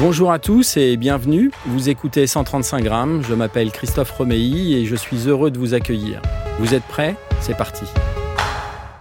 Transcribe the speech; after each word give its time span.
Bonjour 0.00 0.32
à 0.32 0.40
tous 0.40 0.76
et 0.76 0.96
bienvenue. 0.96 1.52
Vous 1.66 1.88
écoutez 1.88 2.26
135 2.26 2.82
grammes. 2.82 3.22
Je 3.22 3.32
m'appelle 3.32 3.70
Christophe 3.70 4.10
Romeilly 4.10 4.74
et 4.74 4.86
je 4.86 4.96
suis 4.96 5.28
heureux 5.28 5.52
de 5.52 5.58
vous 5.58 5.72
accueillir. 5.72 6.20
Vous 6.58 6.74
êtes 6.74 6.82
prêts? 6.82 7.14
C'est 7.40 7.56
parti. 7.56 7.84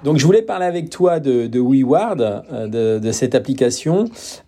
Donc 0.04 0.18
je 0.18 0.26
voulais 0.26 0.42
parler 0.42 0.66
avec 0.66 0.90
toi 0.90 1.20
de, 1.20 1.48
de 1.48 1.60
WeWard, 1.60 2.44
euh, 2.52 3.00
de, 3.00 3.12
cette 3.12 3.36
application. 3.36 4.06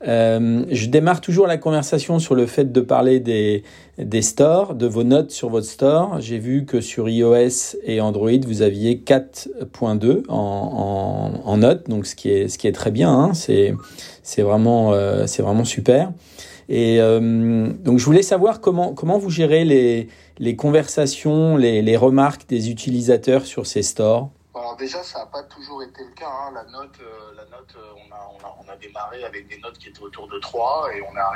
Euh, 0.07 0.65
je 0.69 0.87
démarre 0.87 1.21
toujours 1.21 1.47
la 1.47 1.57
conversation 1.57 2.19
sur 2.19 2.35
le 2.35 2.45
fait 2.45 2.71
de 2.71 2.81
parler 2.81 3.19
des, 3.19 3.63
des 3.97 4.21
stores, 4.21 4.75
de 4.75 4.85
vos 4.85 5.03
notes 5.03 5.31
sur 5.31 5.49
votre 5.49 5.67
store. 5.67 6.17
J'ai 6.19 6.39
vu 6.39 6.65
que 6.65 6.81
sur 6.81 7.07
iOS 7.07 7.77
et 7.85 8.01
Android, 8.01 8.31
vous 8.45 8.61
aviez 8.61 8.95
4.2 9.05 10.23
en, 10.27 10.35
en, 10.35 11.49
en, 11.49 11.57
notes, 11.57 11.89
donc 11.89 12.05
ce 12.05 12.15
qui 12.15 12.29
est, 12.29 12.49
ce 12.49 12.57
qui 12.57 12.67
est 12.67 12.73
très 12.73 12.91
bien. 12.91 13.11
Hein. 13.11 13.33
C'est, 13.33 13.73
c'est 14.23 14.41
vraiment, 14.41 14.91
euh, 14.93 15.25
c'est 15.27 15.41
vraiment 15.41 15.65
super. 15.65 16.11
Et 16.67 16.99
euh, 16.99 17.69
donc 17.83 17.99
je 17.99 18.05
voulais 18.05 18.23
savoir 18.23 18.59
comment, 18.59 18.93
comment 18.93 19.19
vous 19.19 19.29
gérez 19.29 19.65
les, 19.65 20.07
les 20.39 20.55
conversations, 20.55 21.57
les, 21.57 21.81
les 21.81 21.95
remarques 21.95 22.49
des 22.49 22.71
utilisateurs 22.71 23.45
sur 23.45 23.67
ces 23.67 23.83
stores. 23.83 24.31
Alors 24.55 24.77
déjà, 24.77 25.03
ça 25.03 25.19
n'a 25.19 25.25
pas 25.25 25.43
toujours 25.43 25.83
été 25.83 26.01
le 26.01 26.11
cas. 26.11 26.29
Hein. 26.29 26.51
La 26.53 26.63
note, 26.63 26.95
euh, 27.01 27.33
la 27.35 27.43
note 27.43 27.75
euh, 27.75 27.91
on, 27.97 28.13
a, 28.13 28.29
on, 28.31 28.47
a, 28.47 28.55
on, 28.65 28.71
a, 28.71 28.75
démarré 28.77 29.25
avec 29.25 29.49
des 29.49 29.57
notes 29.57 29.77
qui 29.77 29.89
étaient 29.89 30.01
autour 30.01 30.29
de 30.29 30.39
3 30.39 30.91
et 30.95 31.01
on 31.01 31.13
là 31.13 31.29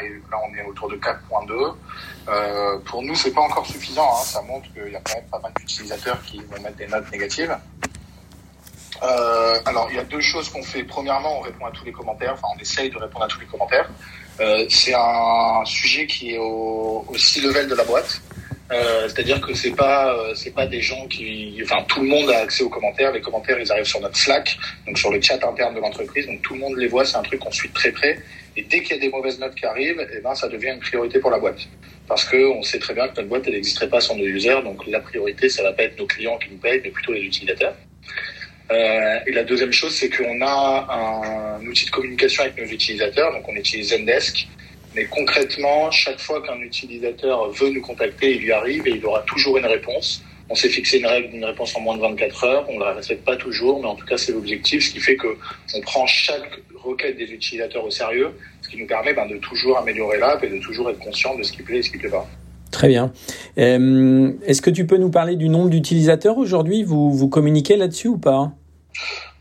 on 0.50 0.56
est 0.56 0.66
autour 0.66 0.90
de 0.90 0.96
4.2. 0.96 1.76
Euh, 2.30 2.80
pour 2.86 3.02
nous, 3.02 3.14
c'est 3.16 3.32
pas 3.32 3.42
encore 3.42 3.66
suffisant. 3.66 4.10
Hein. 4.10 4.24
Ça 4.24 4.42
montre 4.44 4.72
qu'il 4.72 4.94
y 4.94 4.96
a 4.96 5.02
quand 5.02 5.16
même 5.16 5.30
pas 5.30 5.40
mal 5.40 5.52
d'utilisateurs 5.60 6.22
qui 6.24 6.40
vont 6.44 6.62
mettre 6.62 6.78
des 6.78 6.88
notes 6.88 7.12
négatives. 7.12 7.58
Alors, 9.02 9.88
il 9.90 9.98
y 9.98 10.00
a 10.00 10.04
deux 10.04 10.22
choses 10.22 10.50
qu'on 10.50 10.64
fait. 10.64 10.84
Premièrement, 10.84 11.40
on 11.40 11.42
répond 11.42 11.66
à 11.66 11.72
tous 11.72 11.86
les 11.86 11.92
commentaires. 11.92 12.34
Enfin, 12.34 12.48
on 12.56 12.60
essaye 12.60 12.90
de 12.90 12.98
répondre 12.98 13.26
à 13.26 13.28
tous 13.28 13.40
les 13.40 13.46
commentaires. 13.46 13.90
C'est 14.70 14.94
un 14.94 15.64
sujet 15.66 16.08
qui 16.08 16.36
est 16.36 16.38
au, 16.38 17.06
au 17.08 17.18
C-level 17.18 17.68
de 17.68 17.76
la 17.76 17.84
boîte. 17.84 18.22
Euh, 18.72 19.08
c'est-à-dire 19.08 19.42
que 19.42 19.54
c'est 19.56 19.76
pas 19.76 20.14
euh, 20.14 20.36
c'est 20.36 20.54
pas 20.54 20.68
des 20.68 20.82
gens 20.82 21.08
qui 21.08 21.60
enfin 21.64 21.84
tout 21.88 22.02
le 22.02 22.08
monde 22.08 22.30
a 22.30 22.38
accès 22.40 22.64
aux 22.64 22.70
commentaires. 22.70 23.12
Les 23.12 23.22
commentaires 23.22 23.60
ils 23.60 23.72
arrivent 23.72 23.86
sur 23.86 24.00
notre 24.00 24.16
Slack 24.18 24.58
donc 24.86 24.98
sur 24.98 25.12
le 25.12 25.20
chat 25.20 25.44
interne 25.44 25.74
de 25.74 25.80
l'entreprise. 25.80 26.28
Donc 26.28 26.42
tout 26.44 26.54
le 26.54 26.60
monde 26.60 26.78
les 26.78 26.88
voit 26.88 27.04
c'est 27.04 27.18
un 27.18 27.24
truc 27.24 27.40
qu'on 27.40 27.52
suit 27.52 27.70
très 27.70 27.92
près. 27.92 28.20
Et 28.56 28.64
dès 28.64 28.82
qu'il 28.84 28.96
y 28.96 29.00
a 29.00 29.02
des 29.02 29.10
mauvaises 29.10 29.40
notes 29.40 29.56
qui 29.56 29.66
arrivent 29.66 30.00
et 30.00 30.18
eh 30.18 30.22
ben 30.22 30.36
ça 30.36 30.48
devient 30.48 30.70
une 30.70 30.80
priorité 30.80 31.20
pour 31.20 31.32
la 31.32 31.40
boîte. 31.40 31.68
Parce 32.08 32.26
que 32.26 32.38
on 32.38 32.62
sait 32.62 32.80
très 32.80 32.94
bien 32.94 33.08
que 33.08 33.16
notre 33.16 33.28
boîte 33.28 33.44
elle 33.48 33.54
n'existerait 33.54 33.90
pas 33.90 34.02
sans 34.02 34.16
nos 34.16 34.26
users. 34.26 34.62
Donc 34.64 34.86
la 34.86 35.00
priorité 35.00 35.50
ça 35.50 35.64
va 35.64 35.74
pas 35.74 35.84
être 35.84 35.98
nos 35.98 36.06
clients 36.06 36.38
qui 36.38 36.52
nous 36.52 36.58
payent 36.58 36.82
mais 36.84 36.92
plutôt 36.92 37.14
les 37.14 37.22
utilisateurs. 37.22 37.74
Euh, 38.72 39.20
et 39.26 39.32
la 39.32 39.44
deuxième 39.46 39.72
chose 39.72 39.96
c'est 39.96 40.12
qu'on 40.12 40.42
a 40.42 41.58
un 41.60 41.66
outil 41.66 41.86
de 41.86 41.90
communication 41.90 42.44
avec 42.44 42.56
nos 42.56 42.66
utilisateurs. 42.66 43.34
Donc 43.34 43.50
on 43.50 43.56
utilise 43.56 43.90
Zendesk 43.90 44.48
mais 44.96 45.06
concrètement, 45.06 45.92
chaque 45.92 46.20
fois 46.20 46.42
qu'un 46.42 46.60
utilisateur 46.60 47.50
veut 47.52 47.70
nous 47.70 47.82
contacter, 47.82 48.36
il 48.36 48.42
lui 48.42 48.52
arrive 48.52 48.88
et 48.88 48.92
il 48.92 49.06
aura 49.06 49.22
toujours 49.22 49.58
une 49.58 49.66
réponse. 49.66 50.24
On 50.50 50.56
s'est 50.56 50.70
fixé 50.70 50.98
une 50.98 51.06
règle 51.06 51.30
d'une 51.30 51.46
réponse 51.46 51.76
en 51.76 51.82
moins 51.82 51.96
de 51.96 52.02
24 52.02 52.44
heures. 52.44 52.66
On 52.70 52.80
ne 52.80 52.84
la 52.84 52.94
respecte 52.94 53.24
pas 53.24 53.36
toujours, 53.36 53.80
mais 53.82 53.88
en 53.88 53.96
tout 53.96 54.06
cas, 54.06 54.18
c'est 54.18 54.32
l'objectif, 54.32 54.88
ce 54.88 54.92
qui 54.92 55.00
fait 55.00 55.16
que 55.16 55.28
on 55.76 55.82
prend 55.82 56.08
chaque 56.08 56.60
requête 56.84 57.18
des 57.18 57.32
utilisateurs 57.32 57.86
au 57.86 57.92
sérieux, 57.92 58.32
ce 58.62 58.70
qui 58.70 58.78
nous 58.78 58.88
permet 58.88 59.14
ben, 59.14 59.28
de 59.28 59.38
toujours 59.38 59.78
améliorer 59.78 60.18
l'app 60.18 60.44
et 60.44 60.50
de 60.50 60.58
toujours 60.60 60.90
être 60.90 61.00
conscient 61.00 61.36
de 61.36 61.44
ce 61.44 61.52
qui 61.52 61.62
plaît 61.62 61.78
et 61.78 61.82
ce 61.84 61.92
qui 61.92 61.98
plaît 61.98 62.10
pas. 62.10 62.28
Très 62.72 62.88
bien. 62.88 63.12
Euh, 63.58 64.32
Est-ce 64.46 64.62
que 64.62 64.70
tu 64.70 64.86
peux 64.88 64.98
nous 64.98 65.10
parler 65.10 65.36
du 65.36 65.50
nombre 65.50 65.70
d'utilisateurs 65.70 66.38
aujourd'hui? 66.38 66.84
Vous, 66.84 67.12
vous 67.12 67.28
communiquez 67.28 67.76
là-dessus 67.76 68.08
ou 68.08 68.18
pas? 68.18 68.52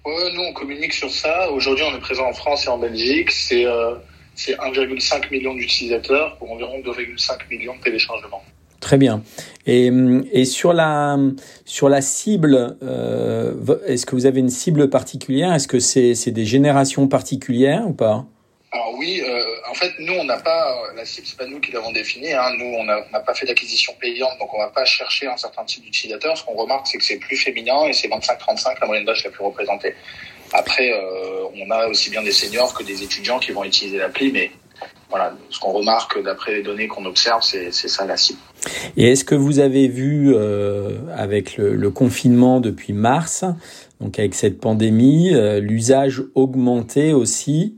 Ouais, 0.04 0.32
nous 0.34 0.42
on 0.42 0.52
communique 0.52 0.94
sur 0.94 1.10
ça. 1.10 1.50
Aujourd'hui, 1.52 1.84
on 1.90 1.96
est 1.96 2.00
présent 2.00 2.26
en 2.26 2.32
France 2.32 2.66
et 2.66 2.68
en 2.68 2.78
Belgique. 2.78 3.30
C'est 3.30 3.66
euh, 3.66 3.94
c'est 4.38 4.54
1,5 4.54 5.30
million 5.32 5.52
d'utilisateurs 5.54 6.36
pour 6.38 6.52
environ 6.52 6.78
2,5 6.78 7.48
millions 7.50 7.74
de 7.74 7.82
téléchargements. 7.82 8.42
Très 8.78 8.96
bien. 8.96 9.24
Et, 9.66 9.90
et 10.32 10.44
sur 10.44 10.72
la 10.72 11.18
sur 11.64 11.88
la 11.88 12.00
cible, 12.00 12.76
euh, 12.84 13.54
est-ce 13.86 14.06
que 14.06 14.14
vous 14.14 14.26
avez 14.26 14.38
une 14.38 14.48
cible 14.48 14.88
particulière? 14.88 15.52
Est-ce 15.52 15.66
que 15.66 15.80
c'est 15.80 16.14
c'est 16.14 16.30
des 16.30 16.44
générations 16.44 17.08
particulières 17.08 17.82
ou 17.88 17.92
pas? 17.92 18.24
Alors 18.70 18.94
oui, 18.96 19.22
euh, 19.26 19.44
en 19.70 19.74
fait, 19.74 19.90
nous, 19.98 20.12
on 20.12 20.24
n'a 20.24 20.36
pas 20.36 20.92
la 20.94 21.04
cible, 21.04 21.26
c'est 21.26 21.38
pas 21.38 21.46
nous 21.46 21.58
qui 21.58 21.72
l'avons 21.72 21.90
définie. 21.90 22.32
Hein. 22.32 22.50
Nous, 22.58 22.66
on 22.66 22.84
n'a 22.84 23.20
pas 23.20 23.34
fait 23.34 23.46
d'acquisition 23.46 23.94
payante, 23.98 24.38
donc 24.38 24.54
on 24.54 24.58
va 24.58 24.68
pas 24.68 24.84
chercher 24.84 25.26
un 25.26 25.36
certain 25.36 25.64
type 25.64 25.82
d'utilisateur. 25.82 26.36
Ce 26.36 26.44
qu'on 26.44 26.54
remarque, 26.54 26.86
c'est 26.86 26.98
que 26.98 27.04
c'est 27.04 27.16
plus 27.16 27.36
féminin 27.36 27.86
et 27.86 27.92
c'est 27.92 28.08
25-35 28.08 28.76
la 28.80 28.86
moyenne 28.86 29.06
d'âge 29.06 29.24
la 29.24 29.30
plus 29.30 29.42
représentée. 29.42 29.94
Après, 30.52 30.92
euh, 30.92 31.44
on 31.54 31.70
a 31.70 31.86
aussi 31.88 32.10
bien 32.10 32.22
des 32.22 32.32
seniors 32.32 32.74
que 32.74 32.82
des 32.82 33.02
étudiants 33.02 33.38
qui 33.38 33.52
vont 33.52 33.64
utiliser 33.64 33.98
l'appli, 33.98 34.32
mais 34.32 34.50
voilà, 35.10 35.34
ce 35.50 35.58
qu'on 35.58 35.72
remarque 35.72 36.22
d'après 36.22 36.54
les 36.56 36.62
données 36.62 36.86
qu'on 36.86 37.04
observe, 37.06 37.42
c'est 37.42 37.72
ça 37.72 38.04
la 38.04 38.16
cible. 38.16 38.38
Et 38.96 39.12
est-ce 39.12 39.24
que 39.24 39.34
vous 39.34 39.58
avez 39.58 39.88
vu 39.88 40.34
euh, 40.34 40.98
avec 41.16 41.56
le, 41.56 41.74
le, 41.74 41.90
confinement 41.90 42.60
depuis 42.60 42.92
mars, 42.92 43.44
donc 44.00 44.18
avec 44.18 44.34
cette 44.34 44.60
pandémie, 44.60 45.34
euh, 45.34 45.60
l'usage 45.60 46.22
augmenter 46.34 47.12
aussi? 47.12 47.76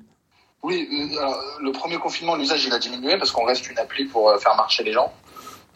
Oui, 0.63 0.87
alors, 1.19 1.39
le 1.63 1.73
premier 1.73 1.97
confinement, 1.97 2.37
l'usage 2.37 2.65
il 2.67 2.73
a 2.73 2.79
diminué 2.79 3.17
parce 3.17 3.31
qu'on 3.31 3.45
reste 3.45 3.71
une 3.71 3.79
appli 3.79 4.05
pour 4.05 4.31
faire 4.41 4.57
marcher 4.57 4.83
les 4.83 4.93
gens. 4.93 5.13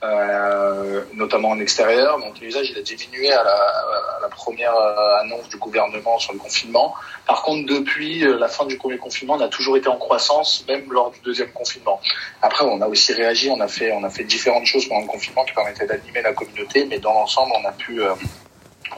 Euh, 0.05 1.03
notamment 1.15 1.51
en 1.51 1.61
extérieur. 1.61 2.19
Donc 2.19 2.39
l'usage 2.41 2.69
il 2.71 2.77
a 2.77 2.83
diminué 2.83 3.33
à 3.33 3.43
la, 3.43 4.29
première 4.29 4.75
euh, 4.75 5.21
annonce 5.21 5.49
du 5.49 5.57
gouvernement 5.57 6.19
sur 6.19 6.33
le 6.33 6.39
confinement. 6.39 6.95
Par 7.27 7.43
contre, 7.43 7.73
depuis 7.73 8.27
euh, 8.27 8.37
la 8.37 8.49
fin 8.49 8.67
du 8.67 8.77
premier 8.77 8.99
confinement, 8.99 9.35
on 9.35 9.41
a 9.41 9.49
toujours 9.49 9.77
été 9.77 9.89
en 9.89 9.97
croissance, 9.97 10.65
même 10.69 10.93
lors 10.93 11.11
du 11.11 11.21
deuxième 11.21 11.51
confinement. 11.53 12.01
Après, 12.43 12.65
on 12.65 12.81
a 12.83 12.89
aussi 12.89 13.13
réagi, 13.13 13.49
on 13.51 13.61
a 13.61 13.69
fait, 13.69 13.93
on 13.93 14.05
a 14.05 14.11
fait 14.11 14.25
différentes 14.25 14.67
choses 14.67 14.87
pendant 14.87 15.03
le 15.03 15.07
confinement 15.07 15.45
qui 15.45 15.55
permettaient 15.55 15.87
d'animer 15.87 16.21
la 16.21 16.33
communauté, 16.33 16.85
mais 16.85 16.99
dans 16.99 17.15
l'ensemble, 17.15 17.53
on 17.63 17.65
a 17.67 17.73
pu, 17.73 18.03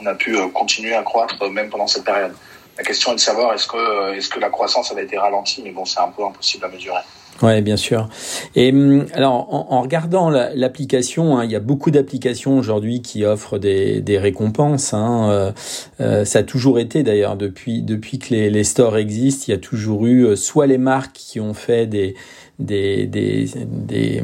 on 0.00 0.06
a 0.06 0.14
pu 0.14 0.36
continuer 0.48 0.94
à 0.94 1.02
croître 1.02 1.48
même 1.50 1.68
pendant 1.68 1.86
cette 1.86 2.04
période. 2.04 2.34
La 2.78 2.82
question 2.82 3.12
est 3.12 3.16
de 3.16 3.20
savoir 3.20 3.52
est-ce 3.52 3.68
que, 3.68 4.14
est-ce 4.14 4.28
que 4.28 4.40
la 4.40 4.50
croissance 4.50 4.90
avait 4.90 5.04
été 5.04 5.18
ralentie, 5.18 5.62
mais 5.62 5.70
bon, 5.70 5.84
c'est 5.84 6.00
un 6.00 6.08
peu 6.08 6.24
impossible 6.24 6.64
à 6.64 6.68
mesurer. 6.68 7.02
Ouais, 7.42 7.60
bien 7.60 7.76
sûr. 7.76 8.08
Et 8.54 8.72
hum, 8.72 9.04
alors, 9.12 9.52
en, 9.52 9.76
en 9.76 9.82
regardant 9.82 10.30
l'application, 10.30 11.36
hein, 11.36 11.44
il 11.44 11.50
y 11.50 11.56
a 11.56 11.60
beaucoup 11.60 11.90
d'applications 11.90 12.58
aujourd'hui 12.58 13.02
qui 13.02 13.24
offrent 13.24 13.58
des, 13.58 14.00
des 14.00 14.18
récompenses. 14.18 14.94
Hein, 14.94 15.28
euh, 15.30 15.52
euh, 16.00 16.24
ça 16.24 16.38
a 16.38 16.42
toujours 16.42 16.78
été 16.78 17.02
d'ailleurs 17.02 17.36
depuis 17.36 17.82
depuis 17.82 18.18
que 18.18 18.32
les, 18.32 18.48
les 18.48 18.64
stores 18.64 18.96
existent, 18.96 19.44
il 19.48 19.50
y 19.50 19.54
a 19.54 19.58
toujours 19.58 20.06
eu 20.06 20.24
euh, 20.24 20.36
soit 20.36 20.66
les 20.66 20.78
marques 20.78 21.16
qui 21.16 21.38
ont 21.38 21.54
fait 21.54 21.86
des 21.86 22.14
des, 22.58 23.06
des, 23.06 23.50
des, 23.70 24.22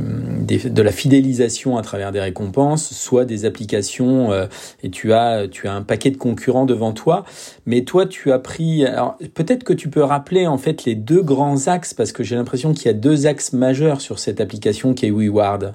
de 0.70 0.82
la 0.82 0.92
fidélisation 0.92 1.76
à 1.76 1.82
travers 1.82 2.12
des 2.12 2.20
récompenses, 2.20 2.92
soit 2.92 3.24
des 3.24 3.44
applications 3.44 4.32
euh, 4.32 4.46
et 4.82 4.90
tu 4.90 5.12
as, 5.12 5.48
tu 5.48 5.68
as 5.68 5.74
un 5.74 5.82
paquet 5.82 6.10
de 6.10 6.16
concurrents 6.16 6.64
devant 6.64 6.92
toi. 6.92 7.24
Mais 7.66 7.82
toi, 7.82 8.06
tu 8.06 8.32
as 8.32 8.38
pris. 8.38 8.86
Alors, 8.86 9.18
peut-être 9.34 9.64
que 9.64 9.72
tu 9.72 9.90
peux 9.90 10.02
rappeler 10.02 10.46
en 10.46 10.58
fait 10.58 10.84
les 10.84 10.94
deux 10.94 11.22
grands 11.22 11.68
axes 11.68 11.94
parce 11.94 12.12
que 12.12 12.22
j'ai 12.22 12.36
l'impression 12.36 12.72
qu'il 12.72 12.86
y 12.86 12.88
a 12.88 12.94
deux 13.02 13.26
axes 13.26 13.52
majeurs 13.52 14.00
sur 14.00 14.18
cette 14.18 14.40
application 14.40 14.94
qui 14.94 15.06
est 15.06 15.10
WeWard. 15.10 15.74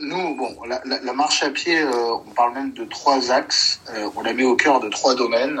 Nous, 0.00 0.36
bon, 0.36 0.56
la, 0.64 1.12
marche 1.12 1.42
à 1.42 1.50
pied, 1.50 1.80
euh, 1.80 2.14
on 2.24 2.30
parle 2.30 2.54
même 2.54 2.72
de 2.72 2.84
trois 2.84 3.32
axes. 3.32 3.80
Euh, 3.90 4.08
on 4.16 4.22
la 4.22 4.32
met 4.32 4.44
au 4.44 4.54
cœur 4.56 4.80
de 4.80 4.88
trois 4.88 5.14
domaines. 5.14 5.60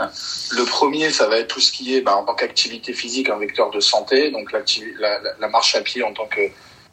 Le 0.52 0.64
premier, 0.64 1.10
ça 1.10 1.26
va 1.28 1.38
être 1.38 1.48
tout 1.48 1.60
ce 1.60 1.72
qui 1.72 1.96
est, 1.96 2.00
bah, 2.00 2.16
en 2.16 2.24
tant 2.24 2.34
qu'activité 2.34 2.92
physique, 2.92 3.28
un 3.28 3.38
vecteur 3.38 3.70
de 3.70 3.80
santé. 3.80 4.30
Donc 4.30 4.52
la, 4.52 5.48
marche 5.48 5.74
à 5.74 5.80
pied 5.80 6.02
en 6.04 6.12
tant 6.12 6.26
que, 6.26 6.40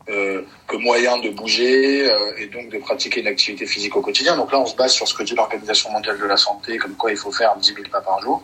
euh, 0.09 0.41
moyen 0.73 1.17
de 1.19 1.29
bouger 1.29 2.09
et 2.37 2.47
donc 2.47 2.69
de 2.69 2.77
pratiquer 2.79 3.21
une 3.21 3.27
activité 3.27 3.65
physique 3.65 3.95
au 3.95 4.01
quotidien. 4.01 4.35
Donc 4.35 4.51
là, 4.51 4.59
on 4.59 4.65
se 4.65 4.75
base 4.75 4.91
sur 4.91 5.07
ce 5.07 5.13
que 5.13 5.23
dit 5.23 5.35
l'Organisation 5.35 5.91
mondiale 5.91 6.19
de 6.19 6.25
la 6.25 6.37
santé, 6.37 6.77
comme 6.77 6.95
quoi 6.95 7.11
il 7.11 7.17
faut 7.17 7.31
faire 7.31 7.55
10 7.55 7.73
000 7.75 7.89
pas 7.91 8.01
par 8.01 8.21
jour. 8.21 8.43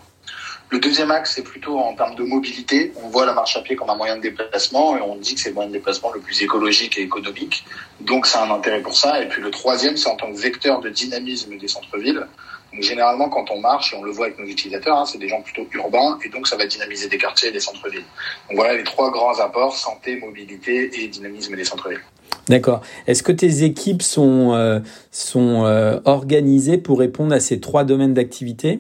Le 0.72 0.80
deuxième 0.80 1.12
axe, 1.12 1.34
c'est 1.36 1.44
plutôt 1.44 1.78
en 1.78 1.94
termes 1.96 2.16
de 2.16 2.24
mobilité. 2.24 2.94
On 3.04 3.10
voit 3.10 3.26
la 3.26 3.34
marche 3.34 3.58
à 3.58 3.62
pied 3.62 3.76
comme 3.76 3.90
un 3.90 3.96
moyen 3.96 4.16
de 4.16 4.22
déplacement 4.22 4.98
et 4.98 5.02
on 5.02 5.18
dit 5.18 5.36
que 5.36 5.42
c'est 5.42 5.50
le 5.50 5.56
moyen 5.56 5.70
de 5.70 5.74
déplacement 5.74 6.14
le 6.14 6.22
plus 6.22 6.42
écologique 6.42 6.98
et 6.98 7.02
économique. 7.02 7.66
Donc, 8.00 8.26
a 8.34 8.46
un 8.46 8.52
intérêt 8.52 8.82
pour 8.82 8.96
ça. 8.96 9.22
Et 9.22 9.28
puis 9.28 9.42
le 9.42 9.52
troisième, 9.52 9.98
c'est 9.98 10.08
en 10.08 10.16
tant 10.16 10.32
que 10.32 10.40
vecteur 10.40 10.80
de 10.80 10.90
dynamisme 10.90 11.58
des 11.58 11.68
centres-villes. 11.68 12.26
Donc 12.74 12.84
généralement, 12.84 13.28
quand 13.28 13.52
on 13.52 13.60
marche, 13.60 13.94
et 13.94 13.98
on 13.98 14.04
le 14.04 14.12
voit 14.12 14.28
avec 14.28 14.40
nos 14.40 14.46
utilisateurs, 14.46 14.98
hein, 14.98 15.06
c'est 15.06 15.18
des 15.18 15.28
gens 15.28 15.42
plutôt 15.42 15.68
urbains, 15.74 16.18
et 16.24 16.30
donc 16.30 16.48
ça 16.48 16.56
va 16.56 16.66
dynamiser 16.66 17.10
des 17.10 17.18
quartiers 17.18 17.50
et 17.50 17.52
des 17.52 17.60
centres-villes. 17.60 18.06
Donc 18.48 18.56
voilà 18.56 18.78
les 18.78 18.84
trois 18.84 19.12
grands 19.12 19.38
apports, 19.40 19.76
santé, 19.76 20.16
mobilité 20.16 20.90
et 21.04 21.08
dynamisme 21.10 21.54
des 21.56 21.66
centres-villes. 21.66 22.00
D'accord. 22.48 22.82
Est-ce 23.08 23.24
que 23.24 23.34
tes 23.34 23.64
équipes 23.64 24.02
sont, 24.02 24.54
euh, 24.54 24.80
sont 25.12 25.66
euh, 25.66 26.00
organisées 26.06 26.78
pour 26.78 27.00
répondre 27.00 27.36
à 27.36 27.42
ces 27.42 27.60
trois 27.60 27.84
domaines 27.84 28.14
d'activité? 28.14 28.80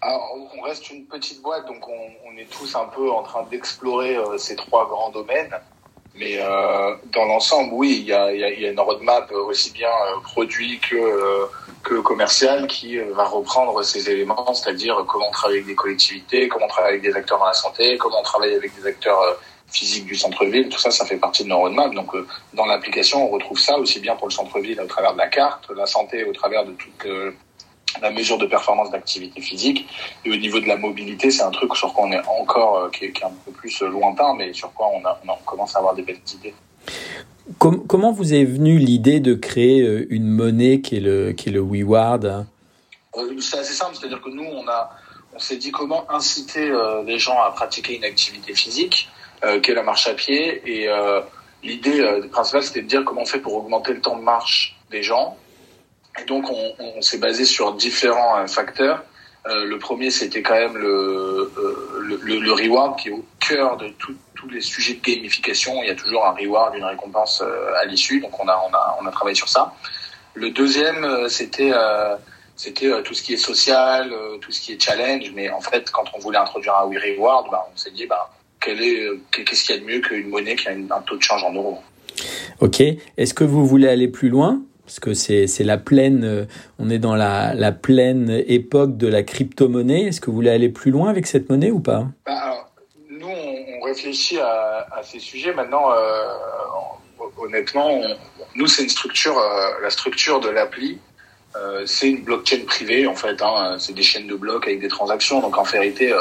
Alors, 0.00 0.41
on 0.62 0.64
reste 0.64 0.90
une 0.90 1.06
petite 1.06 1.42
boîte, 1.42 1.66
donc 1.66 1.88
on, 1.88 2.36
est 2.36 2.50
tous 2.50 2.74
un 2.76 2.86
peu 2.86 3.10
en 3.10 3.22
train 3.22 3.42
d'explorer 3.50 4.16
euh, 4.16 4.38
ces 4.38 4.56
trois 4.56 4.86
grands 4.88 5.10
domaines. 5.10 5.54
Mais 6.14 6.36
euh, 6.38 6.94
dans 7.12 7.24
l'ensemble, 7.24 7.70
oui, 7.72 7.98
il 8.00 8.06
y 8.06 8.12
a, 8.12 8.70
une 8.70 8.78
roadmap 8.78 9.30
aussi 9.32 9.70
bien 9.72 9.88
euh, 9.88 10.20
produit 10.22 10.78
que, 10.78 12.00
commercial 12.02 12.66
qui 12.66 12.98
va 12.98 13.24
reprendre 13.24 13.82
ces 13.82 14.08
éléments, 14.08 14.54
c'est-à-dire 14.54 15.04
comment 15.08 15.28
on 15.28 15.32
travaille 15.32 15.56
avec 15.58 15.66
des 15.66 15.74
collectivités, 15.74 16.48
comment 16.48 16.66
on 16.66 16.68
travaille 16.68 16.92
avec 16.92 17.02
des 17.02 17.14
acteurs 17.14 17.38
dans 17.38 17.46
la 17.46 17.52
santé, 17.52 17.98
comment 17.98 18.20
on 18.20 18.22
travaille 18.22 18.54
avec 18.54 18.74
des 18.76 18.86
acteurs 18.86 19.20
physiques 19.66 20.06
du 20.06 20.14
centre-ville. 20.14 20.68
Tout 20.68 20.78
ça, 20.78 20.90
ça 20.90 21.04
fait 21.04 21.16
partie 21.16 21.44
de 21.44 21.48
nos 21.48 21.58
roadmaps. 21.58 21.94
Donc, 21.94 22.12
dans 22.54 22.66
l'application, 22.66 23.26
on 23.26 23.30
retrouve 23.30 23.58
ça 23.58 23.78
aussi 23.78 24.00
bien 24.00 24.16
pour 24.16 24.28
le 24.28 24.32
centre-ville 24.32 24.80
au 24.80 24.86
travers 24.86 25.12
de 25.12 25.18
la 25.18 25.28
carte, 25.28 25.70
la 25.70 25.86
santé 25.86 26.24
au 26.24 26.32
travers 26.32 26.64
de 26.64 26.72
toute 26.72 27.06
la 28.00 28.10
mesure 28.10 28.38
de 28.38 28.46
performance 28.46 28.90
d'activité 28.90 29.40
physique. 29.40 29.86
Et 30.24 30.30
au 30.30 30.36
niveau 30.36 30.60
de 30.60 30.66
la 30.66 30.76
mobilité, 30.76 31.30
c'est 31.30 31.42
un 31.42 31.50
truc 31.50 31.74
sur 31.76 31.92
quoi 31.92 32.06
on 32.06 32.12
est 32.12 32.26
encore, 32.26 32.76
euh, 32.76 32.90
qui, 32.90 33.06
est, 33.06 33.12
qui, 33.12 33.22
est, 33.22 33.26
un 33.26 33.32
peu 33.44 33.52
plus 33.52 33.82
lointain, 33.82 34.34
mais 34.36 34.52
sur 34.52 34.72
quoi 34.72 34.88
on, 34.94 35.04
a, 35.04 35.20
on, 35.24 35.28
a, 35.30 35.38
on 35.40 35.44
commence 35.44 35.74
à 35.76 35.78
avoir 35.78 35.94
des 35.94 36.02
belles 36.02 36.20
idées. 36.34 36.54
Com 37.58 37.84
comment 37.86 38.12
vous 38.12 38.34
est 38.34 38.44
venue 38.44 38.78
l'idée 38.78 39.20
de 39.20 39.34
créer 39.34 39.80
une 40.10 40.28
monnaie 40.28 40.80
qui 40.80 40.96
est 40.96 41.00
le, 41.00 41.32
qui 41.32 41.48
est 41.48 41.52
le 41.52 41.60
WeWard 41.60 42.24
euh, 43.16 43.40
C'est 43.40 43.58
assez 43.58 43.74
simple, 43.74 43.96
c'est-à-dire 43.96 44.20
que 44.20 44.30
nous, 44.30 44.44
on, 44.44 44.66
a, 44.68 44.90
on 45.34 45.38
s'est 45.38 45.56
dit 45.56 45.70
comment 45.70 46.10
inciter 46.10 46.70
euh, 46.70 47.02
les 47.02 47.18
gens 47.18 47.40
à 47.40 47.50
pratiquer 47.50 47.96
une 47.96 48.04
activité 48.04 48.54
physique, 48.54 49.08
euh, 49.44 49.60
qui 49.60 49.70
est 49.70 49.74
la 49.74 49.82
marche 49.82 50.06
à 50.06 50.14
pied. 50.14 50.62
Et 50.66 50.88
euh, 50.88 51.20
l'idée 51.62 52.00
euh, 52.00 52.28
principale, 52.28 52.62
c'était 52.62 52.82
de 52.82 52.86
dire 52.86 53.04
comment 53.04 53.22
on 53.22 53.26
fait 53.26 53.40
pour 53.40 53.54
augmenter 53.54 53.92
le 53.92 54.00
temps 54.00 54.16
de 54.16 54.22
marche 54.22 54.76
des 54.90 55.02
gens 55.02 55.36
donc, 56.26 56.50
on, 56.50 56.74
on 56.78 57.02
s'est 57.02 57.18
basé 57.18 57.44
sur 57.44 57.74
différents 57.74 58.38
euh, 58.38 58.46
facteurs. 58.46 59.04
Euh, 59.46 59.64
le 59.64 59.78
premier, 59.78 60.10
c'était 60.10 60.42
quand 60.42 60.54
même 60.54 60.76
le, 60.76 61.50
euh, 61.58 62.00
le, 62.00 62.16
le, 62.22 62.38
le, 62.38 62.52
reward 62.52 62.98
qui 62.98 63.08
est 63.08 63.12
au 63.12 63.24
cœur 63.40 63.76
de 63.76 63.88
tous 63.98 64.48
les 64.48 64.60
sujets 64.60 64.94
de 64.94 65.00
gamification. 65.00 65.82
Il 65.82 65.88
y 65.88 65.90
a 65.90 65.94
toujours 65.94 66.24
un 66.26 66.32
reward, 66.32 66.76
une 66.76 66.84
récompense 66.84 67.42
euh, 67.44 67.74
à 67.80 67.84
l'issue. 67.84 68.20
Donc, 68.20 68.38
on 68.42 68.46
a, 68.46 68.62
on, 68.68 68.74
a, 68.74 68.98
on 69.00 69.06
a 69.06 69.10
travaillé 69.10 69.34
sur 69.34 69.48
ça. 69.48 69.74
Le 70.34 70.50
deuxième, 70.50 71.04
euh, 71.04 71.28
c'était 71.28 71.72
c'était 72.54 73.02
tout 73.02 73.14
ce 73.14 73.22
qui 73.22 73.32
est 73.32 73.38
social, 73.38 74.14
tout 74.40 74.52
ce 74.52 74.60
qui 74.60 74.72
est 74.72 74.80
challenge. 74.80 75.32
Mais 75.34 75.50
en 75.50 75.60
fait, 75.60 75.90
quand 75.90 76.04
on 76.14 76.20
voulait 76.20 76.38
introduire 76.38 76.74
un 76.76 76.82
reward, 76.82 77.50
bah, 77.50 77.66
on 77.72 77.76
s'est 77.76 77.90
dit, 77.90 78.06
bah, 78.06 78.30
quel 78.60 78.80
est, 78.80 79.08
qu'est-ce 79.32 79.64
qu'il 79.64 79.74
y 79.74 79.78
a 79.78 79.80
de 79.80 79.86
mieux 79.86 80.00
qu'une 80.00 80.28
monnaie 80.28 80.54
qui 80.54 80.68
a 80.68 80.72
un 80.72 81.00
taux 81.00 81.16
de 81.16 81.22
change 81.22 81.42
en 81.42 81.52
euros? 81.52 81.78
Ok. 82.60 82.80
Est-ce 83.16 83.34
que 83.34 83.42
vous 83.42 83.66
voulez 83.66 83.88
aller 83.88 84.06
plus 84.06 84.28
loin? 84.28 84.60
Parce 84.84 85.00
que 85.00 85.14
c'est 85.14 85.46
la 85.60 85.78
pleine 85.78 86.46
on 86.78 86.90
est 86.90 86.98
dans 86.98 87.14
la, 87.14 87.54
la 87.54 87.72
pleine 87.72 88.42
époque 88.46 88.96
de 88.96 89.06
la 89.06 89.22
crypto-monnaie. 89.22 90.06
Est-ce 90.06 90.20
que 90.20 90.26
vous 90.26 90.36
voulez 90.36 90.50
aller 90.50 90.68
plus 90.68 90.90
loin 90.90 91.08
avec 91.08 91.26
cette 91.26 91.48
monnaie 91.48 91.70
ou 91.70 91.80
pas? 91.80 92.06
Bah 92.26 92.66
Nous, 93.08 93.28
on, 93.28 93.84
réfléchit 93.84 94.38
à, 94.40 95.00
ces 95.02 95.18
sujets. 95.18 95.52
Maintenant, 95.54 95.92
euh, 95.92 96.24
honnêtement, 97.38 97.88
on, 97.90 98.16
nous, 98.56 98.66
c'est 98.66 98.82
une 98.82 98.88
structure, 98.88 99.38
euh, 99.38 99.80
la 99.82 99.90
structure 99.90 100.40
de 100.40 100.48
l'appli, 100.48 100.98
euh, 101.56 101.84
c'est 101.86 102.08
une 102.08 102.22
blockchain 102.22 102.64
privée, 102.66 103.06
en 103.06 103.14
fait. 103.14 103.40
Hein, 103.42 103.76
c'est 103.78 103.92
des 103.92 104.02
chaînes 104.02 104.26
de 104.26 104.34
blocs 104.34 104.66
avec 104.66 104.80
des 104.80 104.88
transactions. 104.88 105.40
Donc, 105.40 105.56
en 105.56 105.62
vérité, 105.62 106.12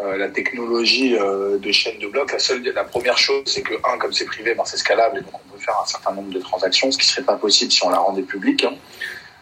euh, 0.00 0.16
la 0.16 0.28
technologie 0.28 1.16
euh, 1.16 1.58
de 1.58 1.72
chaîne 1.72 1.98
de 1.98 2.06
blocs, 2.06 2.32
la 2.32 2.38
seule, 2.38 2.62
la 2.62 2.84
première 2.84 3.18
chose, 3.18 3.42
c'est 3.46 3.62
que 3.62 3.74
un, 3.74 3.98
comme 3.98 4.12
c'est 4.12 4.26
privé, 4.26 4.54
ben, 4.54 4.64
c'est 4.64 4.76
scalable 4.76 5.18
et 5.18 5.20
donc 5.22 5.34
on 5.34 5.52
peut 5.52 5.58
faire 5.58 5.76
un 5.82 5.86
certain 5.86 6.12
nombre 6.12 6.32
de 6.32 6.38
transactions, 6.38 6.92
ce 6.92 6.98
qui 6.98 7.06
serait 7.06 7.24
pas 7.24 7.34
possible 7.34 7.72
si 7.72 7.84
on 7.84 7.90
la 7.90 7.98
rendait 7.98 8.22
publique. 8.22 8.62
Hein. 8.62 8.74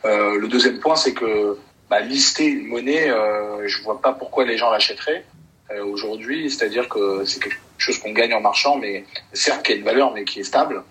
Euh, 0.06 0.38
le 0.38 0.48
deuxième 0.48 0.80
point, 0.80 0.96
c'est 0.96 1.12
que 1.12 1.58
bah, 1.90 2.00
lister 2.00 2.46
une 2.46 2.68
monnaie, 2.68 3.12
je 3.66 3.82
vois 3.82 4.00
pas 4.00 4.12
pourquoi 4.12 4.44
les 4.44 4.56
gens 4.56 4.70
l'achèteraient 4.70 5.24
aujourd'hui. 5.84 6.50
C'est-à-dire 6.50 6.88
que 6.88 7.24
c'est 7.24 7.40
quelque 7.40 7.60
chose 7.78 7.98
qu'on 7.98 8.12
gagne 8.12 8.32
en 8.32 8.40
marchand, 8.40 8.76
mais 8.76 9.04
certes 9.32 9.64
qui 9.64 9.72
a 9.72 9.74
une 9.76 9.84
valeur, 9.84 10.12
mais 10.12 10.24
qui 10.24 10.40
est 10.40 10.44
stable. 10.44 10.82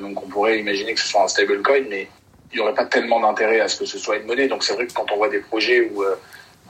Donc 0.00 0.22
on 0.22 0.28
pourrait 0.28 0.60
imaginer 0.60 0.94
que 0.94 1.00
ce 1.00 1.08
soit 1.08 1.24
un 1.24 1.28
stablecoin, 1.28 1.84
mais 1.88 2.08
il 2.52 2.56
n'y 2.56 2.60
aurait 2.60 2.74
pas 2.74 2.84
tellement 2.84 3.18
d'intérêt 3.18 3.60
à 3.60 3.66
ce 3.66 3.76
que 3.76 3.86
ce 3.86 3.98
soit 3.98 4.18
une 4.18 4.26
monnaie. 4.26 4.46
Donc 4.46 4.62
c'est 4.62 4.74
vrai 4.74 4.86
que 4.86 4.92
quand 4.92 5.10
on 5.10 5.16
voit 5.16 5.30
des 5.30 5.40
projets 5.40 5.90
où 5.92 6.04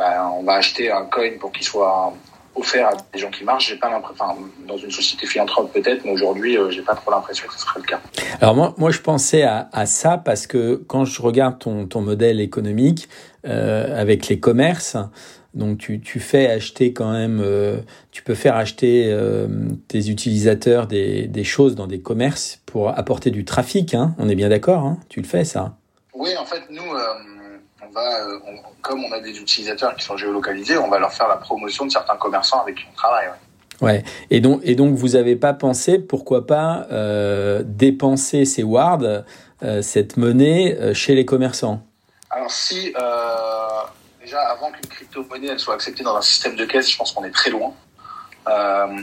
bah, 0.00 0.32
on 0.34 0.42
va 0.44 0.54
acheter 0.54 0.90
un 0.90 1.04
coin 1.04 1.32
pour 1.38 1.52
qu'il 1.52 1.62
soit 1.62 2.14
offert 2.54 2.88
à 2.88 2.92
des 3.12 3.18
gens 3.18 3.28
qui 3.28 3.44
marchent. 3.44 3.68
J'ai 3.68 3.76
pas 3.76 3.90
l'impression, 3.90 4.24
enfin, 4.24 4.34
dans 4.66 4.78
une 4.78 4.90
société 4.90 5.26
philanthrope 5.26 5.70
peut-être, 5.74 6.06
mais 6.06 6.10
aujourd'hui, 6.10 6.56
euh, 6.56 6.70
j'ai 6.70 6.80
pas 6.80 6.94
trop 6.94 7.10
l'impression 7.10 7.46
que 7.46 7.52
ce 7.52 7.60
serait 7.60 7.80
le 7.80 7.86
cas. 7.86 8.00
Alors 8.40 8.54
moi, 8.54 8.74
moi, 8.78 8.90
je 8.90 9.00
pensais 9.00 9.42
à, 9.42 9.68
à 9.72 9.84
ça 9.84 10.16
parce 10.16 10.46
que 10.46 10.76
quand 10.86 11.04
je 11.04 11.20
regarde 11.20 11.58
ton, 11.58 11.86
ton 11.86 12.00
modèle 12.00 12.40
économique 12.40 13.10
euh, 13.46 14.00
avec 14.00 14.28
les 14.28 14.40
commerces, 14.40 14.96
donc 15.52 15.76
tu, 15.76 16.00
tu 16.00 16.18
fais 16.18 16.46
acheter 16.46 16.94
quand 16.94 17.12
même, 17.12 17.42
euh, 17.44 17.80
tu 18.10 18.22
peux 18.22 18.34
faire 18.34 18.56
acheter 18.56 19.10
euh, 19.10 19.48
tes 19.88 20.08
utilisateurs 20.08 20.86
des, 20.86 21.26
des 21.26 21.44
choses 21.44 21.74
dans 21.74 21.86
des 21.86 22.00
commerces 22.00 22.62
pour 22.64 22.88
apporter 22.88 23.30
du 23.30 23.44
trafic. 23.44 23.94
Hein 23.94 24.14
on 24.18 24.30
est 24.30 24.34
bien 24.34 24.48
d'accord, 24.48 24.82
hein 24.86 24.98
tu 25.10 25.20
le 25.20 25.26
fais 25.26 25.44
ça 25.44 25.76
Oui, 26.14 26.30
en 26.40 26.46
fait, 26.46 26.62
nous 26.70 26.90
on 27.90 27.92
va, 27.92 28.24
euh, 28.24 28.38
on, 28.46 28.56
comme 28.82 29.04
on 29.04 29.12
a 29.12 29.20
des 29.20 29.38
utilisateurs 29.38 29.94
qui 29.96 30.04
sont 30.04 30.16
géolocalisés, 30.16 30.78
on 30.78 30.88
va 30.88 30.98
leur 30.98 31.12
faire 31.12 31.28
la 31.28 31.36
promotion 31.36 31.84
de 31.86 31.90
certains 31.90 32.16
commerçants 32.16 32.62
avec 32.62 32.76
qui 32.76 32.84
on 32.90 32.94
travaille. 32.94 33.26
Ouais. 33.26 33.34
Ouais. 33.80 34.04
Et 34.30 34.40
donc, 34.40 34.60
et 34.62 34.74
donc, 34.74 34.94
vous 34.94 35.16
avez 35.16 35.36
pas 35.36 35.54
pensé, 35.54 35.98
pourquoi 35.98 36.46
pas 36.46 36.86
euh, 36.92 37.62
dépenser 37.64 38.44
ces 38.44 38.62
wards, 38.62 39.00
euh, 39.62 39.82
cette 39.82 40.16
monnaie, 40.16 40.76
euh, 40.78 40.94
chez 40.94 41.14
les 41.14 41.24
commerçants? 41.24 41.82
Alors, 42.30 42.50
si 42.50 42.92
déjà 44.20 44.40
avant 44.50 44.70
qu'une 44.70 44.86
crypto-monnaie 44.88 45.48
elle 45.48 45.58
soit 45.58 45.74
acceptée 45.74 46.04
dans 46.04 46.14
un 46.14 46.22
système 46.22 46.54
de 46.54 46.64
caisse, 46.64 46.90
je 46.90 46.96
pense 46.96 47.12
qu'on 47.12 47.24
est 47.24 47.32
très 47.32 47.50
loin. 47.50 47.72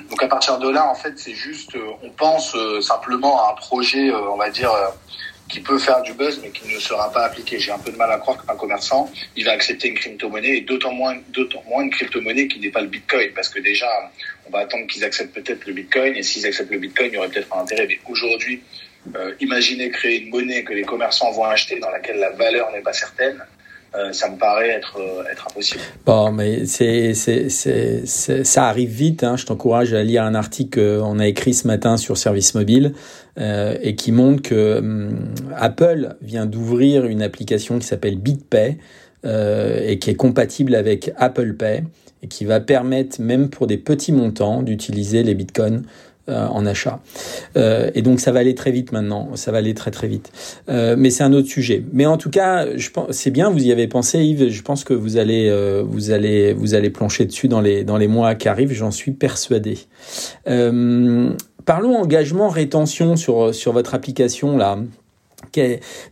Donc 0.09 0.23
à 0.23 0.27
partir 0.27 0.59
de 0.59 0.69
là, 0.69 0.87
en 0.89 0.95
fait, 0.95 1.17
c'est 1.17 1.33
juste, 1.33 1.75
on 2.03 2.09
pense 2.11 2.55
simplement 2.81 3.45
à 3.45 3.51
un 3.51 3.55
projet, 3.55 4.11
on 4.13 4.37
va 4.37 4.49
dire 4.49 4.71
qui 5.47 5.59
peut 5.61 5.77
faire 5.77 6.01
du 6.01 6.13
buzz 6.13 6.39
mais 6.43 6.49
qui 6.49 6.73
ne 6.73 6.79
sera 6.79 7.11
pas 7.11 7.25
appliqué. 7.25 7.59
J'ai 7.59 7.71
un 7.71 7.79
peu 7.79 7.91
de 7.91 7.97
mal 7.97 8.11
à 8.11 8.17
croire 8.17 8.45
qu'un 8.45 8.55
commerçant, 8.55 9.09
il 9.35 9.45
va 9.45 9.51
accepter 9.51 9.89
une 9.89 9.95
crypto-monnaie 9.95 10.57
et 10.57 10.61
d'autant 10.61 10.93
moins, 10.93 11.15
d'autant 11.33 11.63
moins 11.67 11.83
une 11.83 11.89
crypto-monnaie 11.89 12.47
qui 12.47 12.59
n'est 12.59 12.71
pas 12.71 12.81
le 12.81 12.87
Bitcoin 12.87 13.31
parce 13.33 13.49
que 13.49 13.59
déjà, 13.59 13.87
on 14.47 14.51
va 14.51 14.59
attendre 14.59 14.87
qu'ils 14.87 15.03
acceptent 15.03 15.33
peut-être 15.33 15.65
le 15.65 15.73
Bitcoin 15.73 16.15
et 16.15 16.23
s'ils 16.23 16.45
acceptent 16.45 16.71
le 16.71 16.79
Bitcoin, 16.79 17.09
il 17.11 17.15
y 17.15 17.17
aurait 17.17 17.29
peut-être 17.29 17.55
un 17.55 17.61
intérêt. 17.61 17.87
Mais 17.87 17.99
aujourd'hui, 18.09 18.61
euh, 19.15 19.33
imaginez 19.39 19.89
créer 19.89 20.21
une 20.21 20.29
monnaie 20.29 20.63
que 20.63 20.73
les 20.73 20.83
commerçants 20.83 21.31
vont 21.31 21.45
acheter 21.45 21.79
dans 21.79 21.89
laquelle 21.89 22.17
la 22.17 22.31
valeur 22.31 22.71
n'est 22.71 22.81
pas 22.81 22.93
certaine. 22.93 23.41
Euh, 23.95 24.11
ça 24.11 24.29
me 24.29 24.37
paraît 24.37 24.69
être, 24.69 24.99
euh, 24.99 25.23
être 25.31 25.47
impossible. 25.49 25.79
Bon, 26.05 26.31
mais 26.31 26.65
c'est, 26.65 27.13
c'est, 27.13 27.49
c'est, 27.49 28.43
ça 28.43 28.67
arrive 28.67 28.89
vite. 28.89 29.23
Hein. 29.23 29.37
Je 29.37 29.45
t'encourage 29.45 29.93
à 29.93 30.03
lire 30.03 30.23
un 30.23 30.35
article 30.35 30.99
qu'on 30.99 31.19
a 31.19 31.27
écrit 31.27 31.53
ce 31.53 31.65
matin 31.67 31.95
sur 31.95 32.17
Service 32.17 32.53
Mobile 32.53 32.93
euh, 33.39 33.77
et 33.81 33.95
qui 33.95 34.11
montre 34.11 34.41
que 34.41 34.79
hum, 34.79 35.33
Apple 35.55 36.15
vient 36.21 36.47
d'ouvrir 36.47 37.05
une 37.05 37.21
application 37.21 37.77
qui 37.77 37.85
s'appelle 37.85 38.17
BitPay 38.17 38.77
euh, 39.25 39.79
et 39.87 39.99
qui 39.99 40.09
est 40.09 40.15
compatible 40.15 40.73
avec 40.73 41.11
Apple 41.17 41.53
Pay 41.53 41.83
et 42.23 42.27
qui 42.27 42.45
va 42.45 42.59
permettre, 42.59 43.21
même 43.21 43.49
pour 43.49 43.67
des 43.67 43.77
petits 43.77 44.11
montants, 44.11 44.63
d'utiliser 44.63 45.21
les 45.21 45.35
bitcoins 45.35 45.83
euh, 46.29 46.47
en 46.47 46.65
achat. 46.65 46.99
Et 47.55 48.01
donc 48.01 48.19
ça 48.19 48.31
va 48.31 48.39
aller 48.39 48.55
très 48.55 48.71
vite 48.71 48.91
maintenant, 48.91 49.29
ça 49.35 49.51
va 49.51 49.59
aller 49.59 49.75
très 49.75 49.91
très 49.91 50.07
vite. 50.07 50.31
Mais 50.67 51.11
c'est 51.11 51.23
un 51.23 51.33
autre 51.33 51.47
sujet. 51.47 51.83
Mais 51.93 52.07
en 52.07 52.17
tout 52.17 52.31
cas, 52.31 52.75
je 52.75 52.89
pense 52.89 53.11
c'est 53.11 53.31
bien, 53.31 53.51
vous 53.51 53.63
y 53.63 53.71
avez 53.71 53.87
pensé, 53.87 54.19
Yves. 54.23 54.49
Je 54.49 54.61
pense 54.63 54.83
que 54.83 54.95
vous 54.95 55.17
allez 55.17 55.51
vous 55.83 56.09
allez 56.09 56.53
vous 56.53 56.73
allez 56.73 56.89
plancher 56.89 57.25
dessus 57.25 57.47
dans 57.47 57.61
les 57.61 57.83
dans 57.83 57.97
les 57.97 58.07
mois 58.07 58.33
qui 58.33 58.49
arrivent. 58.49 58.73
J'en 58.73 58.91
suis 58.91 59.11
persuadé. 59.11 59.77
Euh, 61.67 61.73
parlons 61.73 61.97
engagement 61.97 62.49
rétention 62.49 63.15
sur 63.15 63.53
sur 63.53 63.73
votre 63.73 63.93
application 63.93 64.57
là. 64.57 64.77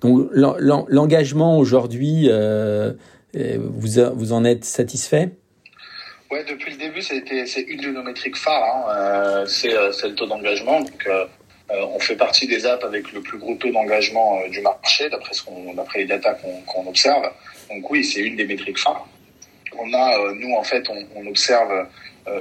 Donc 0.02 0.30
l'engagement 0.34 1.58
aujourd'hui, 1.58 2.28
euh, 2.30 2.94
vous 3.34 4.16
vous 4.16 4.34
en 4.34 4.44
êtes 4.46 4.66
satisfait? 4.66 5.32
Ouais, 6.32 6.44
depuis 6.44 6.72
le 6.72 6.78
début, 6.78 7.02
c'est 7.02 7.62
une 7.62 7.82
de 7.82 7.92
nos 7.92 8.04
métriques 8.04 8.36
phares. 8.38 8.64
Hein. 8.64 8.84
Euh, 8.98 9.46
c'est 9.46 9.70
le 9.70 10.16
taux 10.16 10.26
d'engagement. 10.26 10.82
Donc, 10.82 11.08
euh, 11.08 11.26
on 11.70 12.00
fait 12.00 12.16
partie 12.16 12.48
des 12.48 12.66
apps 12.66 12.84
avec 12.84 13.12
le 13.14 13.22
plus 13.22 13.38
gros 13.38 13.56
taux 13.56 13.72
d'engagement 13.72 14.40
euh, 14.40 14.50
du 14.50 14.62
marché, 14.62 15.10
d'après 15.10 15.34
d'après 15.76 16.00
les 16.00 16.06
datas 16.06 16.34
qu'on 16.36 16.84
qu 16.84 16.90
observe. 16.90 17.24
Donc 17.70 17.90
oui, 17.90 18.04
c'est 18.04 18.22
une 18.22 18.36
des 18.36 18.46
métriques 18.46 18.80
phares. 18.80 19.08
On 19.78 19.94
a, 19.94 20.34
nous 20.34 20.54
en 20.56 20.64
fait, 20.64 20.90
on, 20.90 21.06
on 21.16 21.28
observe 21.28 21.88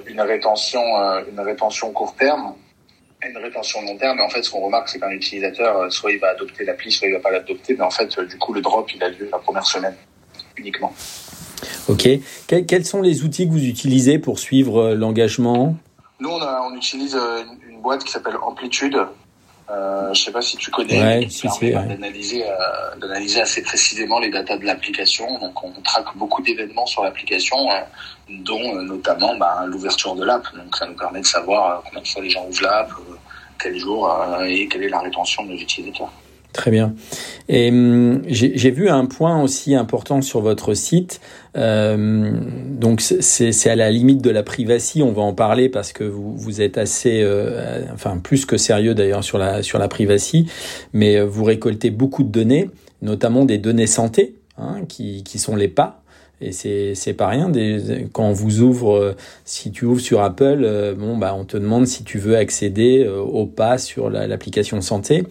une 0.06 0.20
rétention, 0.20 0.82
une 1.30 1.40
rétention 1.40 1.90
court 1.92 2.14
terme, 2.14 2.54
une 3.28 3.38
rétention 3.38 3.82
long 3.82 3.96
terme. 3.96 4.16
Mais 4.16 4.22
en 4.22 4.28
fait, 4.28 4.42
ce 4.42 4.50
qu'on 4.50 4.60
remarque, 4.60 4.88
c'est 4.88 4.98
qu'un 4.98 5.10
utilisateur, 5.10 5.92
soit 5.92 6.12
il 6.12 6.18
va 6.18 6.28
adopter 6.28 6.64
l'appli, 6.64 6.90
soit 6.90 7.08
il 7.08 7.14
va 7.14 7.20
pas 7.20 7.30
l'adopter. 7.30 7.74
Mais 7.76 7.84
en 7.84 7.90
fait, 7.90 8.18
du 8.20 8.38
coup, 8.38 8.52
le 8.52 8.60
drop, 8.60 8.90
il 8.94 9.02
a 9.02 9.08
lieu 9.08 9.28
la 9.30 9.38
première 9.38 9.66
semaine. 9.66 9.94
uniquement. 10.56 10.92
Ok. 11.88 12.08
quels 12.46 12.84
sont 12.84 13.02
les 13.02 13.22
outils 13.22 13.46
que 13.46 13.52
vous 13.52 13.64
utilisez 13.64 14.18
pour 14.18 14.38
suivre 14.38 14.94
l'engagement? 14.94 15.76
Nous, 16.20 16.28
on, 16.28 16.40
on 16.40 16.74
utilise 16.76 17.14
une, 17.14 17.80
boîte 17.80 18.04
qui 18.04 18.12
s'appelle 18.12 18.36
Amplitude. 18.42 18.96
Euh, 19.70 20.04
je 20.12 20.20
ne 20.20 20.24
sais 20.26 20.30
pas 20.30 20.42
si 20.42 20.56
tu 20.58 20.70
connais, 20.70 21.26
qui 21.26 21.48
permet 21.48 21.94
d'analyser, 21.94 22.44
euh, 22.46 22.96
d'analyser 23.00 23.40
assez 23.40 23.62
précisément 23.62 24.18
les 24.18 24.28
datas 24.28 24.58
de 24.58 24.66
l'application. 24.66 25.38
Donc, 25.38 25.64
on 25.64 25.70
traque 25.82 26.14
beaucoup 26.16 26.42
d'événements 26.42 26.84
sur 26.84 27.02
l'application, 27.02 27.56
euh, 27.70 27.80
dont 28.28 28.74
notamment 28.82 29.34
bah, 29.36 29.64
l'ouverture 29.66 30.14
de 30.16 30.24
l'app. 30.24 30.44
Donc, 30.54 30.76
ça 30.76 30.86
nous 30.86 30.96
permet 30.96 31.20
de 31.20 31.26
savoir 31.26 31.82
combien 31.84 32.02
de 32.02 32.06
fois 32.06 32.22
les 32.22 32.30
gens 32.30 32.46
ouvrent 32.46 32.62
l'app, 32.62 32.90
quel 33.58 33.78
jour 33.78 34.14
et 34.46 34.68
quelle 34.68 34.82
est 34.82 34.88
la 34.90 35.00
rétention 35.00 35.44
de 35.44 35.52
nos 35.52 35.58
utilisateurs. 35.58 36.12
Très 36.54 36.70
bien. 36.70 36.94
Et 37.48 37.68
hum, 37.68 38.22
j'ai 38.28 38.70
vu 38.70 38.88
un 38.88 39.06
point 39.06 39.42
aussi 39.42 39.74
important 39.74 40.22
sur 40.22 40.40
votre 40.40 40.74
site. 40.74 41.20
Euh, 41.56 42.32
donc 42.70 43.00
c'est 43.00 43.68
à 43.68 43.74
la 43.74 43.90
limite 43.90 44.22
de 44.22 44.30
la 44.30 44.44
privacy. 44.44 45.02
On 45.02 45.10
va 45.10 45.22
en 45.22 45.34
parler 45.34 45.68
parce 45.68 45.92
que 45.92 46.04
vous, 46.04 46.60
êtes 46.62 46.78
assez, 46.78 47.22
euh, 47.22 47.82
enfin 47.92 48.18
plus 48.18 48.46
que 48.46 48.56
sérieux 48.56 48.94
d'ailleurs 48.94 49.24
sur 49.24 49.36
la 49.36 49.64
sur 49.64 49.86
privacy. 49.88 50.48
Mais 50.92 51.16
euh, 51.16 51.24
vous 51.24 51.42
récoltez 51.42 51.90
beaucoup 51.90 52.22
de 52.22 52.30
données, 52.30 52.70
notamment 53.02 53.44
des 53.44 53.58
données 53.58 53.88
santé, 53.88 54.36
hein, 54.56 54.82
qui 54.88 55.24
sont 55.38 55.56
les 55.56 55.68
pas 55.68 56.03
et 56.44 56.52
c'est 56.52 56.94
c'est 56.94 57.14
pas 57.14 57.28
rien 57.28 57.48
des, 57.48 58.06
quand 58.12 58.28
on 58.28 58.32
vous 58.32 58.60
ouvre 58.60 58.94
euh, 58.94 59.16
si 59.44 59.72
tu 59.72 59.86
ouvres 59.86 60.00
sur 60.00 60.20
Apple 60.20 60.62
euh, 60.62 60.94
bon 60.94 61.16
bah 61.16 61.34
on 61.36 61.44
te 61.44 61.56
demande 61.56 61.86
si 61.86 62.04
tu 62.04 62.18
veux 62.18 62.36
accéder 62.36 63.02
euh, 63.04 63.18
au 63.18 63.46
pas 63.46 63.78
sur 63.78 64.10
l'application 64.10 64.80
santé. 64.80 65.24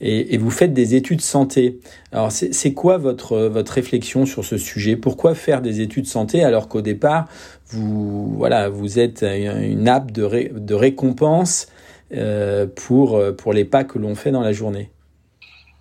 Et, 0.00 0.34
et, 0.34 0.38
vous 0.38 0.50
faites 0.50 0.74
des 0.74 0.94
études 0.94 1.22
santé. 1.22 1.78
Alors 2.12 2.30
c'est 2.32 2.74
quoi 2.74 2.98
votre 2.98 3.38
votre 3.38 3.72
réflexion 3.72 4.26
sur 4.26 4.44
ce 4.44 4.58
sujet? 4.58 4.96
Pourquoi 4.96 5.34
faire 5.34 5.62
des 5.62 5.80
études 5.80 6.06
santé 6.06 6.42
alors 6.42 6.68
qu'au 6.68 6.82
départ 6.82 7.28
vous 7.68 8.34
voilà 8.36 8.68
vous 8.68 8.98
êtes 8.98 9.22
une 9.22 9.88
app 9.88 10.10
de 10.10 10.50
de 10.52 10.74
récompense 10.74 11.68
pour 12.74 13.20
pour 13.36 13.52
les 13.52 13.64
pas 13.64 13.84
que 13.84 13.98
l'on 13.98 14.14
fait 14.14 14.30
dans 14.32 14.42
la 14.42 14.52
journée? 14.52 14.90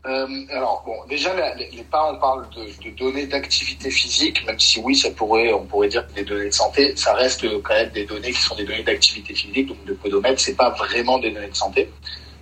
Euh, 0.08 0.28
alors 0.52 0.84
bon, 0.86 0.96
déjà 1.10 1.34
les, 1.56 1.84
pas 1.90 2.12
on 2.12 2.20
parle 2.20 2.48
de, 2.50 2.90
données 2.92 3.26
d'activité 3.26 3.90
physique, 3.90 4.46
même 4.46 4.60
si 4.60 4.80
oui, 4.80 4.96
ça 4.96 5.10
pourrait, 5.10 5.52
on 5.52 5.66
pourrait 5.66 5.88
dire 5.88 6.06
des 6.16 6.24
données 6.24 6.46
de 6.46 6.54
santé, 6.54 6.96
ça 6.96 7.14
reste 7.14 7.46
quand 7.64 7.74
même 7.74 7.90
des 7.90 8.06
données 8.06 8.32
qui 8.32 8.42
sont 8.42 8.56
des 8.56 8.66
données 8.66 8.84
d'activité 8.84 9.34
physique, 9.34 9.68
donc 9.68 9.84
de 9.86 9.94
podomètre, 9.94 10.40
c'est 10.40 10.56
pas 10.56 10.70
vraiment 10.72 11.18
des 11.18 11.32
données 11.32 11.50
de 11.50 11.56
santé. 11.56 11.90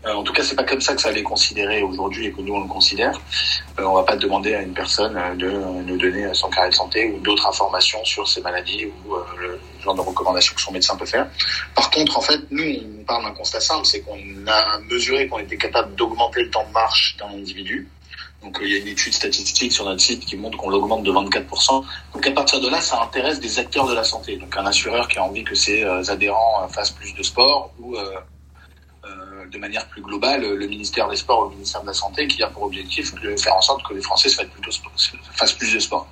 Euh, 0.05 0.13
en 0.13 0.24
tout 0.24 0.33
cas, 0.33 0.43
c'est 0.43 0.55
pas 0.55 0.63
comme 0.63 0.81
ça 0.81 0.93
que 0.95 1.01
ça 1.01 1.10
allait 1.10 1.24
considérer 1.24 1.81
aujourd'hui 1.81 2.27
et 2.27 2.31
que 2.31 2.41
nous 2.41 2.53
on 2.53 2.62
le 2.62 2.67
considère. 2.67 3.19
Euh, 3.79 3.83
on 3.83 3.93
va 3.93 4.03
pas 4.03 4.17
demander 4.17 4.53
à 4.53 4.62
une 4.62 4.74
personne 4.74 5.15
euh, 5.15 5.33
de 5.36 5.50
nous 5.50 5.98
donner 5.98 6.33
son 6.33 6.50
carnet 6.50 6.69
de 6.69 6.75
santé 6.75 7.12
ou 7.12 7.19
d'autres 7.19 7.48
informations 7.48 8.03
sur 8.03 8.27
ses 8.27 8.41
maladies 8.41 8.86
ou 8.86 9.15
le 9.39 9.60
genre 9.81 9.95
de 9.95 10.01
recommandations 10.01 10.55
que 10.55 10.62
son 10.62 10.74
médecin 10.74 10.95
peut 10.98 11.05
faire. 11.05 11.27
Par 11.75 11.89
contre, 11.89 12.17
en 12.17 12.22
fait, 12.22 12.39
nous 12.51 12.63
on 13.00 13.03
parle 13.05 13.24
d'un 13.24 13.31
constat 13.31 13.62
simple, 13.62 13.86
c'est 13.86 14.01
qu'on 14.01 14.17
a 14.48 14.79
mesuré 14.79 15.27
qu'on 15.27 15.39
était 15.39 15.57
capable 15.57 15.95
d'augmenter 15.95 16.43
le 16.43 16.50
temps 16.50 16.65
de 16.67 16.74
marche 16.74 17.15
d'un 17.17 17.29
individu. 17.29 17.88
Donc 18.41 18.57
il 18.62 18.74
y 18.74 18.75
a 18.75 18.79
une 18.79 18.88
étude 18.88 19.13
statistique 19.13 19.72
sur 19.72 19.86
notre 19.86 20.01
site 20.01 20.25
qui 20.25 20.36
montre 20.36 20.57
qu'on 20.57 20.69
l'augmente 20.69 21.03
de 21.03 21.12
24%. 21.12 21.86
Donc 22.13 22.27
à 22.27 22.31
partir 22.31 22.60
de 22.60 22.69
là, 22.69 22.81
ça 22.81 23.01
intéresse 23.01 23.39
des 23.39 23.57
acteurs 23.57 23.88
de 23.88 23.93
la 23.93 24.03
santé. 24.03 24.36
Donc 24.36 24.57
un 24.57 24.65
assureur 24.65 25.07
qui 25.07 25.17
a 25.17 25.24
envie 25.24 25.45
que 25.45 25.55
ses 25.55 25.83
adhérents 26.10 26.67
fassent 26.67 26.91
plus 26.91 27.13
de 27.13 27.24
sport 27.24 27.72
ou 27.79 27.95
de 29.51 29.57
manière 29.57 29.88
plus 29.88 30.01
globale 30.01 30.41
le 30.41 30.67
ministère 30.67 31.10
des 31.10 31.15
Sports 31.17 31.50
le 31.50 31.55
ministère 31.55 31.81
de 31.81 31.88
la 31.88 31.93
Santé 31.93 32.27
qui 32.27 32.41
a 32.41 32.48
pour 32.48 32.63
objectif 32.63 33.13
de 33.15 33.36
faire 33.36 33.55
en 33.55 33.62
sorte 33.62 33.86
que 33.88 33.93
les 33.93 34.01
Français 34.01 34.29
fassent, 34.29 35.53
plus 35.53 35.74
de 35.74 35.79
sport. 35.79 36.07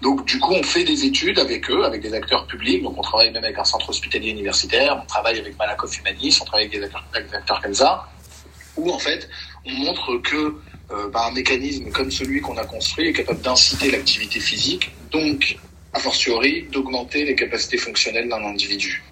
Donc 0.00 0.24
du 0.24 0.38
coup, 0.38 0.52
on 0.52 0.62
fait 0.62 0.84
des 0.84 1.04
études 1.04 1.38
avec 1.38 1.68
eux, 1.70 1.84
avec 1.84 2.00
des 2.02 2.14
acteurs 2.14 2.46
publics. 2.46 2.82
Donc 2.82 2.96
on 2.96 3.02
travaille 3.02 3.32
même 3.32 3.44
avec 3.44 3.58
un 3.58 3.64
centre 3.64 3.88
hospitalier 3.90 4.30
universitaire, 4.30 5.00
on 5.02 5.06
travaille 5.06 5.38
avec 5.38 5.58
Malakoff 5.58 5.98
Humanis, 5.98 6.38
on 6.40 6.44
travaille 6.44 6.66
avec 6.66 6.78
des 6.78 6.84
acteurs, 6.84 7.04
avec 7.14 7.62
comme 7.62 7.74
ça, 7.74 8.08
où 8.76 8.90
en 8.90 8.98
fait 8.98 9.28
on 9.66 9.72
montre 9.72 10.18
que 10.18 10.54
euh, 10.90 11.10
par 11.10 11.26
un 11.26 11.32
mécanisme 11.32 11.90
comme 11.90 12.10
celui 12.10 12.40
qu'on 12.40 12.56
a 12.56 12.64
construit 12.64 13.08
est 13.08 13.12
capable 13.12 13.40
d'inciter 13.40 13.90
l'activité 13.90 14.40
physique, 14.40 14.90
donc 15.10 15.58
a 15.92 15.98
fortiori 15.98 16.66
d'augmenter 16.72 17.24
les 17.24 17.34
capacités 17.34 17.78
fonctionnelles 17.78 18.28
d'un 18.28 18.44
individu. 18.44 19.02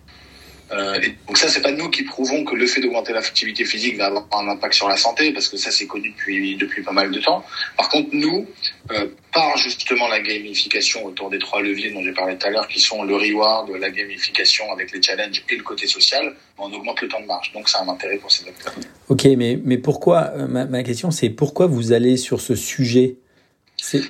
Euh, 0.73 1.01
et 1.01 1.15
donc 1.29 1.39
ça, 1.39 1.49
c'est 1.49 1.61
pas 1.63 1.71
nous 1.71 1.89
qui 1.91 2.03
prouvons 2.03 2.45
que 2.45 2.57
le 2.57 2.67
fait 2.67 2.81
d'augmenter 2.81 3.13
l'activité 3.13 3.65
physique 3.65 3.97
va 3.97 4.07
avoir 4.07 4.27
un 4.33 4.49
impact 4.49 4.75
sur 4.75 4.89
la 4.89 4.97
santé, 4.97 5.33
parce 5.33 5.49
que 5.49 5.57
ça, 5.57 5.71
c'est 5.71 5.87
connu 5.87 6.11
depuis 6.11 6.57
depuis 6.57 6.83
pas 6.83 6.93
mal 6.93 7.11
de 7.11 7.21
temps. 7.21 7.45
Par 7.77 7.89
contre, 7.89 8.09
nous, 8.13 8.47
euh, 8.91 9.07
par 9.33 9.57
justement 9.57 10.09
la 10.09 10.21
gamification 10.21 11.05
autour 11.05 11.31
des 11.31 11.39
trois 11.39 11.63
leviers 11.63 11.93
dont 11.93 12.03
j'ai 12.03 12.13
parlé 12.13 12.37
tout 12.37 12.47
à 12.49 12.51
l'heure, 12.51 12.67
qui 12.67 12.81
sont 12.81 13.05
le 13.05 13.15
reward, 13.15 13.71
la 13.79 13.91
gamification 13.91 14.65
avec 14.73 14.93
les 14.93 15.01
challenges 15.01 15.45
et 15.49 15.57
le 15.57 15.63
côté 15.63 15.87
social, 15.87 16.35
on 16.59 16.73
augmente 16.73 17.01
le 17.01 17.09
temps 17.09 17.21
de 17.21 17.27
marche. 17.27 17.53
Donc, 17.53 17.69
ça 17.69 17.79
a 17.79 17.85
un 17.85 17.89
intérêt 17.89 18.17
pour 18.17 18.33
ces 18.33 18.49
acteurs. 18.49 18.75
Ok, 19.09 19.25
mais 19.37 19.59
mais 19.65 19.79
pourquoi 19.79 20.33
euh, 20.37 20.49
ma, 20.49 20.65
ma 20.65 20.83
question, 20.83 21.11
c'est 21.11 21.31
pourquoi 21.31 21.67
vous 21.67 21.93
allez 21.93 22.17
sur 22.17 22.41
ce 22.41 22.57
sujet 22.57 23.17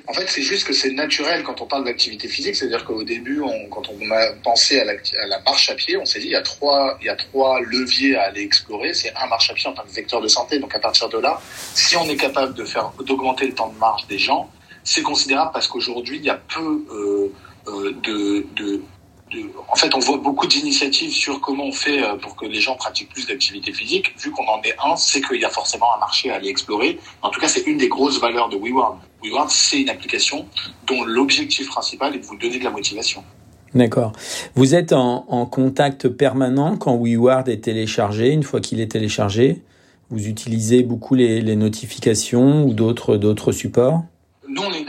en 0.07 0.13
fait, 0.13 0.27
c'est 0.29 0.43
juste 0.43 0.67
que 0.67 0.73
c'est 0.73 0.91
naturel 0.91 1.43
quand 1.43 1.61
on 1.61 1.67
parle 1.67 1.85
d'activité 1.85 2.29
physique. 2.29 2.57
C'est-à-dire 2.57 2.85
qu'au 2.85 3.03
début, 3.03 3.43
quand 3.71 3.83
on 3.89 4.11
a 4.11 4.33
pensé 4.43 4.81
à 4.81 4.85
la, 4.85 5.41
marche 5.45 5.71
à 5.71 5.75
pied, 5.75 5.97
on 5.97 6.07
s'est 6.07 6.21
dit 6.21 6.27
il 6.27 6.33
y 6.33 6.37
a 6.37 6.43
trois, 6.43 6.97
il 7.01 7.07
y 7.07 7.11
a 7.11 7.17
trois 7.17 7.61
leviers 7.61 8.17
à 8.17 8.25
aller 8.25 8.43
explorer. 8.43 8.95
C'est 8.95 9.13
un 9.17 9.27
marche 9.27 9.51
à 9.51 9.55
pied 9.55 9.69
en 9.69 9.75
tant 9.75 9.83
que 9.83 9.93
vecteur 9.93 10.21
de 10.21 10.29
santé. 10.29 10.59
Donc 10.59 10.75
à 10.75 10.79
partir 10.79 11.09
de 11.09 11.19
là, 11.19 11.41
si 11.75 11.97
on 11.97 12.09
est 12.09 12.17
capable 12.17 12.55
de 12.55 12.65
faire 12.65 12.93
d'augmenter 13.05 13.47
le 13.47 13.55
temps 13.55 13.69
de 13.69 13.79
marche 13.79 14.07
des 14.07 14.19
gens, 14.19 14.51
c'est 14.85 15.03
considérable 15.03 15.51
parce 15.53 15.67
qu'aujourd'hui, 15.67 16.19
il 16.19 16.25
y 16.25 16.31
a 16.31 16.37
peu 16.37 16.85
euh, 16.91 17.33
euh, 17.67 17.93
de, 18.03 18.83
de 19.33 19.51
en 19.69 19.77
fait, 19.77 19.95
on 19.95 19.99
voit 19.99 20.19
beaucoup 20.19 20.47
d'initiatives 20.47 21.13
sur 21.13 21.41
comment 21.41 21.65
on 21.65 21.73
fait 21.73 22.03
euh, 22.03 22.17
pour 22.17 22.37
que 22.37 22.47
les 22.47 22.61
gens 22.61 22.77
pratiquent 22.77 23.11
plus 23.11 23.27
d'activité 23.27 23.73
physique. 23.73 24.15
Vu 24.19 24.31
qu'on 24.31 24.47
en 24.47 24.63
est 24.63 24.75
un, 24.83 24.97
c'est 24.97 25.21
qu'il 25.21 25.41
y 25.41 25.45
a 25.45 25.51
forcément 25.51 25.95
un 25.95 25.99
marché 25.99 26.31
à 26.31 26.37
aller 26.37 26.49
explorer. 26.49 26.99
En 27.23 27.31
tout 27.31 27.41
cas, 27.41 27.49
c'est 27.49 27.67
une 27.67 27.77
des 27.77 27.89
grosses 27.89 28.21
valeurs 28.21 28.49
de 28.49 28.57
WeWard. 28.57 28.99
WeWard, 29.23 29.51
c'est 29.51 29.81
une 29.81 29.91
application 29.91 30.47
dont 30.87 31.05
l'objectif 31.05 31.69
principal 31.69 32.15
est 32.15 32.21
de 32.21 32.25
vous 32.25 32.37
donner 32.37 32.59
de 32.59 32.65
la 32.65 32.71
motivation. 32.71 33.25
D'accord. 33.75 34.13
Vous 34.55 34.75
êtes 34.75 34.93
en, 34.93 35.27
en, 35.29 35.45
contact 35.45 36.09
permanent 36.09 36.77
quand 36.77 36.97
WeWard 36.97 37.49
est 37.49 37.65
téléchargé, 37.65 38.31
une 38.31 38.43
fois 38.43 38.61
qu'il 38.61 38.81
est 38.81 38.91
téléchargé? 38.91 39.63
Vous 40.09 40.29
utilisez 40.29 40.83
beaucoup 40.83 41.15
les, 41.17 41.43
les 41.43 41.57
notifications 41.57 42.65
ou 42.65 42.73
d'autres, 42.73 43.53
supports? 43.53 44.05
Nous, 44.49 44.63
on 44.63 44.73
est 44.73 44.87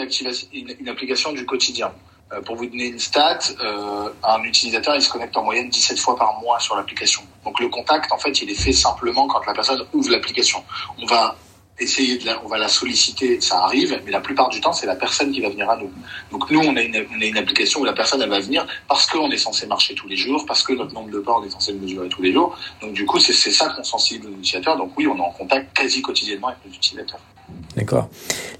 une, 0.53 0.75
une 0.79 0.89
application 0.89 1.34
du 1.34 1.46
quotidien. 1.46 1.91
Euh, 2.34 2.41
pour 2.41 2.57
vous 2.57 2.65
donner 2.65 2.88
une 2.88 3.00
stat, 3.00 3.39
euh, 3.62 4.10
un 4.24 4.43
utilisateur 4.43 4.96
il 4.96 5.01
se 5.01 5.10
connecte 5.10 5.38
en 5.38 5.43
moyenne 5.43 5.69
17 5.69 5.98
fois 5.98 6.17
par 6.17 6.39
mois 6.41 6.60
sur 6.60 6.75
l'application. 6.75 7.22
Donc 7.46 7.60
le 7.60 7.69
contact, 7.69 8.12
en 8.12 8.17
fait, 8.17 8.41
il 8.41 8.50
est 8.50 8.62
fait 8.62 8.74
simplement 8.74 9.27
quand 9.27 9.46
la 9.46 9.53
personne 9.53 9.86
ouvre 9.93 10.12
l'application. 10.12 10.62
On 11.01 11.05
va 11.05 11.38
essayer 11.79 12.17
de 12.17 12.25
la, 12.25 12.43
on 12.43 12.48
va 12.48 12.57
la 12.57 12.67
solliciter, 12.67 13.39
ça 13.39 13.63
arrive, 13.63 14.01
mais 14.03 14.12
la 14.12 14.19
plupart 14.19 14.50
du 14.50 14.60
temps, 14.60 14.74
c'est 14.74 14.88
la 14.88 14.96
personne 14.96 15.31
qui 15.31 15.39
va 15.41 15.50
venir 15.50 15.69
à 15.69 15.77
nous. 15.77 15.91
Donc 16.31 16.50
nous, 16.50 16.60
on 16.60 16.75
a 16.75 16.81
une, 16.81 17.05
on 17.15 17.22
a 17.22 17.25
une 17.25 17.38
application 17.38 17.81
où 17.81 17.86
la 17.86 17.93
personne, 17.93 18.22
elle 18.22 18.29
va 18.29 18.39
venir 18.39 18.65
parce 18.89 19.05
qu'on 19.05 19.29
est 19.29 19.38
censé 19.38 19.67
marcher 19.67 19.96
tous 19.96 20.07
les 20.07 20.17
jours, 20.17 20.46
parce 20.46 20.63
que 20.63 20.74
notre 20.74 20.93
nombre 20.93 21.12
de 21.12 21.19
pas, 21.19 21.34
on 21.34 21.46
est 21.46 21.50
censé 21.50 21.72
le 21.72 21.79
mesurer 21.79 22.10
tous 22.10 22.22
les 22.22 22.34
jours. 22.34 22.57
Donc 22.81 22.93
du 22.93 23.05
coup, 23.05 23.19
c'est 23.19 23.34
ça 23.34 23.69
qu'on 23.69 23.84
sensibilise 23.84 24.27
aux 24.27 24.39
utilisateurs. 24.39 24.75
Donc 24.75 24.91
oui, 24.98 25.07
on 25.07 25.17
est 25.17 25.22
en 25.22 25.31
contact 25.31 25.77
quasi 25.77 26.01
quotidiennement 26.01 26.48
avec 26.48 26.60
nos 26.65 26.74
utilisateurs. 26.74 27.22
D'accord. 27.75 28.10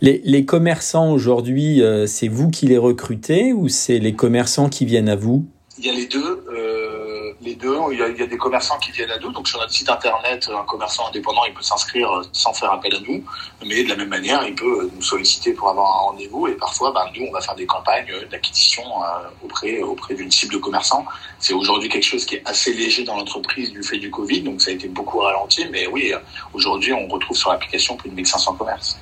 Les, 0.02 0.22
les, 0.24 0.46
commerçants 0.46 1.12
aujourd'hui, 1.12 1.82
euh, 1.82 2.06
c'est 2.06 2.28
vous 2.28 2.52
qui 2.52 2.68
les 2.68 2.78
recrutez 2.78 3.52
ou 3.52 3.68
c'est 3.68 3.98
les 3.98 4.14
commerçants 4.14 4.70
qui 4.70 4.86
viennent 4.86 5.10
à 5.10 5.16
vous? 5.16 5.46
Il 5.80 5.86
y 5.86 5.90
a 5.90 5.94
les 5.94 6.06
deux. 6.06 6.46
Euh, 6.52 7.34
les 7.42 7.56
deux. 7.56 7.76
Il 7.92 7.98
y, 7.98 8.04
a, 8.04 8.08
il 8.10 8.18
y, 8.18 8.22
a, 8.22 8.28
des 8.28 8.38
commerçants 8.38 8.78
qui 8.78 8.92
viennent 8.92 9.10
à 9.10 9.18
nous. 9.18 9.32
Donc 9.32 9.48
sur 9.48 9.60
notre 9.60 9.72
site 9.72 9.90
internet, 9.90 10.50
un 10.54 10.64
commerçant 10.66 11.08
indépendant, 11.08 11.46
il 11.48 11.54
peut 11.54 11.64
s'inscrire 11.64 12.22
sans 12.32 12.54
faire 12.54 12.72
appel 12.72 12.94
à 12.94 13.00
nous. 13.08 13.24
Mais 13.66 13.84
de 13.84 13.90
la 13.90 13.96
même 13.96 14.10
manière, 14.10 14.44
il 14.48 14.54
peut 14.54 14.90
nous 14.94 15.02
solliciter 15.02 15.54
pour 15.54 15.70
avoir 15.70 15.88
un 15.88 16.00
rendez-vous. 16.12 16.48
Et 16.48 16.54
parfois, 16.54 16.92
ben, 16.92 17.06
nous, 17.16 17.26
on 17.28 17.32
va 17.32 17.42
faire 17.42 17.56
des 17.56 17.66
campagnes 17.66 18.12
d'acquisition 18.30 18.84
euh, 18.84 19.28
auprès 19.44 19.82
auprès 19.82 20.14
d'une 20.14 20.30
cible 20.32 20.54
de 20.54 20.60
commerçants. 20.60 21.06
C'est 21.40 21.54
aujourd'hui 21.54 21.90
quelque 21.90 22.06
chose 22.06 22.26
qui 22.26 22.36
est 22.36 22.44
assez 22.46 22.72
léger 22.72 23.04
dans 23.04 23.18
l'entreprise 23.18 23.72
du 23.72 23.82
fait 23.82 23.98
du 23.98 24.12
Covid. 24.12 24.42
Donc 24.42 24.62
ça 24.62 24.70
a 24.70 24.74
été 24.74 24.88
beaucoup 24.88 25.20
ralenti. 25.20 25.66
Mais 25.72 25.88
oui, 25.88 26.14
aujourd'hui, 26.54 26.94
on 26.94 27.08
retrouve 27.08 27.36
sur 27.36 27.50
l'application 27.50 27.98
plus 27.98 28.10
de 28.10 28.16
1500 28.16 28.54
commerces. 28.54 29.00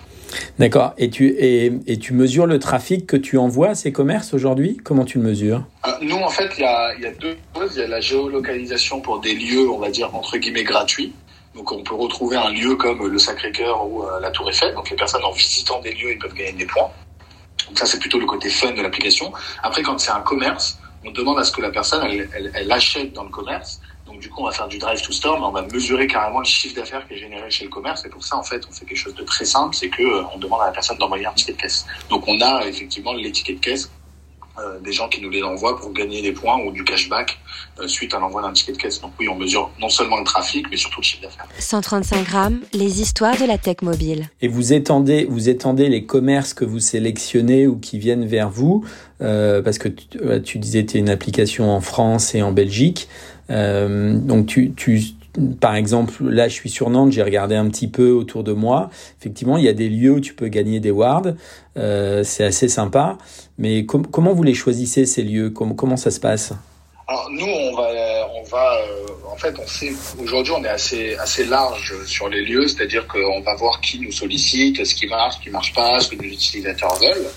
D'accord. 0.59 0.93
Et 0.97 1.09
tu, 1.09 1.27
et, 1.27 1.71
et, 1.87 1.97
tu 1.97 2.13
mesures 2.13 2.45
le 2.45 2.59
trafic 2.59 3.05
que 3.05 3.17
tu 3.17 3.37
envoies 3.37 3.69
à 3.69 3.75
ces 3.75 3.91
commerces 3.91 4.33
aujourd'hui? 4.33 4.77
Comment 4.83 5.05
tu 5.05 5.17
le 5.17 5.23
mesures? 5.25 5.63
Euh, 5.85 5.91
Nous, 6.01 6.15
en 6.15 6.29
fait, 6.29 6.49
il 6.57 6.61
y 6.61 6.65
a, 6.65 6.95
y 6.99 7.05
a, 7.05 7.11
deux 7.11 7.37
choses. 7.55 7.73
Il 7.75 7.81
y 7.81 7.83
a 7.83 7.87
la 7.87 8.01
géolocalisation 8.01 9.01
pour 9.01 9.19
des 9.19 9.33
lieux, 9.33 9.69
on 9.69 9.79
va 9.79 9.89
dire, 9.89 10.13
entre 10.15 10.37
guillemets, 10.37 10.63
gratuits. 10.63 11.13
Donc, 11.55 11.71
on 11.71 11.83
peut 11.83 11.95
retrouver 11.95 12.37
un 12.37 12.49
lieu 12.51 12.75
comme 12.75 13.07
le 13.07 13.17
Sacré-Cœur 13.17 13.87
ou 13.87 14.03
euh, 14.03 14.19
la 14.19 14.31
Tour 14.31 14.49
Eiffel. 14.49 14.73
Donc, 14.73 14.89
les 14.89 14.95
personnes, 14.95 15.23
en 15.23 15.31
visitant 15.31 15.79
des 15.81 15.93
lieux, 15.93 16.11
ils 16.11 16.19
peuvent 16.19 16.33
gagner 16.33 16.53
des 16.53 16.65
points. 16.65 16.89
Donc, 17.67 17.79
ça, 17.79 17.85
c'est 17.85 17.99
plutôt 17.99 18.19
le 18.19 18.25
côté 18.25 18.49
fun 18.49 18.71
de 18.71 18.81
l'application. 18.81 19.31
Après, 19.63 19.81
quand 19.81 19.97
c'est 19.99 20.11
un 20.11 20.21
commerce, 20.21 20.77
on 21.05 21.11
demande 21.11 21.39
à 21.39 21.43
ce 21.43 21.51
que 21.51 21.61
la 21.61 21.69
personne, 21.69 22.05
elle, 22.05 22.29
elle, 22.35 22.51
elle 22.53 22.71
achète 22.71 23.13
dans 23.13 23.23
le 23.23 23.29
commerce 23.29 23.79
donc 24.15 24.21
du 24.21 24.29
coup, 24.29 24.43
on 24.43 24.45
va 24.45 24.51
faire 24.51 24.69
du 24.69 24.77
drive 24.77 25.01
to 25.01 25.11
store, 25.11 25.37
mais 25.41 25.45
on 25.45 25.51
va 25.51 25.61
mesurer 25.63 26.07
carrément 26.07 26.39
le 26.39 26.45
chiffre 26.45 26.73
d'affaires 26.73 27.05
qui 27.05 27.15
est 27.15 27.17
généré 27.17 27.51
chez 27.51 27.65
le 27.65 27.69
commerce. 27.69 28.05
Et 28.05 28.09
pour 28.09 28.23
ça, 28.23 28.37
en 28.37 28.43
fait, 28.43 28.65
on 28.69 28.71
fait 28.71 28.85
quelque 28.85 28.97
chose 28.97 29.13
de 29.13 29.23
très 29.23 29.43
simple, 29.43 29.75
c'est 29.75 29.89
que 29.89 30.03
euh, 30.03 30.23
on 30.33 30.37
demande 30.37 30.61
à 30.61 30.67
la 30.67 30.71
personne 30.71 30.97
d'envoyer 30.97 31.25
un 31.25 31.33
ticket 31.33 31.51
de 31.51 31.57
caisse. 31.57 31.85
Donc 32.09 32.25
on 32.25 32.39
a 32.39 32.65
effectivement 32.65 33.11
les 33.11 33.29
tickets 33.33 33.57
de 33.57 33.61
caisse 33.61 33.91
euh, 34.57 34.79
des 34.79 34.93
gens 34.93 35.09
qui 35.09 35.21
nous 35.21 35.29
les 35.29 35.43
envoient 35.43 35.77
pour 35.77 35.91
gagner 35.91 36.21
des 36.21 36.31
points 36.31 36.57
ou 36.63 36.71
du 36.71 36.83
cashback 36.83 37.37
euh, 37.79 37.87
suite 37.87 38.13
à 38.13 38.19
l'envoi 38.19 38.41
d'un 38.41 38.53
ticket 38.53 38.71
de 38.71 38.77
caisse. 38.77 39.01
Donc 39.01 39.11
oui, 39.19 39.27
on 39.27 39.35
mesure 39.35 39.69
non 39.81 39.89
seulement 39.89 40.17
le 40.17 40.23
trafic, 40.23 40.67
mais 40.71 40.77
surtout 40.77 41.01
le 41.01 41.05
chiffre 41.05 41.23
d'affaires. 41.23 41.47
135 41.59 42.23
grammes, 42.25 42.59
les 42.73 43.01
histoires 43.01 43.37
de 43.37 43.45
la 43.45 43.57
tech 43.57 43.77
mobile. 43.81 44.29
Et 44.41 44.47
vous 44.47 44.73
étendez, 44.73 45.25
vous 45.29 45.49
étendez 45.49 45.89
les 45.89 46.05
commerces 46.05 46.53
que 46.53 46.65
vous 46.65 46.79
sélectionnez 46.79 47.67
ou 47.67 47.77
qui 47.77 47.99
viennent 47.99 48.25
vers 48.25 48.49
vous, 48.49 48.85
euh, 49.21 49.61
parce 49.61 49.77
que 49.77 49.89
tu, 49.89 50.07
tu 50.43 50.59
disais 50.59 50.85
tu 50.85 50.97
es 50.97 50.99
une 50.99 51.09
application 51.09 51.69
en 51.69 51.81
France 51.81 52.33
et 52.33 52.41
en 52.41 52.51
Belgique. 52.51 53.09
donc 53.49 54.47
tu, 54.47 54.73
tu, 54.73 55.01
par 55.59 55.75
exemple, 55.75 56.23
là, 56.23 56.47
je 56.47 56.53
suis 56.53 56.69
sur 56.69 56.89
Nantes, 56.89 57.11
j'ai 57.11 57.23
regardé 57.23 57.55
un 57.55 57.67
petit 57.69 57.87
peu 57.87 58.11
autour 58.11 58.43
de 58.43 58.53
moi. 58.53 58.89
Effectivement, 59.19 59.57
il 59.57 59.63
y 59.63 59.67
a 59.67 59.73
des 59.73 59.89
lieux 59.89 60.11
où 60.11 60.19
tu 60.19 60.33
peux 60.33 60.47
gagner 60.47 60.79
des 60.79 60.91
wards. 60.91 61.33
Euh, 61.77 62.23
c'est 62.23 62.43
assez 62.43 62.67
sympa. 62.67 63.17
Mais 63.57 63.85
comment 63.85 64.33
vous 64.33 64.43
les 64.43 64.53
choisissez, 64.53 65.05
ces 65.05 65.23
lieux? 65.23 65.49
Comment, 65.49 65.97
ça 65.97 66.11
se 66.11 66.19
passe? 66.19 66.53
Alors, 67.07 67.29
nous, 67.31 67.45
on 67.45 67.75
va, 67.75 67.89
on 68.35 68.43
va 68.43 68.77
euh, 68.81 69.05
en 69.31 69.37
fait, 69.37 69.53
on 69.59 69.67
sait, 69.67 69.93
aujourd'hui, 70.21 70.53
on 70.57 70.63
est 70.63 70.69
assez, 70.69 71.15
assez 71.15 71.45
large 71.45 71.93
sur 72.05 72.29
les 72.29 72.43
lieux, 72.43 72.67
c'est-à-dire 72.67 73.05
qu'on 73.07 73.41
va 73.41 73.55
voir 73.55 73.79
qui 73.79 73.99
nous 73.99 74.11
sollicite, 74.11 74.83
ce 74.83 74.95
qui 74.95 75.07
marche, 75.07 75.35
ce 75.35 75.41
qui 75.41 75.49
marche 75.49 75.73
pas, 75.73 75.99
ce 75.99 76.09
que 76.09 76.15
nos 76.15 76.23
utilisateurs 76.23 76.95
veulent. 76.95 77.27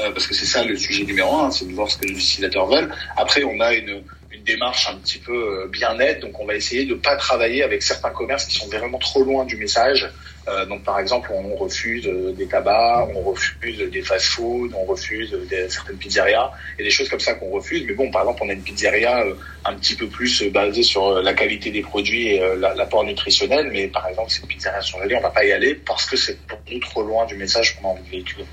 Euh, 0.00 0.10
parce 0.10 0.26
que 0.26 0.34
c'est 0.34 0.46
ça 0.46 0.64
le 0.64 0.76
sujet 0.76 1.04
numéro 1.04 1.36
un, 1.36 1.50
c'est 1.50 1.66
de 1.66 1.72
voir 1.72 1.88
ce 1.88 1.96
que 1.98 2.06
les 2.06 2.14
utilisateurs 2.14 2.66
veulent. 2.66 2.92
Après, 3.16 3.44
on 3.44 3.60
a 3.60 3.72
une, 3.74 4.02
démarche 4.44 4.90
un 4.90 4.96
petit 4.96 5.18
peu 5.18 5.32
euh, 5.32 5.68
bien 5.68 5.94
nette. 5.94 6.20
Donc, 6.20 6.38
on 6.38 6.44
va 6.44 6.54
essayer 6.54 6.84
de 6.84 6.94
pas 6.94 7.16
travailler 7.16 7.62
avec 7.62 7.82
certains 7.82 8.10
commerces 8.10 8.44
qui 8.44 8.56
sont 8.58 8.66
vraiment 8.66 8.98
trop 8.98 9.22
loin 9.22 9.46
du 9.46 9.56
message. 9.56 10.10
Euh, 10.46 10.66
donc, 10.66 10.82
par 10.82 10.98
exemple, 10.98 11.30
on 11.32 11.54
refuse 11.56 12.06
euh, 12.06 12.32
des 12.32 12.46
tabacs, 12.46 13.08
on 13.14 13.22
refuse 13.22 13.78
des 13.78 14.02
fast-food, 14.02 14.72
on 14.74 14.84
refuse 14.84 15.32
des, 15.48 15.68
certaines 15.70 15.96
pizzerias 15.96 16.50
et 16.78 16.84
des 16.84 16.90
choses 16.90 17.08
comme 17.08 17.20
ça 17.20 17.34
qu'on 17.34 17.50
refuse. 17.50 17.84
Mais 17.86 17.94
bon, 17.94 18.10
par 18.10 18.22
exemple, 18.22 18.42
on 18.44 18.48
a 18.50 18.52
une 18.52 18.62
pizzeria 18.62 19.24
un 19.64 19.74
petit 19.74 19.94
peu 19.94 20.06
plus 20.06 20.42
basée 20.52 20.82
sur 20.82 21.22
la 21.22 21.32
qualité 21.32 21.70
des 21.70 21.82
produits 21.82 22.28
et 22.28 22.42
l'apport 22.58 23.04
nutritionnel. 23.04 23.70
Mais 23.72 23.88
par 23.88 24.06
exemple, 24.06 24.30
cette 24.30 24.46
pizzeria 24.46 24.80
sur 24.82 24.98
on 24.98 25.20
va 25.20 25.30
pas 25.30 25.44
y 25.44 25.52
aller 25.52 25.74
parce 25.74 26.04
que 26.04 26.16
c'est 26.16 26.38
pour 26.46 26.58
nous 26.70 26.78
trop 26.80 27.02
loin 27.02 27.24
du 27.26 27.36
message 27.36 27.76
qu'on 27.76 27.88
a 27.88 27.92
envie 27.92 28.02
de 28.02 28.10
véhiculer. 28.10 28.44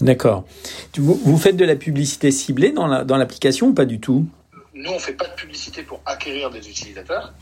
D'accord. 0.00 0.44
Vous, 0.96 1.14
vous, 1.14 1.38
faites 1.38 1.56
de 1.56 1.64
la 1.64 1.76
publicité 1.76 2.30
ciblée 2.30 2.72
dans 2.72 2.86
l'application 2.86 3.66
la, 3.66 3.70
dans 3.70 3.72
ou 3.72 3.74
pas 3.74 3.84
du 3.84 4.00
tout? 4.00 4.26
Nous, 4.74 4.90
on 4.90 4.98
fait 4.98 5.12
pas 5.12 5.28
de 5.28 5.34
publicité 5.34 5.82
pour 5.82 6.00
acquérir 6.04 6.50
des 6.50 6.68
utilisateurs. 6.68 7.32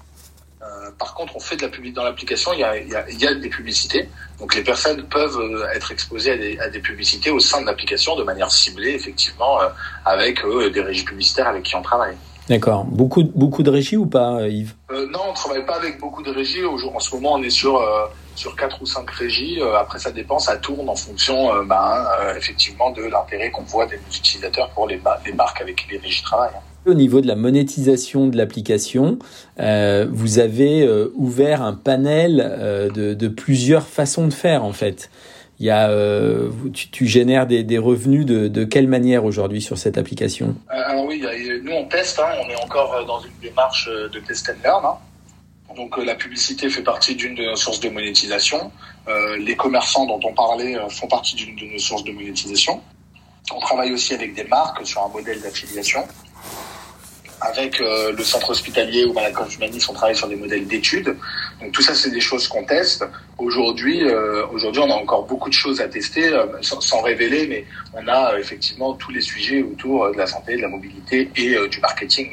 Euh, 0.63 0.91
par 0.99 1.15
contre, 1.15 1.35
on 1.37 1.41
fait 1.41 1.57
de 1.57 1.63
la 1.63 1.69
publicité 1.69 1.97
dans 1.97 2.05
l'application. 2.05 2.53
Il 2.53 2.61
y, 2.61 2.65
a, 2.65 2.77
y 2.77 2.95
a, 2.95 3.11
y 3.11 3.27
a, 3.27 3.35
des 3.35 3.49
publicités, 3.49 4.09
donc 4.39 4.55
les 4.55 4.63
personnes 4.63 5.03
peuvent 5.05 5.39
euh, 5.39 5.67
être 5.75 5.91
exposées 5.91 6.33
à 6.33 6.37
des, 6.37 6.59
à 6.61 6.69
des 6.69 6.79
publicités 6.79 7.31
au 7.31 7.41
sein 7.41 7.61
de 7.63 7.67
l'application 7.67 8.15
de 8.15 8.23
manière 8.23 8.51
ciblée, 8.51 8.93
effectivement, 8.93 9.61
euh, 9.61 9.69
avec 10.05 10.45
euh, 10.45 10.71
des 10.71 10.81
régies 10.81 11.05
publicitaires 11.05 11.49
avec 11.49 11.65
qui 11.65 11.75
on 11.75 11.83
travaille. 11.83 12.17
D'accord. 12.49 12.85
Beaucoup, 12.85 13.25
beaucoup 13.35 13.63
de 13.63 13.71
régies 13.71 13.97
ou 13.97 14.07
pas, 14.07 14.47
Yves? 14.47 14.75
Non, 14.91 15.21
on 15.31 15.33
travaille 15.33 15.65
pas 15.67 15.77
avec 15.77 15.99
beaucoup 15.99 16.23
de 16.23 16.31
régies. 16.31 16.65
En 16.65 17.01
ce 17.01 17.15
moment, 17.15 17.35
on 17.35 17.43
est 17.43 17.51
sur 17.51 17.81
sur 18.35 18.57
quatre 18.57 18.83
ou 18.83 18.87
cinq 18.87 19.09
régies. 19.11 19.61
après, 19.79 20.01
ça 20.01 20.11
dépend, 20.11 20.41
ça 20.41 20.57
tourne 20.57 20.89
en 20.89 20.97
fonction, 20.97 21.63
ben, 21.65 22.05
effectivement, 22.37 22.91
de 22.91 23.03
l'intérêt 23.05 23.51
qu'on 23.53 23.63
voit 23.63 23.87
des 23.87 24.01
utilisateurs 24.13 24.71
pour 24.71 24.89
les, 24.89 25.01
les 25.25 25.33
marques 25.33 25.61
avec 25.61 25.77
qui 25.77 25.93
les 25.93 25.99
régies 25.99 26.23
travaillent. 26.23 26.51
Au 26.85 26.95
niveau 26.95 27.21
de 27.21 27.29
la 27.29 27.37
monétisation 27.37 28.27
de 28.27 28.37
l'application, 28.37 29.21
euh, 29.61 30.05
vous 30.11 30.41
avez 30.41 30.83
euh, 30.83 31.13
ouvert 31.15 31.63
un 31.63 31.75
panel 31.75 32.43
euh, 32.45 32.91
de, 32.91 33.29
plusieurs 33.29 33.87
façons 33.87 34.27
de 34.27 34.33
faire 34.33 34.65
en 34.65 34.73
fait. 34.73 35.09
Il 35.61 35.67
y 35.67 35.71
a, 35.71 35.89
tu, 36.73 37.07
génères 37.07 37.47
des, 37.47 37.79
revenus 37.79 38.27
de, 38.27 38.49
de, 38.49 38.65
quelle 38.65 38.89
manière 38.89 39.25
aujourd'hui 39.25 39.63
sur 39.63 39.79
cette 39.79 39.97
application? 39.97 40.57
Alors 40.69 41.05
oui, 41.07 41.23
nous 41.63 41.71
on 41.71 41.85
teste, 41.85 42.19
hein, 42.19 42.33
on 42.45 42.51
est 42.51 42.61
encore 42.61 43.05
dans 43.07 43.21
une 43.21 43.31
démarche 43.41 43.89
de 43.89 44.19
test 44.19 44.49
and 44.49 44.61
learn. 44.65 44.85
Hein. 44.85 44.97
Donc 45.77 46.05
la 46.05 46.17
publicité 46.17 46.69
fait 46.69 46.83
partie 46.83 47.15
d'une 47.15 47.37
de 47.37 47.45
nos 47.45 47.55
sources 47.55 47.79
de 47.79 47.91
monétisation. 47.91 48.73
les 49.39 49.55
commerçants 49.55 50.07
dont 50.07 50.21
on 50.25 50.35
parlait 50.35 50.77
font 50.89 51.07
partie 51.07 51.37
d'une 51.37 51.55
de 51.55 51.73
nos 51.73 51.79
sources 51.79 52.03
de 52.03 52.11
monétisation. 52.11 52.81
On 53.55 53.61
travaille 53.61 53.93
aussi 53.93 54.15
avec 54.15 54.35
des 54.35 54.45
marques 54.45 54.85
sur 54.85 55.05
un 55.05 55.09
modèle 55.09 55.41
d'affiliation 55.43 56.01
avec 57.43 57.81
euh, 57.81 58.13
le 58.13 58.25
centre 58.25 58.51
hospitalier 58.51 59.05
ou 59.05 59.13
Malakoff 59.13 59.57
Humanis, 59.57 59.85
on 59.89 59.93
travaille 59.93 60.17
sur 60.17 60.29
des 60.29 60.37
modèles 60.37 60.67
d'études. 60.67 61.17
Donc 61.63 61.73
tout 61.73 61.83
ça, 61.83 61.95
c'est 61.95 62.11
des 62.11 62.21
choses 62.21 62.49
qu'on 62.49 62.65
teste. 62.65 63.05
Aujourd'hui, 63.39 64.05
euh, 64.05 64.45
on 64.53 64.91
a 64.91 64.95
encore 64.95 65.27
beaucoup 65.27 65.49
de 65.49 65.55
choses 65.55 65.81
à 65.81 65.89
tester, 65.89 66.29
euh, 66.29 66.47
sans, 66.61 67.01
révéler, 67.03 67.47
mais 67.49 67.65
on 67.95 68.07
a 68.09 68.39
effectivement 68.39 68.95
tous 68.95 69.11
les 69.11 69.21
sujets 69.21 69.63
autour 69.63 70.13
de 70.13 70.19
la 70.19 70.27
santé, 70.27 70.57
de 70.57 70.63
la 70.63 70.69
mobilité 70.69 71.31
et 71.37 71.57
du 71.69 71.81
marketing 71.81 72.31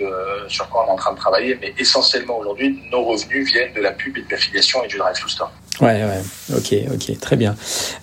sur 0.47 0.67
quoi 0.69 0.85
on 0.85 0.89
est 0.89 0.91
en 0.91 0.95
train 0.95 1.13
de 1.13 1.17
travailler. 1.17 1.57
Mais 1.61 1.73
essentiellement 1.77 2.37
aujourd'hui, 2.39 2.79
nos 2.91 3.03
revenus 3.03 3.47
viennent 3.51 3.73
de 3.73 3.81
la 3.81 3.91
pub 3.91 4.17
et 4.17 4.21
de 4.21 4.31
l'affiliation 4.31 4.83
et 4.83 4.87
du 4.87 4.97
drive 4.97 5.19
to 5.19 5.27
store. 5.27 5.51
Ouais, 5.81 6.03
ouais, 6.03 6.21
ok, 6.57 6.93
ok, 6.93 7.19
très 7.19 7.37
bien. 7.37 7.55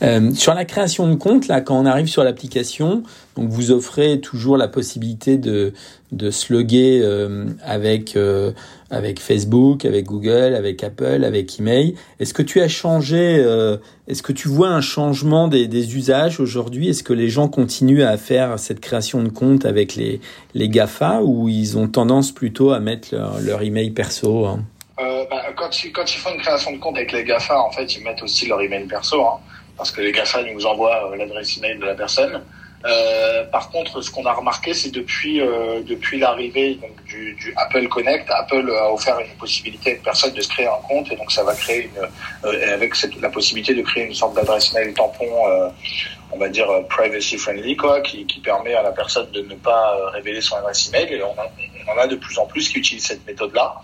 Euh, 0.03 0.33
sur 0.33 0.55
la 0.55 0.65
création 0.65 1.09
de 1.09 1.15
compte, 1.15 1.47
là, 1.47 1.61
quand 1.61 1.79
on 1.79 1.85
arrive 1.85 2.07
sur 2.07 2.25
l'application, 2.25 3.03
donc 3.37 3.51
vous 3.51 3.71
offrez 3.71 4.19
toujours 4.21 4.57
la 4.57 4.69
possibilité 4.69 5.37
de 5.37 5.75
de 6.13 6.31
slugger 6.31 7.01
euh, 7.03 7.47
avec 7.65 8.17
euh, 8.17 8.53
avec 8.91 9.21
Facebook, 9.21 9.85
avec 9.85 10.07
Google, 10.07 10.55
avec 10.55 10.83
Apple, 10.85 11.25
avec 11.25 11.59
email. 11.59 11.95
Est-ce 12.21 12.35
que 12.35 12.43
tu 12.43 12.61
as 12.61 12.69
changé 12.69 13.37
euh, 13.39 13.77
Est-ce 14.09 14.23
que 14.23 14.33
tu 14.33 14.49
vois 14.49 14.69
un 14.69 14.81
changement 14.81 15.49
des, 15.49 15.67
des 15.67 15.97
usages 15.97 16.41
aujourd'hui? 16.41 16.89
Est-ce 16.89 17.03
que 17.03 17.13
les 17.13 17.29
gens 17.29 17.49
continuent 17.49 18.05
à 18.05 18.17
faire 18.17 18.59
cette 18.59 18.81
création 18.81 19.23
de 19.23 19.29
compte 19.29 19.65
avec 19.65 19.97
les 19.97 20.21
les 20.55 20.69
Gafa 20.69 21.21
ou 21.23 21.49
ils 21.49 21.77
ont 21.77 21.89
tendance 21.89 22.33
plutôt 22.33 22.71
à 22.71 22.81
mettre 22.81 23.09
leur, 23.13 23.41
leur 23.41 23.63
email 23.63 23.91
perso 23.91 24.47
hein? 24.47 24.65
Euh, 24.99 25.25
bah, 25.31 25.43
quand, 25.55 25.85
ils, 25.85 25.93
quand 25.93 26.15
ils 26.15 26.19
font 26.19 26.33
une 26.33 26.41
création 26.41 26.73
de 26.73 26.79
compte 26.79 26.97
avec 26.97 27.13
les 27.13 27.25
GAFA, 27.25 27.59
en 27.61 27.71
fait, 27.71 27.97
ils 27.97 28.03
mettent 28.03 28.23
aussi 28.23 28.47
leur 28.47 28.61
email 28.63 28.87
perso, 28.87 29.23
hein, 29.23 29.41
parce 29.77 29.91
que 29.91 30.01
les 30.01 30.13
GAFA 30.13 30.43
nous 30.45 30.65
envoient 30.65 31.13
euh, 31.13 31.17
l'adresse 31.17 31.59
email 31.59 31.79
de 31.79 31.85
la 31.85 31.95
personne. 31.95 32.43
Euh, 32.85 33.45
par 33.45 33.71
contre, 33.71 34.01
ce 34.03 34.11
qu'on 34.11 34.27
a 34.27 34.33
remarqué, 34.33 34.75
c'est 34.75 34.91
depuis 34.91 35.41
euh, 35.41 35.81
depuis 35.83 36.19
l'arrivée 36.19 36.79
du, 37.07 37.35
du, 37.35 37.55
Apple 37.57 37.89
Connect, 37.89 38.31
Apple 38.31 38.71
a 38.71 38.93
offert 38.93 39.19
une 39.19 39.35
possibilité 39.39 39.91
à 39.91 39.95
une 39.95 40.03
personne 40.03 40.33
de 40.35 40.41
se 40.41 40.49
créer 40.49 40.67
un 40.67 40.81
compte 40.87 41.11
et 41.11 41.17
donc 41.17 41.33
ça 41.33 41.43
va 41.43 41.55
créer 41.55 41.91
une 41.91 42.49
euh, 42.49 42.75
avec 42.75 42.95
cette, 42.95 43.19
la 43.21 43.31
possibilité 43.31 43.75
de 43.75 43.83
créer 43.83 44.05
une 44.05 44.15
sorte 44.15 44.37
d'adresse 44.37 44.73
mail 44.75 44.93
tampon, 44.93 45.25
euh, 45.49 45.69
on 46.31 46.39
va 46.39 46.49
dire 46.49 46.69
privacy 46.89 47.39
friendly 47.39 47.77
quoi, 47.77 48.03
qui, 48.03 48.27
qui 48.27 48.41
permet 48.41 48.75
à 48.75 48.83
la 48.83 48.93
personne 48.93 49.31
de 49.33 49.41
ne 49.41 49.55
pas 49.55 50.11
révéler 50.11 50.41
son 50.41 50.57
adresse 50.57 50.89
email. 50.89 51.13
Et 51.13 51.23
on, 51.23 51.35
en 51.91 51.99
a 51.99 52.07
de 52.07 52.17
plus 52.17 52.39
en 52.39 52.47
plus 52.47 52.69
qui 52.69 52.79
utilisent 52.79 53.07
cette 53.07 53.27
méthode 53.27 53.55
là. 53.55 53.75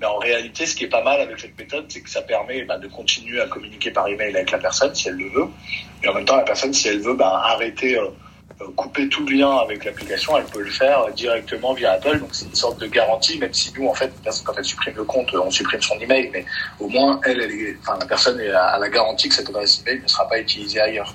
Mais 0.00 0.06
en 0.06 0.18
réalité, 0.18 0.66
ce 0.66 0.74
qui 0.74 0.84
est 0.84 0.88
pas 0.88 1.02
mal 1.02 1.20
avec 1.20 1.38
cette 1.38 1.56
méthode, 1.56 1.86
c'est 1.88 2.00
que 2.00 2.10
ça 2.10 2.22
permet 2.22 2.62
bah, 2.64 2.78
de 2.78 2.88
continuer 2.88 3.40
à 3.40 3.46
communiquer 3.46 3.90
par 3.90 4.08
email 4.08 4.34
avec 4.34 4.50
la 4.50 4.58
personne 4.58 4.94
si 4.94 5.08
elle 5.08 5.14
le 5.14 5.28
veut. 5.28 5.46
Et 6.02 6.08
en 6.08 6.14
même 6.14 6.24
temps, 6.24 6.36
la 6.36 6.42
personne, 6.42 6.74
si 6.74 6.88
elle 6.88 7.00
veut 7.00 7.14
bah, 7.14 7.40
arrêter, 7.44 7.96
euh, 7.96 8.08
euh, 8.08 8.10
couper 8.76 9.08
tout 9.08 9.26
lien 9.26 9.50
avec 9.56 9.84
l'application, 9.84 10.36
elle 10.36 10.44
peut 10.44 10.62
le 10.62 10.70
faire 10.70 11.06
directement 11.14 11.74
via 11.74 11.92
Apple. 11.92 12.20
Donc 12.20 12.30
c'est 12.32 12.46
une 12.46 12.54
sorte 12.54 12.80
de 12.80 12.86
garantie, 12.86 13.38
même 13.38 13.52
si 13.52 13.72
nous, 13.78 13.88
en 13.88 13.94
fait, 13.94 14.12
quand 14.44 14.52
elle 14.56 14.64
supprime 14.64 14.94
le 14.96 15.04
compte, 15.04 15.34
on 15.34 15.50
supprime 15.50 15.82
son 15.82 15.98
email, 16.00 16.30
mais 16.32 16.44
au 16.80 16.88
moins, 16.88 17.20
elle, 17.24 17.40
est, 17.40 17.76
la 17.98 18.06
personne 18.06 18.40
a 18.40 18.78
la 18.78 18.88
garantie 18.88 19.28
que 19.28 19.34
cette 19.34 19.48
adresse 19.48 19.82
email 19.86 20.02
ne 20.02 20.08
sera 20.08 20.28
pas 20.28 20.38
utilisée 20.38 20.80
ailleurs. 20.80 21.14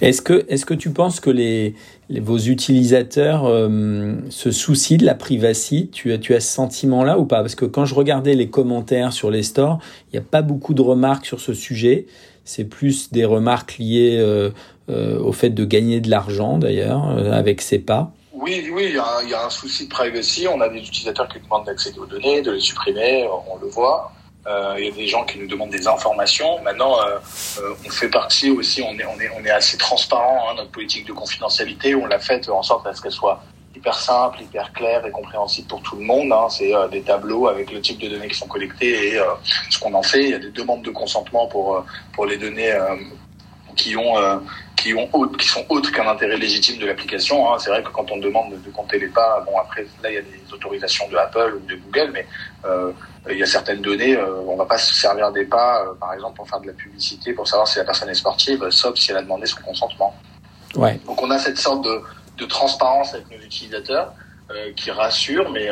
Est-ce 0.00 0.22
que, 0.22 0.44
est-ce 0.48 0.66
que 0.66 0.74
tu 0.74 0.90
penses 0.90 1.20
que 1.20 1.30
les, 1.30 1.74
vos 2.08 2.38
utilisateurs 2.38 3.46
euh, 3.46 4.14
se 4.28 4.50
soucient 4.50 4.96
de 4.96 5.04
la 5.04 5.14
privacy? 5.14 5.90
Tu 5.92 6.18
tu 6.18 6.34
as 6.34 6.40
ce 6.40 6.52
sentiment-là 6.52 7.18
ou 7.18 7.24
pas? 7.24 7.40
Parce 7.40 7.54
que 7.54 7.64
quand 7.64 7.84
je 7.84 7.94
regardais 7.94 8.34
les 8.34 8.50
commentaires 8.50 9.12
sur 9.12 9.30
les 9.30 9.42
stores, 9.42 9.78
il 10.08 10.18
n'y 10.18 10.24
a 10.24 10.28
pas 10.28 10.42
beaucoup 10.42 10.74
de 10.74 10.82
remarques 10.82 11.26
sur 11.26 11.40
ce 11.40 11.54
sujet. 11.54 12.06
C'est 12.44 12.64
plus 12.64 13.12
des 13.12 13.24
remarques 13.24 13.78
liées 13.78 14.16
euh, 14.18 14.50
euh, 14.50 14.50
au 14.90 15.32
fait 15.32 15.50
de 15.50 15.64
gagner 15.64 16.00
de 16.00 16.10
l'argent, 16.10 16.58
d'ailleurs, 16.58 17.08
avec 17.32 17.62
pas. 17.86 18.12
Oui, 18.32 18.70
oui, 18.72 18.86
il 18.88 19.28
y, 19.28 19.34
a, 19.34 19.44
un 19.44 19.50
souci 19.50 19.84
de 19.84 19.90
privacy. 19.90 20.46
On 20.48 20.60
a 20.60 20.68
des 20.68 20.78
utilisateurs 20.78 21.28
qui 21.28 21.40
demandent 21.40 21.66
d'accéder 21.66 21.98
aux 21.98 22.06
données, 22.06 22.40
de 22.40 22.52
les 22.52 22.60
supprimer, 22.60 23.28
on 23.48 23.58
le 23.58 23.68
voit. 23.68 24.12
Euh, 24.46 24.76
il 24.78 24.86
y 24.86 24.88
a 24.88 24.92
des 24.92 25.06
gens 25.06 25.24
qui 25.24 25.38
nous 25.38 25.46
demandent 25.46 25.70
des 25.70 25.86
informations. 25.86 26.62
Maintenant, 26.62 26.98
euh, 27.00 27.18
euh, 27.60 27.74
on 27.84 27.90
fait 27.90 28.08
partie 28.08 28.50
aussi, 28.50 28.82
on 28.82 28.98
est, 28.98 29.04
on 29.04 29.20
est, 29.20 29.30
on 29.38 29.44
est 29.44 29.50
assez 29.50 29.76
transparent. 29.76 30.48
Hein, 30.48 30.54
notre 30.56 30.70
politique 30.70 31.06
de 31.06 31.12
confidentialité, 31.12 31.94
on 31.94 32.06
l'a 32.06 32.18
faite 32.18 32.48
en 32.48 32.62
sorte 32.62 32.86
à 32.86 32.94
ce 32.94 33.02
qu'elle 33.02 33.12
soit 33.12 33.42
hyper 33.76 33.94
simple, 33.94 34.40
hyper 34.40 34.72
claire 34.72 35.04
et 35.04 35.10
compréhensible 35.10 35.68
pour 35.68 35.82
tout 35.82 35.96
le 35.96 36.04
monde. 36.04 36.32
Hein. 36.32 36.48
C'est 36.48 36.72
des 36.90 37.02
tableaux 37.02 37.46
avec 37.48 37.70
le 37.70 37.80
type 37.82 37.98
de 37.98 38.08
données 38.08 38.28
qui 38.28 38.38
sont 38.38 38.48
collectées 38.48 39.14
et 39.14 39.20
ce 39.68 39.78
qu'on 39.78 39.92
en 39.92 40.02
fait. 40.02 40.24
Il 40.24 40.30
y 40.30 40.34
a 40.34 40.38
des 40.38 40.50
demandes 40.50 40.82
de 40.82 40.90
consentement 40.90 41.46
pour 41.46 41.84
pour 42.12 42.26
les 42.26 42.36
données 42.36 42.74
qui 43.76 43.96
ont 43.96 44.16
qui 44.80 44.94
ont 44.94 45.08
qui 45.38 45.46
sont 45.46 45.64
autres 45.68 45.92
qu'un 45.92 46.08
intérêt 46.08 46.38
légitime 46.38 46.78
de 46.78 46.86
l'application. 46.86 47.52
Hein. 47.52 47.58
C'est 47.58 47.68
vrai 47.68 47.82
que 47.82 47.90
quand 47.90 48.10
on 48.10 48.16
demande 48.16 48.50
de 48.62 48.70
compter 48.70 48.98
les 48.98 49.08
pas, 49.08 49.40
bon 49.44 49.58
après 49.58 49.82
là 50.02 50.10
il 50.10 50.14
y 50.14 50.18
a 50.18 50.22
des 50.22 50.40
autorisations 50.52 51.06
de 51.10 51.16
Apple 51.16 51.58
ou 51.58 51.66
de 51.66 51.76
Google, 51.76 52.10
mais 52.14 52.26
euh, 52.64 52.92
il 53.28 53.36
y 53.36 53.42
a 53.42 53.46
certaines 53.46 53.82
données, 53.82 54.16
euh, 54.16 54.40
on 54.46 54.56
va 54.56 54.64
pas 54.64 54.78
se 54.78 54.94
servir 54.94 55.30
des 55.32 55.44
pas, 55.44 55.82
euh, 55.82 55.94
par 56.00 56.14
exemple 56.14 56.36
pour 56.36 56.48
faire 56.48 56.60
de 56.60 56.68
la 56.68 56.72
publicité 56.72 57.34
pour 57.34 57.46
savoir 57.46 57.68
si 57.68 57.78
la 57.78 57.84
personne 57.84 58.08
est 58.08 58.14
sportive, 58.14 58.70
sauf 58.70 58.96
si 58.96 59.10
elle 59.10 59.18
a 59.18 59.22
demandé 59.22 59.44
son 59.44 59.60
consentement. 59.60 60.14
Ouais. 60.74 60.98
Donc 61.06 61.20
on 61.22 61.30
a 61.30 61.38
cette 61.38 61.58
sorte 61.58 61.84
de 61.84 62.00
de 62.38 62.46
transparence 62.46 63.12
avec 63.12 63.30
nos 63.30 63.44
utilisateurs 63.44 64.14
qui 64.74 64.90
rassure, 64.90 65.50
mais 65.50 65.68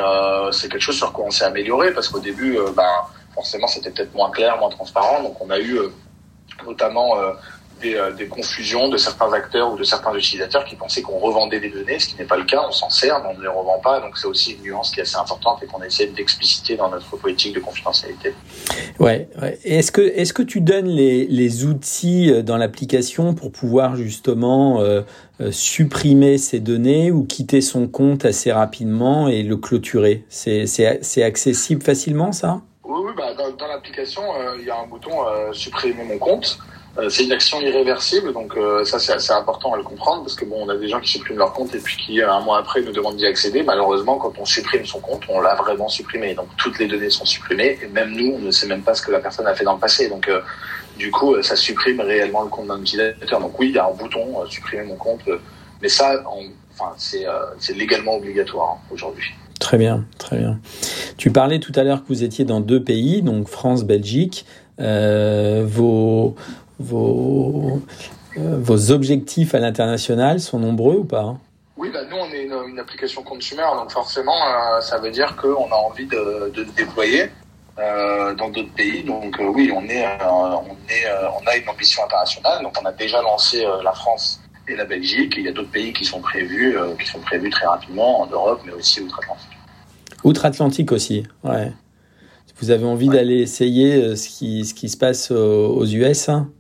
c'est 0.53 0.69
quelque 0.71 0.83
chose 0.83 0.99
sur 0.99 1.13
quoi 1.15 1.25
on 1.25 1.31
s'est 1.31 1.47
amélioré 1.47 1.93
parce 1.93 2.09
qu'au 2.09 2.21
début, 2.21 2.59
ben, 2.77 2.93
forcément, 3.35 3.67
c'était 3.67 3.91
peut-être 3.91 4.15
moins 4.15 4.31
clair, 4.31 4.59
moins 4.59 4.69
transparent. 4.69 5.23
Donc, 5.23 5.41
on 5.41 5.49
a 5.49 5.59
eu 5.59 5.81
notamment 6.67 7.17
euh, 7.85 8.13
des, 8.13 8.27
confusions 8.27 8.89
de 8.89 8.97
certains 8.97 9.33
acteurs 9.33 9.73
ou 9.73 9.77
de 9.77 9.85
certains 9.85 10.13
utilisateurs 10.15 10.65
qui 10.65 10.75
pensaient 10.75 11.03
qu'on 11.03 11.19
revendait 11.19 11.61
des 11.61 11.71
données, 11.71 11.99
ce 11.99 12.09
qui 12.09 12.17
n'est 12.17 12.25
pas 12.25 12.37
le 12.37 12.45
cas, 12.45 12.65
on 12.67 12.73
s'en 12.73 12.91
sert, 12.91 13.21
mais 13.23 13.29
on 13.35 13.39
ne 13.39 13.43
les 13.43 13.49
revend 13.49 13.79
pas, 13.79 14.01
donc 14.01 14.19
c'est 14.19 14.27
aussi 14.27 14.53
une 14.53 14.63
nuance 14.63 14.91
qui 14.91 14.99
est 14.99 15.05
assez 15.05 15.17
importante 15.17 15.63
et 15.63 15.67
qu'on 15.67 15.83
essaie 15.83 16.07
d'expliciter 16.07 16.77
dans 16.77 16.91
notre 16.91 17.17
politique 17.17 17.55
de 17.55 17.61
confidentialité. 17.61 18.35
Ouais, 18.99 19.29
Est-ce 19.65 19.93
que, 19.93 20.01
est-ce 20.01 20.33
que 20.33 20.43
tu 20.43 20.61
donnes 20.61 20.89
les, 20.89 21.27
les 21.27 21.65
outils 21.65 22.33
euh, 22.33 22.43
dans 22.43 22.57
l'application 22.57 23.35
pour 23.35 23.53
pouvoir 23.53 23.95
justement 23.97 24.81
euh, 24.81 25.03
supprimer 25.53 26.37
ces 26.37 26.59
données 26.59 27.13
ou 27.13 27.25
quitter 27.25 27.61
son 27.61 27.87
compte 27.87 28.25
assez 28.25 28.51
rapidement 28.51 29.29
et 29.29 29.43
le 29.43 29.57
clôturer? 29.57 30.25
C'est, 30.29 31.23
accessible 31.23 31.83
facilement 31.83 32.33
ça? 32.33 32.61
Oui, 32.85 33.01
oui 33.05 33.13
bah, 33.17 33.35
dans, 33.35 33.67
l'application, 33.69 34.23
il 34.59 34.67
y 34.67 34.71
a 34.71 34.81
un 34.81 34.87
bouton 34.87 35.13
supprimer 35.53 36.03
mon 36.03 36.19
compte. 36.19 36.59
Euh, 36.99 37.09
c'est 37.09 37.25
une 37.25 37.33
action 37.33 37.61
irréversible, 37.61 38.33
donc 38.33 38.57
euh, 38.57 38.85
ça 38.85 38.99
c'est 38.99 39.13
assez 39.13 39.33
important 39.33 39.73
à 39.73 39.77
le 39.77 39.85
comprendre 39.85 40.23
parce 40.23 40.35
que 40.35 40.45
bon, 40.45 40.57
on 40.67 40.69
a 40.69 40.77
des 40.77 40.89
gens 40.89 41.01
qui 41.01 41.11
suppriment 41.11 41.39
leur 41.39 41.53
compte 41.53 41.73
et 41.75 41.79
puis 41.79 41.97
qui 41.97 42.21
un 42.21 42.41
mois 42.41 42.59
après 42.59 42.81
nous 42.83 42.91
demandent 42.91 43.17
d'y 43.17 43.27
accéder. 43.27 43.63
Malheureusement, 43.63 44.17
quand 44.17 44.33
on 44.39 44.45
supprime 44.45 44.85
son 44.85 44.99
compte, 44.99 45.23
on 45.29 45.41
l'a 45.41 45.55
vraiment 45.55 45.89
supprimé. 45.89 46.35
Donc 46.35 46.49
toutes 46.57 46.79
les 46.81 46.89
données 46.89 47.11
sont 47.11 47.25
supprimées 47.25 47.79
et 47.81 47.87
même 47.87 48.11
nous, 48.17 48.35
on 48.35 48.39
ne 48.41 48.51
sait 48.51 48.67
même 48.67 48.83
pas 48.83 48.95
ce 48.95 49.03
que 49.03 49.13
la 49.13 49.21
personne 49.21 49.47
a 49.47 49.55
fait 49.55 49.63
dans 49.63 49.75
le 49.75 49.79
passé. 49.79 50.09
Donc 50.09 50.27
euh, 50.29 50.41
du 50.97 51.13
coup, 51.13 51.41
ça 51.41 51.55
supprime 51.55 52.01
réellement 52.01 52.43
le 52.43 52.49
compte 52.49 52.67
d'un 52.67 52.81
utilisateur. 52.81 53.41
Donc 53.41 53.57
oui, 53.61 53.69
il 53.69 53.77
y 53.77 53.79
a 53.79 53.87
un 53.87 53.93
bouton 53.93 54.45
supprimer 54.49 54.83
mon 54.83 54.97
compte, 54.97 55.21
mais 55.81 55.89
ça, 55.89 56.21
enfin 56.27 56.95
c'est 56.97 57.77
légalement 57.77 58.17
obligatoire 58.17 58.73
hein, 58.73 58.89
aujourd'hui. 58.93 59.27
Très 59.61 59.79
bien, 59.79 60.05
très 60.19 60.39
bien. 60.39 60.59
Tu 61.17 61.31
parlais 61.31 61.61
tout 61.61 61.73
à 61.77 61.85
l'heure 61.85 62.03
que 62.03 62.09
vous 62.09 62.25
étiez 62.25 62.45
dans 62.45 62.61
deux 62.61 62.83
pays, 62.83 63.23
donc 63.23 63.49
France, 63.49 63.85
Belgique. 63.85 64.45
Euh, 64.81 65.65
vos, 65.67 66.37
vos, 66.79 67.81
euh, 68.37 68.59
vos 68.61 68.91
objectifs 68.91 69.55
à 69.55 69.59
l'international 69.59 70.41
sont 70.41 70.59
nombreux 70.59 70.97
ou 70.97 71.05
pas 71.05 71.37
Oui, 71.77 71.91
bah 71.93 72.01
nous, 72.09 72.17
on 72.17 72.31
est 72.31 72.45
une, 72.45 72.79
application 72.79 73.23
consumer, 73.23 73.67
donc 73.77 73.91
forcément, 73.91 74.37
euh, 74.47 74.81
ça 74.81 74.99
veut 74.99 75.11
dire 75.11 75.37
qu'on 75.37 75.71
a 75.71 75.75
envie 75.75 76.07
de, 76.07 76.51
de 76.55 76.65
déployer 76.77 77.31
euh, 77.79 78.35
dans 78.35 78.51
d'autres 78.51 78.73
pays. 78.75 79.03
Donc 79.03 79.37
oui, 79.41 79.73
on, 79.75 79.85
est, 79.85 80.07
on, 80.25 80.77
est, 80.89 81.07
on 81.41 81.47
a 81.47 81.57
une 81.57 81.69
ambition 81.69 82.05
internationale. 82.05 82.63
Donc 82.63 82.75
on 82.81 82.85
a 82.85 82.93
déjà 82.93 83.21
lancé 83.23 83.65
la 83.83 83.93
France 83.93 84.41
et 84.69 84.77
la 84.77 84.85
Belgique. 84.85 85.35
il 85.37 85.45
y 85.45 85.49
a 85.49 85.53
d'autres 85.53 85.71
pays 85.71 85.93
qui 85.93 86.05
sont 86.05 86.21
prévus, 86.21 86.77
qui 87.01 87.07
sont 87.07 87.21
prévus 87.21 87.51
très 87.51 87.67
rapidement 87.67 88.21
en 88.21 88.27
Europe, 88.27 88.61
mais 88.65 88.73
aussi 88.73 89.01
outre-Atlantique. 89.01 89.59
Outre-Atlantique 90.25 90.93
aussi, 90.93 91.25
ouais. 91.45 91.73
Vous 92.61 92.73
avez 92.73 92.85
envie 92.85 93.09
d'aller 93.09 93.41
essayer 93.41 94.17
ce 94.17 94.29
qui, 94.29 94.65
ce 94.65 94.75
qui 94.75 94.89
se 94.89 94.97
passe 94.97 95.31
aux 95.31 95.87
US 95.87 96.29
hein? 96.29 96.51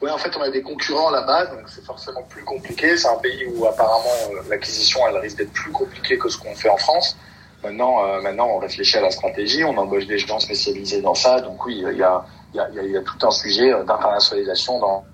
Oui, 0.00 0.10
en 0.10 0.18
fait, 0.18 0.36
on 0.36 0.42
a 0.42 0.50
des 0.50 0.62
concurrents 0.62 1.10
là-bas, 1.10 1.46
donc 1.46 1.60
c'est 1.66 1.84
forcément 1.84 2.22
plus 2.22 2.44
compliqué. 2.44 2.96
C'est 2.96 3.08
un 3.08 3.16
pays 3.16 3.44
où 3.46 3.64
apparemment 3.66 4.04
euh, 4.32 4.42
l'acquisition, 4.48 5.00
elle 5.08 5.16
risque 5.18 5.38
d'être 5.38 5.52
plus 5.52 5.70
compliquée 5.70 6.18
que 6.18 6.28
ce 6.28 6.36
qu'on 6.36 6.54
fait 6.54 6.68
en 6.68 6.76
France. 6.76 7.16
Maintenant, 7.62 8.04
euh, 8.04 8.20
maintenant, 8.20 8.48
on 8.48 8.58
réfléchit 8.58 8.98
à 8.98 9.02
la 9.02 9.10
stratégie, 9.10 9.62
on 9.64 9.76
embauche 9.76 10.06
des 10.06 10.18
gens 10.18 10.40
spécialisés 10.40 11.00
dans 11.00 11.14
ça. 11.14 11.40
Donc 11.40 11.64
oui, 11.64 11.76
il 11.76 11.96
y 11.96 12.02
a, 12.02 12.24
y 12.54 12.58
a, 12.58 12.68
y 12.70 12.96
a 12.96 13.02
tout 13.02 13.26
un 13.26 13.30
sujet 13.30 13.72
euh, 13.72 13.84
d'internationalisation 13.84 14.80
dans 14.80 15.04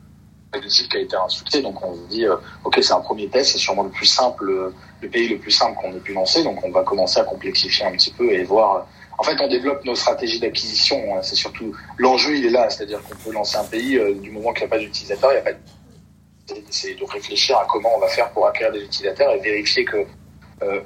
la 0.54 0.60
qui 0.60 0.96
a 0.96 1.00
été 1.00 1.14
un. 1.14 1.60
Donc 1.60 1.84
on 1.84 1.94
se 1.94 2.08
dit, 2.08 2.24
ok, 2.64 2.78
c'est 2.80 2.94
un 2.94 3.00
premier 3.00 3.28
test, 3.28 3.52
c'est 3.52 3.58
sûrement 3.58 3.82
le 3.82 3.90
plus 3.90 4.06
simple, 4.06 4.72
le 5.02 5.08
pays 5.10 5.28
le 5.28 5.38
plus 5.38 5.50
simple 5.50 5.76
qu'on 5.78 5.92
ait 5.94 6.00
pu 6.00 6.14
lancer. 6.14 6.42
Donc 6.42 6.64
on 6.64 6.70
va 6.70 6.84
commencer 6.84 7.20
à 7.20 7.24
complexifier 7.24 7.84
un 7.84 7.92
petit 7.92 8.12
peu 8.12 8.32
et 8.32 8.44
voir 8.44 8.86
en 9.18 9.24
fait, 9.24 9.36
on 9.40 9.48
développe 9.48 9.84
nos 9.84 9.96
stratégies 9.96 10.38
d'acquisition. 10.38 11.14
Hein. 11.14 11.20
C'est 11.22 11.34
surtout 11.34 11.74
l'enjeu, 11.98 12.36
il 12.36 12.46
est 12.46 12.50
là, 12.50 12.70
c'est-à-dire 12.70 13.02
qu'on 13.02 13.16
peut 13.16 13.32
lancer 13.32 13.56
un 13.56 13.64
pays 13.64 13.96
euh, 13.96 14.14
du 14.14 14.30
moment 14.30 14.52
qu'il 14.52 14.62
n'y 14.62 14.66
a 14.66 14.70
pas 14.70 14.78
d'utilisateurs, 14.78 15.32
il 15.32 15.34
n'y 15.34 15.40
a 15.40 15.44
pas 15.44 15.52
de... 15.52 16.62
c'est 16.70 16.94
de 16.94 17.04
réfléchir 17.04 17.58
à 17.58 17.66
comment 17.68 17.90
on 17.96 17.98
va 17.98 18.06
faire 18.06 18.30
pour 18.30 18.46
acquérir 18.46 18.72
des 18.72 18.82
utilisateurs 18.82 19.34
et 19.34 19.40
vérifier 19.40 19.84
que 19.84 20.06
euh, 20.62 20.80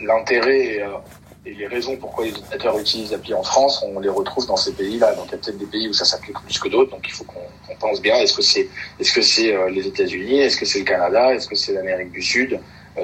l'intérêt 0.00 0.82
euh, 0.82 0.98
et, 1.46 1.54
les 1.54 1.66
raisons 1.66 1.96
pourquoi 1.96 2.24
les 2.24 2.30
utilisateurs 2.30 2.78
utilisent 2.78 3.10
l'appli 3.10 3.34
en 3.34 3.42
France, 3.42 3.84
on 3.84 3.98
les 3.98 4.08
retrouve 4.08 4.46
dans 4.46 4.56
ces 4.56 4.72
pays-là. 4.72 5.12
Donc 5.16 5.26
il 5.26 5.32
y 5.32 5.34
a 5.34 5.38
peut-être 5.38 5.58
des 5.58 5.66
pays 5.66 5.88
où 5.88 5.92
ça 5.92 6.04
s'applique 6.04 6.38
plus 6.44 6.58
que 6.58 6.68
d'autres. 6.68 6.92
Donc 6.92 7.04
il 7.06 7.12
faut 7.12 7.24
qu'on 7.24 7.74
pense 7.80 8.00
bien. 8.00 8.16
Est-ce 8.16 8.34
que 8.34 8.42
c'est 8.42 8.68
est-ce 9.00 9.12
que 9.12 9.20
c'est 9.20 9.52
les 9.70 9.86
États-Unis, 9.86 10.40
est-ce 10.40 10.56
que 10.56 10.64
c'est 10.64 10.78
le 10.78 10.84
Canada, 10.84 11.34
est-ce 11.34 11.48
que 11.48 11.56
c'est 11.56 11.72
l'Amérique 11.72 12.12
du 12.12 12.22
Sud? 12.22 12.60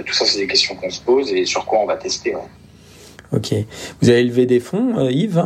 Tout 0.06 0.12
ça, 0.14 0.24
c'est 0.24 0.38
des 0.38 0.46
questions 0.46 0.76
qu'on 0.76 0.88
se 0.88 1.00
pose 1.00 1.32
et 1.32 1.44
sur 1.44 1.66
quoi 1.66 1.80
on 1.80 1.86
va 1.86 1.96
tester. 1.96 2.34
Ok. 3.32 3.54
Vous 4.00 4.10
avez 4.10 4.24
levé 4.24 4.46
des 4.46 4.60
fonds, 4.60 4.98
euh, 4.98 5.10
Yves? 5.10 5.38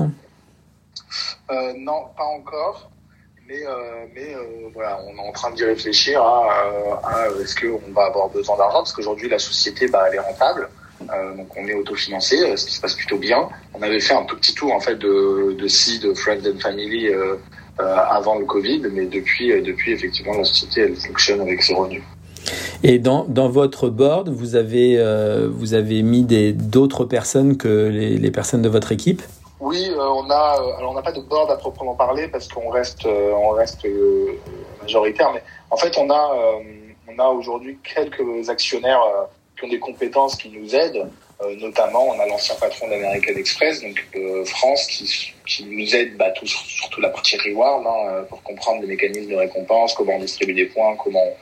Euh, 1.51 1.73
Non, 1.79 2.05
pas 2.17 2.25
encore. 2.25 2.91
Mais, 3.47 3.63
euh, 3.67 4.07
mais 4.15 4.35
voilà, 4.73 4.99
on 5.07 5.15
est 5.23 5.29
en 5.29 5.33
train 5.33 5.51
d'y 5.51 5.65
réfléchir 5.65 6.23
à, 6.23 7.27
est-ce 7.43 7.55
qu'on 7.55 7.93
va 7.93 8.07
avoir 8.07 8.31
besoin 8.31 8.57
d'argent? 8.57 8.79
Parce 8.79 8.93
qu'aujourd'hui 8.95 9.29
la 9.29 9.39
société 9.39 9.87
bah, 9.87 10.05
elle 10.09 10.15
est 10.15 10.19
rentable. 10.19 10.71
donc 11.01 11.55
on 11.55 11.67
est 11.67 11.75
autofinancé, 11.75 12.57
ce 12.57 12.65
qui 12.65 12.73
se 12.73 12.81
passe 12.81 12.95
plutôt 12.95 13.19
bien. 13.19 13.51
On 13.75 13.83
avait 13.83 14.01
fait 14.01 14.15
un 14.15 14.25
tout 14.25 14.37
petit 14.37 14.55
tour 14.55 14.73
en 14.73 14.81
fait 14.81 14.97
de, 14.97 15.55
de 15.59 15.69
seed, 15.69 16.15
friends 16.15 16.47
and 16.47 16.59
family 16.59 17.11
avant 17.77 18.39
le 18.39 18.47
Covid, 18.47 18.81
mais 18.91 19.05
depuis, 19.05 19.49
depuis 19.61 19.93
effectivement 19.93 20.33
la 20.39 20.45
société 20.45 20.81
elle 20.81 20.97
fonctionne 20.97 21.43
avec 21.43 21.63
ses 21.63 21.75
revenus. 21.75 22.03
Et 22.87 22.99
dans, 22.99 23.25
dans 23.25 23.49
votre 23.49 23.89
board, 23.89 24.29
vous 24.29 24.57
avez, 24.57 24.99
euh, 24.99 25.49
vous 25.51 25.73
avez 25.73 26.03
mis 26.03 26.23
d'autres 26.53 27.07
personnes 27.07 27.57
que 27.57 27.89
les, 27.89 28.31
personnes 28.31 28.61
de 28.61 28.69
votre 28.69 28.93
équipe? 28.93 29.23
Oui, 29.59 29.87
euh, 29.89 29.99
euh, 29.99 30.87
on 30.87 30.93
n'a 30.93 31.01
pas 31.01 31.13
de 31.13 31.23
board 31.23 31.51
à 31.51 31.57
proprement 31.57 31.95
parler 31.95 32.29
parce 32.29 32.47
qu'on 32.47 32.69
reste 32.69 33.07
on 33.07 33.51
reste 33.51 33.87
majoritaire, 34.83 35.33
mais 35.33 35.43
en 35.71 35.79
fait 35.79 35.97
on 35.97 36.11
a 36.11 36.37
on 37.09 37.19
a 37.19 37.29
aujourd'hui 37.29 37.79
quelques 37.83 38.51
actionnaires 38.51 39.01
qui 39.57 39.65
ont 39.65 39.69
des 39.71 39.79
compétences 39.79 40.37
qui 40.37 40.51
nous 40.51 40.75
aident. 40.75 41.09
notamment, 41.59 42.09
on 42.09 42.21
a 42.21 42.27
l'ancien 42.27 42.55
patron 42.57 42.89
d'American 42.89 43.35
Express, 43.37 43.81
donc 43.81 44.07
France, 44.45 44.87
qui, 44.89 45.33
qui 45.47 45.65
nous 45.65 45.97
aide 45.97 46.19
bah, 46.19 46.33
tout, 46.33 46.47
surtout 46.47 47.01
la 47.01 47.09
partie 47.09 47.39
reward 47.39 47.87
hein, 47.87 48.25
pour 48.29 48.43
comprendre 48.43 48.83
les 48.83 48.89
mécanismes 48.89 49.31
de 49.31 49.37
récompense, 49.37 49.95
comment 49.95 50.17
on 50.17 50.21
distribue 50.21 50.53
des 50.53 50.67
points, 50.67 50.97
comment 51.03 51.33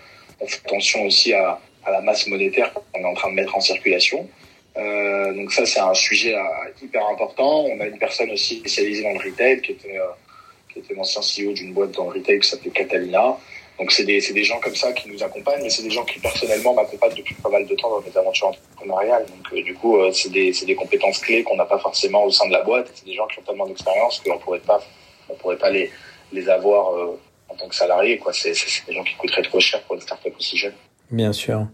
on 0.43 0.47
fait 0.47 0.61
attention 0.67 1.05
aussi 1.05 1.33
à, 1.33 1.59
la 1.87 2.01
masse 2.01 2.27
monétaire 2.27 2.73
qu'on 2.73 3.01
est 3.01 3.05
en 3.05 3.15
train 3.15 3.31
de 3.31 3.35
mettre 3.35 3.57
en 3.57 3.61
circulation. 3.61 4.29
Euh, 4.77 5.33
donc 5.35 5.53
ça, 5.53 5.67
c'est 5.67 5.81
un 5.81 5.95
sujet 5.95 6.35
euh, 6.35 6.43
hyper 6.81 7.07
important. 7.09 7.65
On 7.65 7.81
a 7.81 7.87
une 7.87 7.99
personne 7.99 8.31
aussi 8.31 8.59
spécialisée 8.59 9.03
dans 9.03 9.13
le 9.13 9.19
retail 9.19 9.61
qui 9.61 9.73
était, 9.73 9.99
euh, 9.99 10.77
était 10.77 10.95
l'ancien 10.95 11.21
CEO 11.21 11.53
d'une 11.53 11.73
boîte 11.73 11.91
dans 11.93 12.05
le 12.05 12.21
retail 12.21 12.39
qui 12.41 12.49
s'appelait 12.49 12.71
Catalina. 12.71 13.37
Donc 13.79 13.91
c'est 13.91 14.05
des, 14.05 14.21
des 14.21 14.45
gens 14.45 14.61
comme 14.61 14.77
ça 14.77 14.93
qui 14.93 15.09
nous 15.09 15.23
accompagnent, 15.23 15.63
mais 15.63 15.71
c'est 15.71 15.83
des 15.83 15.91
gens 15.91 16.05
qui 16.05 16.21
personnellement 16.21 16.75
m'accompagnent 16.75 17.17
depuis 17.17 17.35
pas 17.35 17.49
mal 17.49 17.67
de 17.67 17.75
temps 17.75 17.91
dans 17.91 18.01
mes 18.01 18.17
aventures 18.17 18.49
entrepreneuriales. 18.49 19.27
Donc 19.27 19.65
du 19.65 19.75
coup, 19.75 19.99
c'est 20.13 20.31
des, 20.31 20.53
des 20.53 20.75
compétences 20.75 21.19
clés 21.19 21.43
qu'on 21.43 21.57
n'a 21.57 21.65
pas 21.65 21.79
forcément 21.79 22.25
au 22.25 22.31
sein 22.31 22.47
de 22.47 22.53
la 22.53 22.63
boîte. 22.63 22.91
C'est 22.95 23.07
des 23.07 23.15
gens 23.15 23.27
qui 23.27 23.41
ont 23.41 23.43
tellement 23.43 23.67
d'expérience 23.67 24.21
qu'on 24.21 24.39
pourrait 24.39 24.61
pas, 24.61 24.81
on 25.29 25.35
pourrait 25.35 25.57
pas 25.59 25.71
les, 25.71 25.91
les 26.33 26.49
avoir 26.49 26.93
en 27.53 27.57
tant 27.57 27.69
que 27.69 27.75
salarié. 27.75 28.19
Quoi. 28.19 28.33
C'est, 28.33 28.53
des 28.87 28.95
gens 28.95 29.05
qui 29.05 29.15
coûteraient 29.17 29.43
trop 29.43 29.61
cher 29.61 29.83
pour 29.83 29.95
une 29.95 30.01
startup 30.01 30.35
aussi 30.39 30.57
jeune. 30.57 30.73
Bien 31.11 31.33
sûr. 31.33 31.67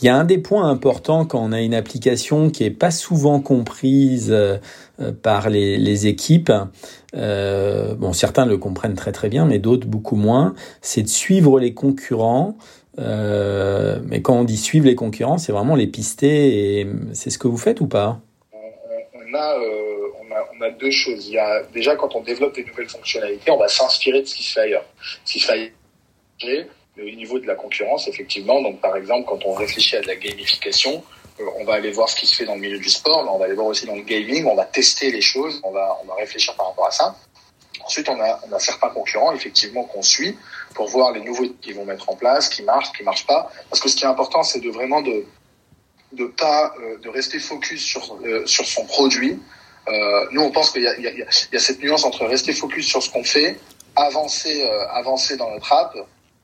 Il 0.00 0.04
y 0.04 0.08
a 0.08 0.14
un 0.14 0.24
des 0.24 0.38
points 0.38 0.68
importants 0.70 1.26
quand 1.26 1.40
on 1.42 1.50
a 1.50 1.60
une 1.60 1.74
application 1.74 2.48
qui 2.48 2.62
est 2.62 2.70
pas 2.70 2.92
souvent 2.92 3.40
comprise 3.40 4.30
euh, 4.30 4.58
par 5.22 5.50
les, 5.50 5.78
les 5.78 6.06
équipes. 6.06 6.52
Euh, 7.16 7.94
bon, 7.94 8.12
certains 8.12 8.46
le 8.46 8.56
comprennent 8.56 8.94
très 8.94 9.10
très 9.10 9.28
bien, 9.28 9.46
mais 9.46 9.58
d'autres 9.58 9.88
beaucoup 9.88 10.16
moins. 10.16 10.54
C'est 10.80 11.02
de 11.02 11.08
suivre 11.08 11.58
les 11.58 11.74
concurrents. 11.74 12.56
Euh, 12.98 14.00
mais 14.04 14.22
quand 14.22 14.34
on 14.34 14.44
dit 14.44 14.56
suivre 14.56 14.86
les 14.86 14.94
concurrents, 14.94 15.38
c'est 15.38 15.52
vraiment 15.52 15.76
les 15.76 15.86
pister. 15.86 16.80
Et 16.80 16.86
c'est 17.12 17.30
ce 17.30 17.38
que 17.38 17.48
vous 17.48 17.56
faites 17.56 17.80
ou 17.80 17.86
pas? 17.86 18.20
On, 18.52 19.34
a, 19.34 19.54
euh, 19.54 20.08
on, 20.20 20.27
a, 20.27 20.27
on 20.58 20.62
a 20.62 20.70
deux 20.70 20.90
choses. 20.90 21.28
Il 21.28 21.34
y 21.34 21.38
a 21.38 21.62
déjà 21.72 21.96
quand 21.96 22.14
on 22.14 22.20
développe 22.20 22.54
des 22.54 22.64
nouvelles 22.64 22.88
fonctionnalités, 22.88 23.50
on 23.50 23.58
va 23.58 23.68
s'inspirer 23.68 24.22
de 24.22 24.26
ce 24.26 24.34
qui 24.34 24.42
se 24.42 24.54
fait 24.54 24.60
ailleurs. 24.60 24.84
Ce 25.24 25.32
qui 25.32 25.40
se 25.40 25.46
fait 25.46 25.52
ailleurs 25.52 26.66
au 27.00 27.16
niveau 27.16 27.38
de 27.38 27.46
la 27.46 27.54
concurrence, 27.54 28.08
effectivement, 28.08 28.60
donc 28.60 28.80
par 28.80 28.96
exemple, 28.96 29.26
quand 29.28 29.44
on 29.44 29.54
réfléchit 29.54 29.96
à 29.96 30.00
de 30.00 30.06
la 30.06 30.16
gamification, 30.16 31.02
euh, 31.40 31.44
on 31.58 31.64
va 31.64 31.74
aller 31.74 31.92
voir 31.92 32.08
ce 32.08 32.16
qui 32.16 32.26
se 32.26 32.34
fait 32.34 32.44
dans 32.44 32.54
le 32.54 32.60
milieu 32.60 32.78
du 32.78 32.88
sport, 32.88 33.22
mais 33.24 33.30
on 33.30 33.38
va 33.38 33.44
aller 33.44 33.54
voir 33.54 33.68
aussi 33.68 33.86
dans 33.86 33.94
le 33.94 34.02
gaming, 34.02 34.44
on 34.46 34.56
va 34.56 34.64
tester 34.64 35.10
les 35.12 35.20
choses, 35.20 35.60
on 35.62 35.70
va, 35.70 35.98
on 36.02 36.06
va 36.06 36.14
réfléchir 36.16 36.54
par 36.56 36.68
rapport 36.68 36.86
à 36.86 36.90
ça. 36.90 37.16
Ensuite, 37.84 38.08
on 38.08 38.20
a, 38.20 38.40
on 38.48 38.52
a 38.52 38.58
certains 38.58 38.88
concurrents, 38.88 39.32
effectivement, 39.32 39.84
qu'on 39.84 40.02
suit 40.02 40.36
pour 40.74 40.88
voir 40.88 41.12
les 41.12 41.20
nouveaux 41.20 41.48
qu'ils 41.60 41.74
vont 41.74 41.84
mettre 41.84 42.08
en 42.08 42.16
place, 42.16 42.48
qui 42.48 42.62
marchent, 42.62 42.92
qui 42.92 43.02
marchent 43.02 43.26
pas. 43.26 43.50
Parce 43.70 43.80
que 43.80 43.88
ce 43.88 43.96
qui 43.96 44.04
est 44.04 44.08
important, 44.08 44.42
c'est 44.42 44.60
de 44.60 44.70
vraiment 44.70 45.00
de 45.00 45.24
de 46.12 46.24
pas 46.24 46.74
euh, 46.80 46.96
de 46.98 47.08
rester 47.10 47.38
focus 47.38 47.84
sur 47.84 48.18
euh, 48.24 48.46
sur 48.46 48.66
son 48.66 48.84
produit. 48.86 49.38
Euh, 49.88 50.26
nous, 50.32 50.42
on 50.42 50.50
pense 50.50 50.70
qu'il 50.70 50.82
y 50.82 51.56
a, 51.56 51.60
cette 51.60 51.80
nuance 51.80 52.04
entre 52.04 52.26
rester 52.26 52.52
focus 52.52 52.86
sur 52.86 53.02
ce 53.02 53.10
qu'on 53.10 53.24
fait, 53.24 53.58
avancer 53.96 54.62
avancer 54.92 55.36
dans 55.36 55.50
notre 55.50 55.72
app 55.72 55.96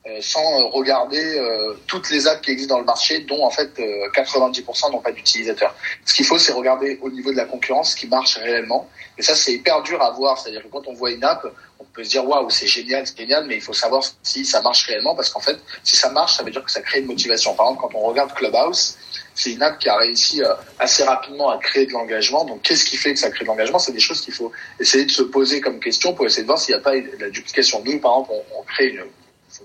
euh, 0.07 0.19
sans 0.21 0.69
regarder 0.69 1.39
euh, 1.39 1.73
toutes 1.87 2.11
les 2.11 2.27
apps 2.27 2.39
qui 2.41 2.51
existent 2.51 2.75
dans 2.75 2.79
le 2.79 2.85
marché, 2.85 3.21
dont 3.21 3.43
en 3.43 3.49
fait 3.49 3.71
90% 3.79 4.91
n'ont 4.91 4.99
pas 4.99 5.11
d'utilisateurs. 5.11 5.73
Ce 6.05 6.13
qu'il 6.13 6.25
faut, 6.25 6.37
c'est 6.37 6.51
regarder 6.51 6.99
au 7.01 7.09
niveau 7.09 7.31
de 7.31 7.37
la 7.37 7.45
concurrence 7.45 7.91
ce 7.91 7.95
qui 7.95 8.05
marche 8.05 8.37
réellement. 8.37 8.87
Et 9.17 9.23
ça, 9.23 9.33
c'est 9.33 9.53
hyper 9.53 9.81
dur 9.81 9.99
à 10.03 10.11
voir. 10.11 10.37
C'est-à-dire 10.37 10.61
que 10.61 10.67
quand 10.67 10.87
on 10.87 10.93
voit 10.93 11.09
une 11.09 11.23
app, 11.23 11.47
on 11.79 11.85
peut 11.85 12.03
se 12.03 12.11
dire 12.11 12.23
waouh, 12.23 12.51
c'est 12.51 12.67
génial, 12.67 13.07
c'est 13.07 13.17
génial, 13.17 13.47
mais 13.47 13.55
il 13.55 13.61
faut 13.61 13.73
savoir 13.73 14.03
si 14.21 14.45
ça 14.45 14.61
marche 14.61 14.85
réellement, 14.85 15.15
parce 15.15 15.31
qu'en 15.31 15.39
fait, 15.39 15.57
si 15.83 15.95
ça 15.95 16.09
marche, 16.11 16.37
ça 16.37 16.43
veut 16.43 16.51
dire 16.51 16.63
que 16.63 16.71
ça 16.71 16.81
crée 16.81 16.99
une 16.99 17.07
motivation. 17.07 17.55
Par 17.55 17.65
exemple, 17.65 17.81
quand 17.81 17.97
on 17.97 18.05
regarde 18.05 18.31
Clubhouse, 18.33 18.97
c'est 19.33 19.53
une 19.53 19.63
app 19.63 19.79
qui 19.79 19.89
a 19.89 19.97
réussi 19.97 20.43
assez 20.77 21.03
rapidement 21.03 21.49
à 21.49 21.57
créer 21.57 21.87
de 21.87 21.93
l'engagement. 21.93 22.45
Donc, 22.45 22.61
qu'est-ce 22.61 22.85
qui 22.85 22.95
fait 22.95 23.15
que 23.15 23.19
ça 23.19 23.31
crée 23.31 23.43
de 23.43 23.49
l'engagement? 23.49 23.79
C'est 23.79 23.91
des 23.91 23.99
choses 23.99 24.21
qu'il 24.21 24.35
faut 24.35 24.51
essayer 24.79 25.05
de 25.05 25.11
se 25.11 25.23
poser 25.23 25.61
comme 25.61 25.79
question 25.79 26.13
pour 26.13 26.27
essayer 26.27 26.43
de 26.43 26.47
voir 26.47 26.59
s'il 26.59 26.75
n'y 26.75 26.79
a 26.79 26.83
pas 26.83 26.95
de 26.95 27.17
la 27.19 27.31
duplication. 27.31 27.81
Nous, 27.83 27.99
par 27.99 28.11
exemple, 28.11 28.29
on, 28.31 28.59
on 28.59 28.63
crée 28.63 28.89
une 28.89 29.03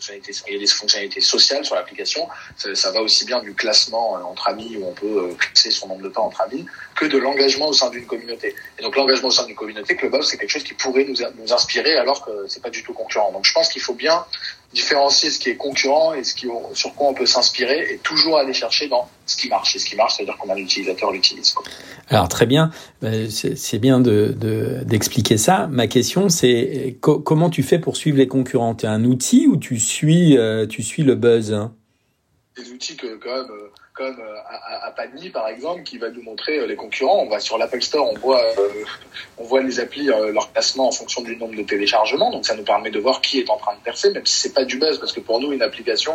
il 0.08 0.52
y 0.52 0.56
a 0.56 0.58
des 0.58 0.66
fonctionnalités 0.66 1.20
sociales 1.20 1.64
sur 1.64 1.74
l'application. 1.74 2.28
Ça, 2.56 2.90
va 2.90 3.02
aussi 3.02 3.24
bien 3.24 3.40
du 3.40 3.54
classement 3.54 4.16
euh, 4.16 4.22
entre 4.22 4.48
amis 4.48 4.76
où 4.76 4.86
on 4.86 4.92
peut 4.92 5.30
euh, 5.30 5.34
classer 5.34 5.70
son 5.70 5.88
nombre 5.88 6.02
de 6.02 6.08
pas 6.08 6.20
entre 6.20 6.40
amis 6.40 6.66
que 6.96 7.06
de 7.06 7.18
l'engagement 7.18 7.68
au 7.68 7.72
sein 7.72 7.90
d'une 7.90 8.06
communauté. 8.06 8.54
Et 8.78 8.82
donc 8.82 8.96
l'engagement 8.96 9.28
au 9.28 9.32
sein 9.32 9.44
d'une 9.44 9.54
communauté, 9.54 9.96
Clubhouse, 9.96 10.28
c'est 10.28 10.38
quelque 10.38 10.50
chose 10.50 10.64
qui 10.64 10.74
pourrait 10.74 11.04
nous, 11.04 11.16
nous 11.38 11.52
inspirer 11.52 11.96
alors 11.96 12.24
que 12.24 12.46
c'est 12.48 12.62
pas 12.62 12.70
du 12.70 12.82
tout 12.82 12.92
concurrent. 12.92 13.32
Donc 13.32 13.44
je 13.44 13.52
pense 13.52 13.68
qu'il 13.68 13.82
faut 13.82 13.94
bien 13.94 14.24
différencier 14.72 15.30
ce 15.30 15.38
qui 15.38 15.50
est 15.50 15.56
concurrent 15.56 16.14
et 16.14 16.22
ce 16.22 16.34
qui, 16.34 16.46
sur 16.74 16.94
quoi 16.94 17.08
on 17.08 17.14
peut 17.14 17.26
s'inspirer 17.26 17.92
et 17.92 17.98
toujours 17.98 18.38
aller 18.38 18.52
chercher 18.52 18.88
dans 18.88 19.08
ce 19.26 19.36
qui 19.36 19.48
marche. 19.48 19.74
Et 19.76 19.78
ce 19.78 19.86
qui 19.86 19.96
marche, 19.96 20.16
c'est-à-dire 20.16 20.36
qu'on 20.36 20.50
a 20.50 20.54
l'utilisateur 20.54 21.10
l'utilise. 21.10 21.54
Alors 22.10 22.28
très 22.28 22.46
bien, 22.46 22.72
euh, 23.04 23.28
c'est 23.28 23.78
bien 23.78 24.00
d'expliquer 24.00 25.34
de, 25.34 25.40
ça. 25.40 25.68
Ma 25.68 25.86
question, 25.86 26.28
c'est 26.28 26.98
comment 27.00 27.50
tu 27.50 27.62
fais 27.62 27.78
pour 27.78 27.96
suivre 27.96 28.18
les 28.18 28.26
concurrents? 28.26 28.74
Tu 28.74 28.86
un 28.86 29.04
outil 29.04 29.46
ou 29.46 29.56
tu 29.56 29.78
suis, 29.78 30.36
euh, 30.36 30.66
tu 30.66 30.82
suis 30.82 31.04
le 31.04 31.14
buzz 31.14 31.70
Des 32.56 32.72
outils 32.72 32.96
que 32.96 33.16
comme 33.94 34.16
à, 34.48 34.90
par 35.32 35.48
exemple 35.48 35.82
qui 35.82 35.98
va 35.98 36.10
nous 36.10 36.22
montrer 36.22 36.58
euh, 36.58 36.66
les 36.66 36.74
concurrents. 36.74 37.22
On 37.22 37.28
va 37.28 37.38
sur 37.38 37.58
l'Apple 37.58 37.80
Store, 37.80 38.10
on 38.10 38.18
voit 38.18 38.42
on 39.38 39.44
voit 39.44 39.62
les 39.62 39.78
applis 39.78 40.06
leur 40.06 40.52
classement 40.52 40.88
en 40.88 40.92
fonction 40.92 41.22
du 41.22 41.36
nombre 41.36 41.54
de 41.54 41.62
téléchargements. 41.62 42.32
Donc 42.32 42.44
ça 42.44 42.56
nous 42.56 42.64
permet 42.64 42.90
de 42.90 42.98
voir 42.98 43.20
qui 43.20 43.38
est 43.38 43.50
en 43.50 43.56
train 43.56 43.74
de 43.76 43.80
percer, 43.84 44.10
même 44.12 44.26
si 44.26 44.36
c'est 44.36 44.52
pas 44.52 44.64
du 44.64 44.78
buzz, 44.78 44.98
parce 44.98 45.12
que 45.12 45.20
pour 45.20 45.40
nous 45.40 45.52
une 45.52 45.62
application, 45.62 46.14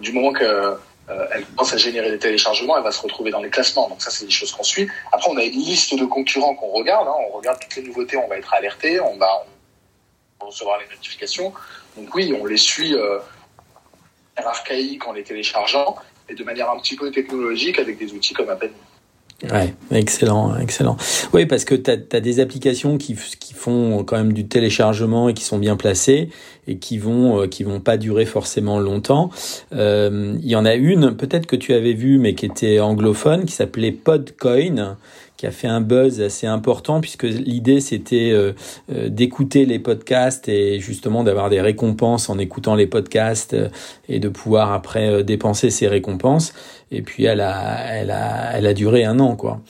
du 0.00 0.12
moment 0.12 0.32
que 0.32 0.76
elle 1.08 1.44
commence 1.46 1.72
à 1.72 1.76
générer 1.76 2.10
des 2.10 2.18
téléchargements, 2.18 2.76
elle 2.76 2.84
va 2.84 2.92
se 2.92 3.02
retrouver 3.02 3.30
dans 3.30 3.42
les 3.42 3.50
classements. 3.50 3.88
Donc 3.88 4.00
ça, 4.00 4.10
c'est 4.10 4.24
des 4.24 4.30
choses 4.30 4.52
qu'on 4.52 4.62
suit. 4.62 4.88
Après, 5.12 5.30
on 5.30 5.36
a 5.36 5.42
une 5.42 5.52
liste 5.52 5.98
de 5.98 6.04
concurrents 6.04 6.54
qu'on 6.54 6.68
regarde. 6.68 7.08
Hein. 7.08 7.14
On 7.30 7.36
regarde 7.36 7.58
toutes 7.60 7.76
les 7.76 7.82
nouveautés, 7.82 8.16
on 8.16 8.28
va 8.28 8.38
être 8.38 8.52
alerté, 8.54 9.00
on 9.00 9.16
va, 9.16 9.44
recevoir 10.40 10.78
les 10.80 10.94
notifications. 10.94 11.52
Donc 11.96 12.14
oui, 12.14 12.34
on 12.40 12.44
les 12.44 12.56
suit 12.56 12.94
euh, 12.94 13.18
archaïque 14.36 15.06
en 15.06 15.12
les 15.12 15.22
téléchargeant 15.22 15.96
et 16.28 16.34
de 16.34 16.44
manière 16.44 16.70
un 16.70 16.78
petit 16.78 16.96
peu 16.96 17.10
technologique 17.10 17.78
avec 17.78 17.98
des 17.98 18.12
outils 18.12 18.34
comme 18.34 18.48
Appen. 18.48 18.70
Ouais, 19.50 19.74
excellent, 19.90 20.56
excellent. 20.58 20.96
Oui, 21.32 21.46
parce 21.46 21.64
que 21.64 21.74
tu 21.74 21.90
as, 21.90 22.20
des 22.20 22.40
applications 22.40 22.96
qui, 22.96 23.16
qui 23.40 23.54
font 23.54 24.04
quand 24.04 24.16
même 24.16 24.32
du 24.32 24.46
téléchargement 24.46 25.28
et 25.28 25.34
qui 25.34 25.42
sont 25.42 25.58
bien 25.58 25.76
placées 25.76 26.30
et 26.66 26.76
qui 26.76 26.98
vont 26.98 27.42
euh, 27.42 27.46
qui 27.46 27.64
vont 27.64 27.80
pas 27.80 27.96
durer 27.96 28.26
forcément 28.26 28.78
longtemps. 28.78 29.30
Euh, 29.72 30.36
il 30.40 30.48
y 30.48 30.56
en 30.56 30.64
a 30.64 30.74
une, 30.74 31.16
peut-être 31.16 31.46
que 31.46 31.56
tu 31.56 31.72
avais 31.74 31.94
vu, 31.94 32.18
mais 32.18 32.34
qui 32.34 32.46
était 32.46 32.80
anglophone, 32.80 33.44
qui 33.44 33.52
s'appelait 33.52 33.92
Podcoin, 33.92 34.96
qui 35.42 35.48
a 35.48 35.50
fait 35.50 35.66
un 35.66 35.80
buzz 35.80 36.20
assez 36.20 36.46
important 36.46 37.00
puisque 37.00 37.24
l'idée 37.24 37.80
c'était 37.80 38.30
euh, 38.30 38.52
euh, 38.92 39.08
d'écouter 39.08 39.66
les 39.66 39.80
podcasts 39.80 40.48
et 40.48 40.78
justement 40.78 41.24
d'avoir 41.24 41.50
des 41.50 41.60
récompenses 41.60 42.30
en 42.30 42.38
écoutant 42.38 42.76
les 42.76 42.86
podcasts 42.86 43.54
euh, 43.54 43.68
et 44.08 44.20
de 44.20 44.28
pouvoir 44.28 44.70
après 44.70 45.24
dépenser 45.24 45.70
ces 45.70 45.88
récompenses. 45.88 46.54
Et 46.92 47.02
puis 47.02 47.24
elle 47.24 47.40
a, 47.40 47.92
elle 47.92 48.12
a, 48.12 48.56
elle 48.56 48.66
a 48.66 48.72
duré 48.72 49.04
un 49.04 49.18
an 49.18 49.34
quoi. 49.34 49.60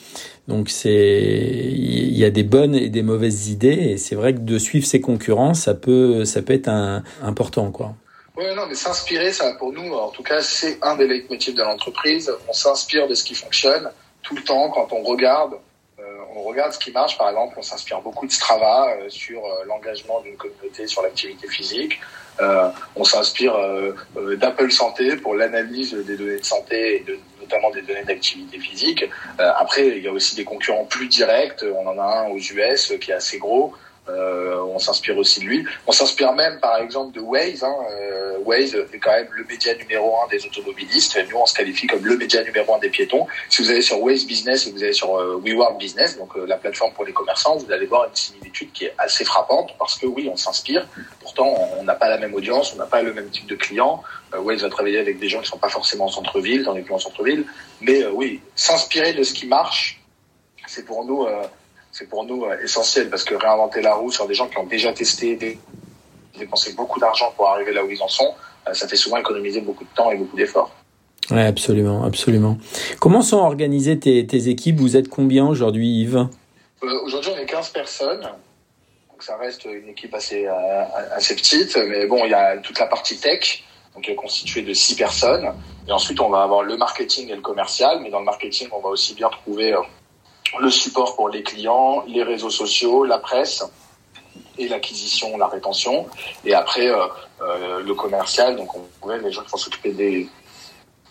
Donc 0.47 0.69
c'est, 0.69 0.89
il 0.91 2.17
y 2.17 2.25
a 2.25 2.29
des 2.29 2.43
bonnes 2.43 2.75
et 2.75 2.89
des 2.89 3.03
mauvaises 3.03 3.49
idées 3.49 3.91
et 3.91 3.97
c'est 3.97 4.15
vrai 4.15 4.33
que 4.33 4.39
de 4.39 4.57
suivre 4.57 4.85
ses 4.85 4.99
concurrents, 4.99 5.53
ça 5.53 5.73
peut, 5.73 6.25
ça 6.25 6.41
peut 6.41 6.53
être 6.53 6.69
important 7.21 7.71
quoi. 7.71 7.95
Oui, 8.35 8.45
non, 8.55 8.65
mais 8.67 8.73
s'inspirer, 8.73 9.31
ça, 9.31 9.53
pour 9.59 9.71
nous, 9.71 9.93
en 9.93 10.09
tout 10.09 10.23
cas, 10.23 10.41
c'est 10.41 10.79
un 10.81 10.95
des 10.95 11.07
leitmotifs 11.07 11.53
de 11.53 11.61
l'entreprise. 11.61 12.31
On 12.47 12.53
s'inspire 12.53 13.07
de 13.07 13.13
ce 13.13 13.23
qui 13.23 13.35
fonctionne 13.35 13.91
tout 14.23 14.35
le 14.35 14.43
temps 14.43 14.69
quand 14.71 14.91
on 14.91 15.03
regarde. 15.03 15.53
Euh, 15.99 16.03
on 16.35 16.41
regarde 16.41 16.73
ce 16.73 16.79
qui 16.79 16.91
marche, 16.91 17.15
par 17.17 17.29
exemple, 17.29 17.53
on 17.57 17.61
s'inspire 17.61 18.01
beaucoup 18.01 18.25
de 18.25 18.31
Strava 18.31 18.89
euh, 18.89 19.09
sur 19.09 19.45
euh, 19.45 19.65
l'engagement 19.67 20.19
d'une 20.21 20.35
communauté 20.35 20.87
sur 20.87 21.03
l'activité 21.03 21.47
physique. 21.47 21.99
on 22.95 23.03
s'inspire 23.03 23.53
d'Apple 24.39 24.71
Santé 24.71 25.17
pour 25.17 25.35
l'analyse 25.35 25.93
des 25.93 26.17
données 26.17 26.39
de 26.39 26.45
santé 26.45 26.95
et 26.95 26.99
de, 27.01 27.19
notamment 27.43 27.71
des 27.71 27.81
données 27.81 28.03
d'activité 28.03 28.59
physique. 28.59 29.05
après, 29.37 29.87
il 29.87 30.03
y 30.03 30.07
a 30.07 30.11
aussi 30.11 30.35
des 30.35 30.43
concurrents 30.43 30.85
plus 30.85 31.07
directs. 31.07 31.63
On 31.63 31.87
en 31.87 31.97
a 31.97 32.25
un 32.25 32.27
aux 32.29 32.39
US 32.39 32.93
qui 32.99 33.11
est 33.11 33.15
assez 33.15 33.37
gros. 33.37 33.73
Euh, 34.09 34.61
on 34.63 34.79
s'inspire 34.79 35.17
aussi 35.17 35.39
de 35.39 35.45
lui. 35.45 35.65
On 35.87 35.91
s'inspire 35.93 36.33
même, 36.33 36.59
par 36.59 36.77
exemple, 36.77 37.15
de 37.15 37.21
Waze. 37.21 37.63
Hein. 37.63 37.75
Euh, 37.91 38.37
Waze 38.43 38.75
est 38.75 38.99
quand 38.99 39.11
même 39.11 39.29
le 39.31 39.45
média 39.45 39.73
numéro 39.75 40.17
un 40.21 40.27
des 40.27 40.45
automobilistes. 40.45 41.17
Nous, 41.29 41.37
on 41.37 41.45
se 41.45 41.53
qualifie 41.53 41.87
comme 41.87 42.05
le 42.05 42.17
média 42.17 42.43
numéro 42.43 42.75
un 42.75 42.79
des 42.79 42.89
piétons. 42.89 43.25
Si 43.49 43.61
vous 43.61 43.69
allez 43.69 43.81
sur 43.81 44.01
Waze 44.01 44.25
Business 44.25 44.67
et 44.67 44.71
vous 44.71 44.83
allez 44.83 44.93
sur 44.93 45.17
euh, 45.17 45.41
WeWork 45.43 45.77
Business, 45.77 46.17
donc 46.17 46.35
la 46.35 46.57
plateforme 46.57 46.91
pour 46.93 47.05
les 47.05 47.13
commerçants, 47.13 47.55
vous 47.57 47.71
allez 47.71 47.85
voir 47.85 48.05
une 48.05 48.15
similitude 48.15 48.73
qui 48.73 48.85
est 48.85 48.93
assez 48.97 49.23
frappante 49.23 49.73
parce 49.79 49.97
que 49.97 50.05
oui, 50.05 50.29
on 50.29 50.35
s'inspire. 50.35 50.85
Pourtant, 51.21 51.55
on 51.79 51.83
n'a 51.83 51.95
pas 51.95 52.09
la 52.09 52.17
même 52.17 52.33
audience, 52.33 52.73
on 52.73 52.77
n'a 52.77 52.85
pas 52.85 53.01
le 53.01 53.13
même 53.13 53.29
type 53.29 53.47
de 53.47 53.55
client. 53.55 54.03
Waze 54.37 54.63
va 54.63 54.69
travailler 54.69 54.99
avec 54.99 55.19
des 55.19 55.29
gens 55.29 55.39
qui 55.39 55.47
sont 55.47 55.57
pas 55.57 55.69
forcément 55.69 56.05
en 56.05 56.09
centre-ville, 56.09 56.63
dans 56.63 56.73
les 56.73 56.81
plans 56.81 56.99
centre-ville. 56.99 57.45
Mais 57.79 58.05
oui, 58.07 58.41
s'inspirer 58.55 59.13
de 59.13 59.23
ce 59.23 59.33
qui 59.33 59.47
marche, 59.47 60.01
c'est 60.67 60.85
pour 60.85 61.05
nous 61.05 61.25
c'est 61.93 62.09
pour 62.09 62.25
nous 62.25 62.43
euh, 62.43 62.57
essentiel 62.61 63.09
parce 63.09 63.23
que 63.23 63.35
réinventer 63.35 63.81
la 63.81 63.93
roue 63.93 64.11
sur 64.11 64.27
des 64.27 64.33
gens 64.33 64.47
qui 64.47 64.57
ont 64.57 64.65
déjà 64.65 64.91
testé, 64.91 65.59
dépensé 66.37 66.73
beaucoup 66.73 66.99
d'argent 66.99 67.31
pour 67.37 67.47
arriver 67.47 67.71
là 67.71 67.85
où 67.85 67.89
ils 67.89 68.01
en 68.01 68.07
sont, 68.07 68.33
euh, 68.67 68.73
ça 68.73 68.87
fait 68.87 68.95
souvent 68.95 69.17
économiser 69.17 69.61
beaucoup 69.61 69.83
de 69.83 69.89
temps 69.95 70.11
et 70.11 70.17
beaucoup 70.17 70.35
d'efforts. 70.35 70.71
Oui, 71.29 71.41
absolument, 71.41 72.03
absolument. 72.03 72.57
Comment 72.99 73.21
sont 73.21 73.37
organisées 73.37 73.97
tes, 73.97 74.25
tes 74.25 74.49
équipes? 74.49 74.77
Vous 74.77 74.97
êtes 74.97 75.07
combien 75.07 75.47
aujourd'hui, 75.47 76.01
Yves? 76.01 76.27
Euh, 76.83 76.99
Aujourd'hui, 77.05 77.31
on 77.33 77.39
est 77.39 77.45
15 77.45 77.69
personnes. 77.69 78.21
Donc 78.21 79.21
ça 79.21 79.37
reste 79.37 79.65
une 79.65 79.87
équipe 79.87 80.13
assez, 80.15 80.47
assez 81.15 81.35
petite. 81.35 81.77
Mais 81.87 82.07
bon, 82.07 82.25
il 82.25 82.31
y 82.31 82.33
a 82.33 82.57
toute 82.57 82.77
la 82.77 82.87
partie 82.87 83.17
tech, 83.17 83.63
donc 83.95 84.09
est 84.09 84.15
constituée 84.15 84.63
de 84.63 84.73
6 84.73 84.95
personnes. 84.95 85.53
Et 85.87 85.91
ensuite, 85.91 86.19
on 86.19 86.29
va 86.29 86.41
avoir 86.41 86.63
le 86.63 86.75
marketing 86.75 87.29
et 87.29 87.35
le 87.35 87.41
commercial. 87.41 87.99
Mais 88.01 88.09
dans 88.09 88.19
le 88.19 88.25
marketing, 88.25 88.67
on 88.73 88.81
va 88.81 88.89
aussi 88.89 89.13
bien 89.13 89.29
trouver 89.29 89.73
le 90.59 90.69
support 90.69 91.15
pour 91.15 91.29
les 91.29 91.43
clients, 91.43 92.03
les 92.07 92.23
réseaux 92.23 92.49
sociaux, 92.49 93.03
la 93.03 93.17
presse 93.17 93.63
et 94.57 94.67
l'acquisition, 94.67 95.37
la 95.37 95.47
rétention. 95.47 96.07
Et 96.45 96.53
après, 96.53 96.87
euh, 96.87 97.05
euh, 97.41 97.81
le 97.81 97.93
commercial, 97.93 98.55
donc 98.55 98.75
on 98.75 98.81
pourrait 98.99 99.19
les 99.19 99.31
gens 99.31 99.43
qui 99.43 99.51
vont 99.51 99.57
s'occuper 99.57 99.91
des, 99.91 100.27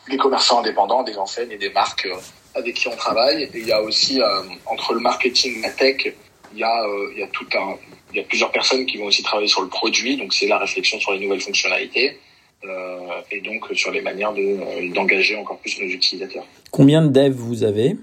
des 0.08 0.16
commerçants 0.16 0.60
indépendants, 0.60 1.02
des 1.02 1.16
enseignes 1.16 1.50
et 1.50 1.58
des 1.58 1.70
marques 1.70 2.06
euh, 2.06 2.16
avec 2.54 2.76
qui 2.76 2.88
on 2.88 2.96
travaille. 2.96 3.44
Et 3.44 3.50
il 3.54 3.66
y 3.66 3.72
a 3.72 3.82
aussi, 3.82 4.20
entre 4.66 4.92
le 4.92 5.00
marketing 5.00 5.58
et 5.58 5.62
la 5.62 5.70
tech, 5.70 6.06
il 6.52 6.58
y 6.58 6.62
a, 6.62 6.86
il 7.14 7.18
y 7.18 7.22
a 7.22 7.26
tout 7.28 7.46
un, 7.54 7.76
il 8.12 8.18
y 8.18 8.20
a 8.20 8.24
plusieurs 8.24 8.52
personnes 8.52 8.84
qui 8.84 8.98
vont 8.98 9.06
aussi 9.06 9.22
travailler 9.22 9.48
sur 9.48 9.62
le 9.62 9.68
produit, 9.68 10.18
donc 10.18 10.34
c'est 10.34 10.46
la 10.46 10.58
réflexion 10.58 11.00
sur 11.00 11.12
les 11.12 11.20
nouvelles 11.20 11.40
fonctionnalités. 11.40 12.18
et 13.30 13.40
donc 13.40 13.64
sur 13.74 13.90
les 13.90 14.02
manières 14.02 14.34
de, 14.34 14.92
d'engager 14.92 15.34
encore 15.36 15.58
plus 15.58 15.80
nos 15.80 15.86
utilisateurs. 15.86 16.44
Combien 16.70 17.00
de 17.00 17.08
devs 17.08 17.32
vous 17.32 17.64
avez? 17.64 17.96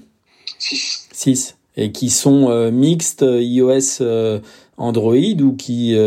6. 0.59 1.09
6. 1.11 1.57
Et 1.77 1.91
qui 1.91 2.09
sont 2.09 2.49
euh, 2.49 2.71
mixtes 2.71 3.23
euh, 3.23 3.41
iOS 3.41 4.01
euh, 4.01 4.39
Android 4.77 5.15
ou 5.15 5.55
qui, 5.55 5.97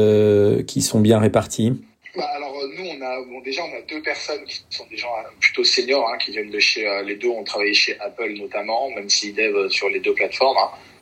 qui 0.66 0.82
sont 0.82 1.00
bien 1.00 1.18
répartis? 1.18 1.72
Bah, 2.14 2.28
alors 2.36 2.54
nous 2.76 2.84
on 2.84 3.02
a 3.02 3.22
bon 3.24 3.40
déjà 3.40 3.62
on 3.64 3.74
a 3.74 3.80
deux 3.88 4.02
personnes 4.02 4.44
qui 4.44 4.62
sont 4.70 4.84
des 4.90 4.96
gens 4.96 5.08
plutôt 5.40 5.64
seniors 5.64 6.08
hein, 6.10 6.18
qui 6.18 6.30
viennent 6.30 6.50
de 6.50 6.58
chez 6.58 6.86
les 7.06 7.16
deux 7.16 7.28
ont 7.28 7.44
travaillé 7.44 7.72
chez 7.72 7.98
Apple 8.00 8.32
notamment 8.38 8.90
même 8.90 9.08
s'ils 9.08 9.34
dev 9.34 9.68
sur 9.68 9.88
les 9.88 10.00
deux 10.00 10.14
plateformes. 10.14 10.56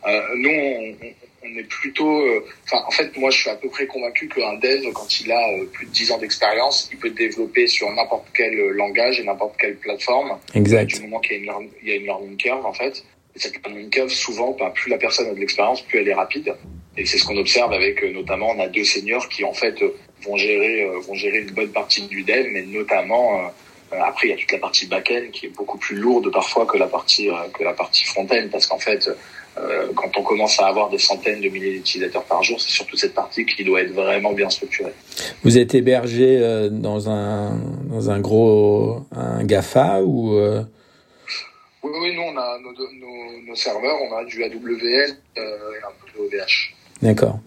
Hein. 0.04 0.20
nous 0.36 0.50
on, 0.50 0.94
on, 1.44 1.58
est 1.58 1.64
plutôt 1.64 2.24
enfin 2.64 2.82
en 2.86 2.90
fait 2.90 3.16
moi 3.16 3.30
je 3.30 3.38
suis 3.38 3.50
à 3.50 3.56
peu 3.56 3.68
près 3.68 3.86
convaincu 3.86 4.28
qu'un 4.28 4.54
dev 4.54 4.92
quand 4.92 5.20
il 5.20 5.30
a 5.30 5.64
plus 5.72 5.86
de 5.86 5.92
10 5.92 6.12
ans 6.12 6.18
d'expérience 6.18 6.88
il 6.92 6.98
peut 6.98 7.10
développer 7.10 7.68
sur 7.68 7.90
n'importe 7.92 8.26
quel 8.34 8.54
langage 8.70 9.20
et 9.20 9.24
n'importe 9.24 9.56
quelle 9.58 9.76
plateforme. 9.76 10.38
Exact. 10.54 10.94
Du 10.94 11.02
moment 11.02 11.20
qu'il 11.20 11.44
y 11.44 11.48
a 11.48 11.52
une, 11.58 11.68
il 11.82 11.88
y 11.88 11.92
a 11.92 11.96
une 11.96 12.04
learning 12.04 12.36
curve 12.36 12.66
en 12.66 12.72
fait. 12.72 13.04
Et 13.35 13.38
cette 13.38 13.64
learning 13.64 13.90
curve, 13.90 14.11
souvent, 14.11 14.57
bah, 14.59 14.73
plus 14.75 14.90
la 14.90 14.99
personne 14.99 15.29
a 15.29 15.35
de 15.35 15.38
l'expérience, 15.38 15.83
plus 15.83 16.01
elle 16.01 16.09
est 16.09 16.14
rapide. 16.14 16.55
Et 16.97 17.07
c'est 17.07 17.19
ce 17.19 17.25
qu'on 17.25 17.37
observe 17.37 17.73
avec, 17.73 18.03
euh, 18.03 18.12
notamment, 18.12 18.51
on 18.51 18.61
a 18.61 18.69
deux 18.69 18.85
seniors 18.85 19.29
qui, 19.29 19.45
en 19.45 19.53
fait, 19.53 19.77
vont 20.25 20.37
gérer, 20.37 20.83
euh, 20.83 20.99
vont 21.07 21.14
gérer 21.14 21.38
une 21.38 21.53
bonne 21.53 21.71
partie 21.71 22.03
du 22.03 22.23
dev, 22.23 22.47
mais 22.53 22.62
notamment 22.62 23.53
après, 23.93 24.29
il 24.29 24.31
y 24.31 24.35
a 24.35 24.37
toute 24.37 24.53
la 24.53 24.59
partie 24.59 24.87
back-end 24.87 25.31
qui 25.33 25.47
est 25.47 25.49
beaucoup 25.49 25.77
plus 25.77 25.97
lourde 25.97 26.31
parfois 26.33 26.64
que 26.64 26.79
la 26.79 26.87
partie 26.87 27.29
que 27.53 27.64
la 27.64 27.73
partie 27.73 28.05
front-end 28.05 28.47
parce 28.53 28.66
qu'en 28.69 28.79
fait, 28.79 29.11
quand 29.97 30.16
on 30.16 30.23
commence 30.23 30.61
à 30.61 30.69
avoir 30.69 30.90
des 30.90 30.99
centaines 30.99 31.40
de 31.40 31.49
milliers 31.49 31.73
d'utilisateurs 31.73 32.23
par 32.23 32.40
jour, 32.45 32.61
c'est 32.61 32.71
surtout 32.71 32.97
cette 32.97 33.14
partie 33.14 33.45
qui 33.45 33.64
doit 33.64 33.83
être 33.83 33.93
vraiment 33.93 34.33
bien 34.33 34.49
structurée. 34.49 34.93
Vous 35.43 35.59
êtes 35.59 35.75
hébergé 35.75 36.69
dans 36.71 37.11
un 37.11 37.59
dans 37.87 38.11
un 38.11 38.21
gros 38.21 39.01
un 39.11 39.43
Gafa 39.43 40.03
ou 40.03 40.38
oui, 41.83 41.90
oui, 42.01 42.14
nous, 42.14 42.23
on 42.23 42.37
a 42.37 42.59
nos, 42.59 43.47
nos, 43.47 43.55
serveurs, 43.55 43.97
on 44.11 44.16
a 44.16 44.25
du 44.25 44.45
AWS 44.45 44.53
euh, 45.38 45.40
et 45.40 45.85
un 45.85 45.93
peu 46.01 46.12
de 46.12 46.27
OVH. 46.27 46.75
D'accord. 47.03 47.40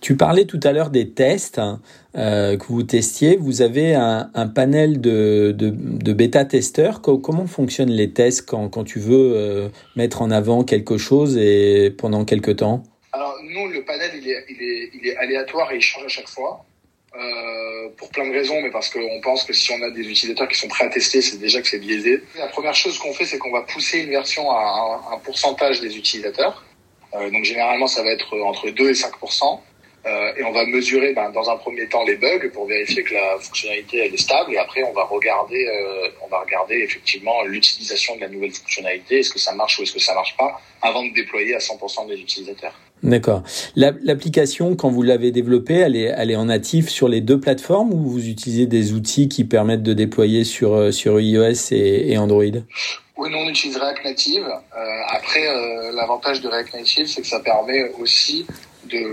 Tu 0.00 0.16
parlais 0.16 0.46
tout 0.46 0.60
à 0.62 0.72
l'heure 0.72 0.88
des 0.88 1.10
tests 1.10 1.58
hein, 1.58 1.82
euh, 2.16 2.56
que 2.56 2.66
vous 2.68 2.82
testiez. 2.82 3.36
Vous 3.36 3.60
avez 3.60 3.94
un, 3.94 4.30
un 4.32 4.46
panel 4.48 5.02
de, 5.02 5.54
de, 5.56 5.70
de 5.70 6.12
bêta-testeurs. 6.14 7.02
Comment 7.02 7.46
fonctionnent 7.46 7.90
les 7.90 8.12
tests 8.12 8.46
quand, 8.46 8.70
quand 8.70 8.84
tu 8.84 8.98
veux 8.98 9.32
euh, 9.34 9.68
mettre 9.96 10.22
en 10.22 10.30
avant 10.30 10.64
quelque 10.64 10.96
chose 10.96 11.36
et 11.36 11.90
pendant 11.90 12.24
quelque 12.24 12.50
temps? 12.50 12.84
Alors, 13.12 13.36
nous, 13.42 13.68
le 13.68 13.84
panel, 13.84 14.10
il 14.14 14.28
est, 14.28 14.44
il, 14.48 14.62
est, 14.62 14.90
il 14.94 15.06
est 15.08 15.16
aléatoire 15.16 15.70
et 15.72 15.76
il 15.76 15.82
change 15.82 16.04
à 16.04 16.08
chaque 16.08 16.28
fois. 16.28 16.64
Euh, 17.18 17.88
pour 17.96 18.10
plein 18.10 18.26
de 18.26 18.32
raisons, 18.32 18.60
mais 18.60 18.70
parce 18.70 18.90
qu'on 18.90 19.20
pense 19.22 19.44
que 19.44 19.54
si 19.54 19.72
on 19.72 19.82
a 19.82 19.90
des 19.90 20.02
utilisateurs 20.02 20.48
qui 20.48 20.58
sont 20.58 20.68
prêts 20.68 20.84
à 20.84 20.88
tester, 20.88 21.22
c'est 21.22 21.38
déjà 21.38 21.62
que 21.62 21.68
c'est 21.68 21.78
biaisé. 21.78 22.22
La 22.36 22.48
première 22.48 22.74
chose 22.74 22.98
qu'on 22.98 23.14
fait, 23.14 23.24
c'est 23.24 23.38
qu'on 23.38 23.52
va 23.52 23.62
pousser 23.62 24.00
une 24.00 24.10
version 24.10 24.50
à 24.50 25.00
un, 25.12 25.18
pourcentage 25.18 25.80
des 25.80 25.96
utilisateurs. 25.96 26.62
Euh, 27.14 27.30
donc 27.30 27.44
généralement, 27.44 27.86
ça 27.86 28.02
va 28.02 28.10
être 28.10 28.38
entre 28.40 28.68
2 28.68 28.90
et 28.90 28.94
5 28.94 29.12
euh, 30.06 30.32
et 30.36 30.44
on 30.44 30.52
va 30.52 30.64
mesurer 30.66 31.12
ben, 31.12 31.30
dans 31.30 31.48
un 31.50 31.56
premier 31.56 31.88
temps 31.88 32.04
les 32.04 32.16
bugs 32.16 32.48
pour 32.52 32.66
vérifier 32.66 33.02
que 33.02 33.14
la 33.14 33.38
fonctionnalité 33.40 34.06
elle 34.06 34.14
est 34.14 34.20
stable 34.20 34.54
et 34.54 34.58
après 34.58 34.82
on 34.84 34.92
va 34.92 35.04
regarder 35.04 35.66
euh, 35.66 36.08
on 36.24 36.28
va 36.28 36.40
regarder 36.40 36.76
effectivement 36.76 37.42
l'utilisation 37.44 38.16
de 38.16 38.20
la 38.22 38.28
nouvelle 38.28 38.52
fonctionnalité 38.52 39.18
est-ce 39.20 39.30
que 39.30 39.38
ça 39.38 39.52
marche 39.54 39.78
ou 39.78 39.82
est-ce 39.82 39.92
que 39.92 40.00
ça 40.00 40.14
marche 40.14 40.36
pas 40.36 40.60
avant 40.82 41.04
de 41.04 41.12
déployer 41.12 41.54
à 41.54 41.58
100% 41.58 42.08
des 42.08 42.14
utilisateurs. 42.20 42.74
D'accord. 43.02 43.42
L'application, 43.76 44.74
quand 44.74 44.88
vous 44.88 45.02
l'avez 45.02 45.30
développée, 45.30 45.74
elle 45.74 45.96
est, 45.96 46.14
elle 46.16 46.30
est 46.30 46.36
en 46.36 46.46
natif 46.46 46.88
sur 46.88 47.08
les 47.08 47.20
deux 47.20 47.38
plateformes 47.38 47.92
ou 47.92 47.98
vous 48.08 48.26
utilisez 48.28 48.66
des 48.66 48.92
outils 48.92 49.28
qui 49.28 49.44
permettent 49.44 49.82
de 49.82 49.92
déployer 49.92 50.44
sur, 50.44 50.74
euh, 50.74 50.90
sur 50.90 51.20
iOS 51.20 51.72
et, 51.72 52.12
et 52.12 52.18
Android? 52.18 52.42
Oui, 53.18 53.30
nous 53.30 53.38
on 53.38 53.48
utilise 53.48 53.76
React 53.76 54.04
Native. 54.04 54.46
Euh, 54.46 54.80
après, 55.08 55.46
euh, 55.46 55.92
l'avantage 55.92 56.40
de 56.40 56.48
React 56.48 56.74
Native, 56.74 57.06
c'est 57.06 57.22
que 57.22 57.26
ça 57.26 57.40
permet 57.40 57.90
aussi 57.98 58.46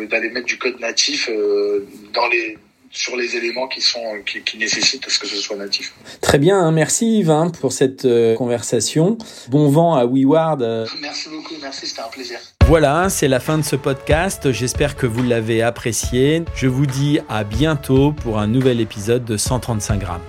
d'aller 0.09 0.29
mettre 0.29 0.47
du 0.47 0.57
code 0.57 0.79
natif 0.79 1.29
euh, 1.29 1.87
dans 2.13 2.27
les 2.27 2.57
sur 2.93 3.17
les 3.17 3.35
éléments 3.35 3.67
qui 3.67 3.81
sont 3.81 3.99
qui, 4.23 4.41
qui, 4.41 4.57
nécessitent 4.57 5.09
ce 5.09 5.19
que 5.19 5.27
ce 5.27 5.35
soit 5.37 5.57
natif. 5.57 5.93
Très 6.21 6.37
bien, 6.37 6.59
hein. 6.59 6.71
merci 6.71 7.19
Yvain 7.19 7.49
pour 7.49 7.73
cette 7.73 8.05
euh, 8.05 8.35
conversation. 8.35 9.17
Bon 9.49 9.67
vent 9.69 9.95
à 9.95 10.05
WeWard. 10.05 10.61
Euh. 10.61 10.85
Merci 11.01 11.29
beaucoup, 11.29 11.55
merci, 11.59 11.87
c'était 11.87 12.01
un 12.01 12.09
plaisir. 12.09 12.37
Voilà, 12.67 13.09
c'est 13.09 13.27
la 13.27 13.39
fin 13.39 13.57
de 13.57 13.63
ce 13.63 13.75
podcast. 13.75 14.51
J'espère 14.51 14.95
que 14.95 15.07
vous 15.07 15.23
l'avez 15.23 15.63
apprécié. 15.63 16.43
Je 16.55 16.67
vous 16.67 16.85
dis 16.85 17.19
à 17.29 17.43
bientôt 17.43 18.11
pour 18.11 18.37
un 18.37 18.47
nouvel 18.47 18.79
épisode 18.79 19.25
de 19.25 19.37
135 19.37 19.99
grammes. 19.99 20.21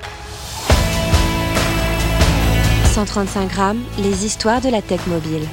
135 2.95 3.51
grammes, 3.51 3.83
les 3.99 4.25
histoires 4.25 4.61
de 4.61 4.71
la 4.71 4.81
tech 4.81 5.01
mobile. 5.07 5.47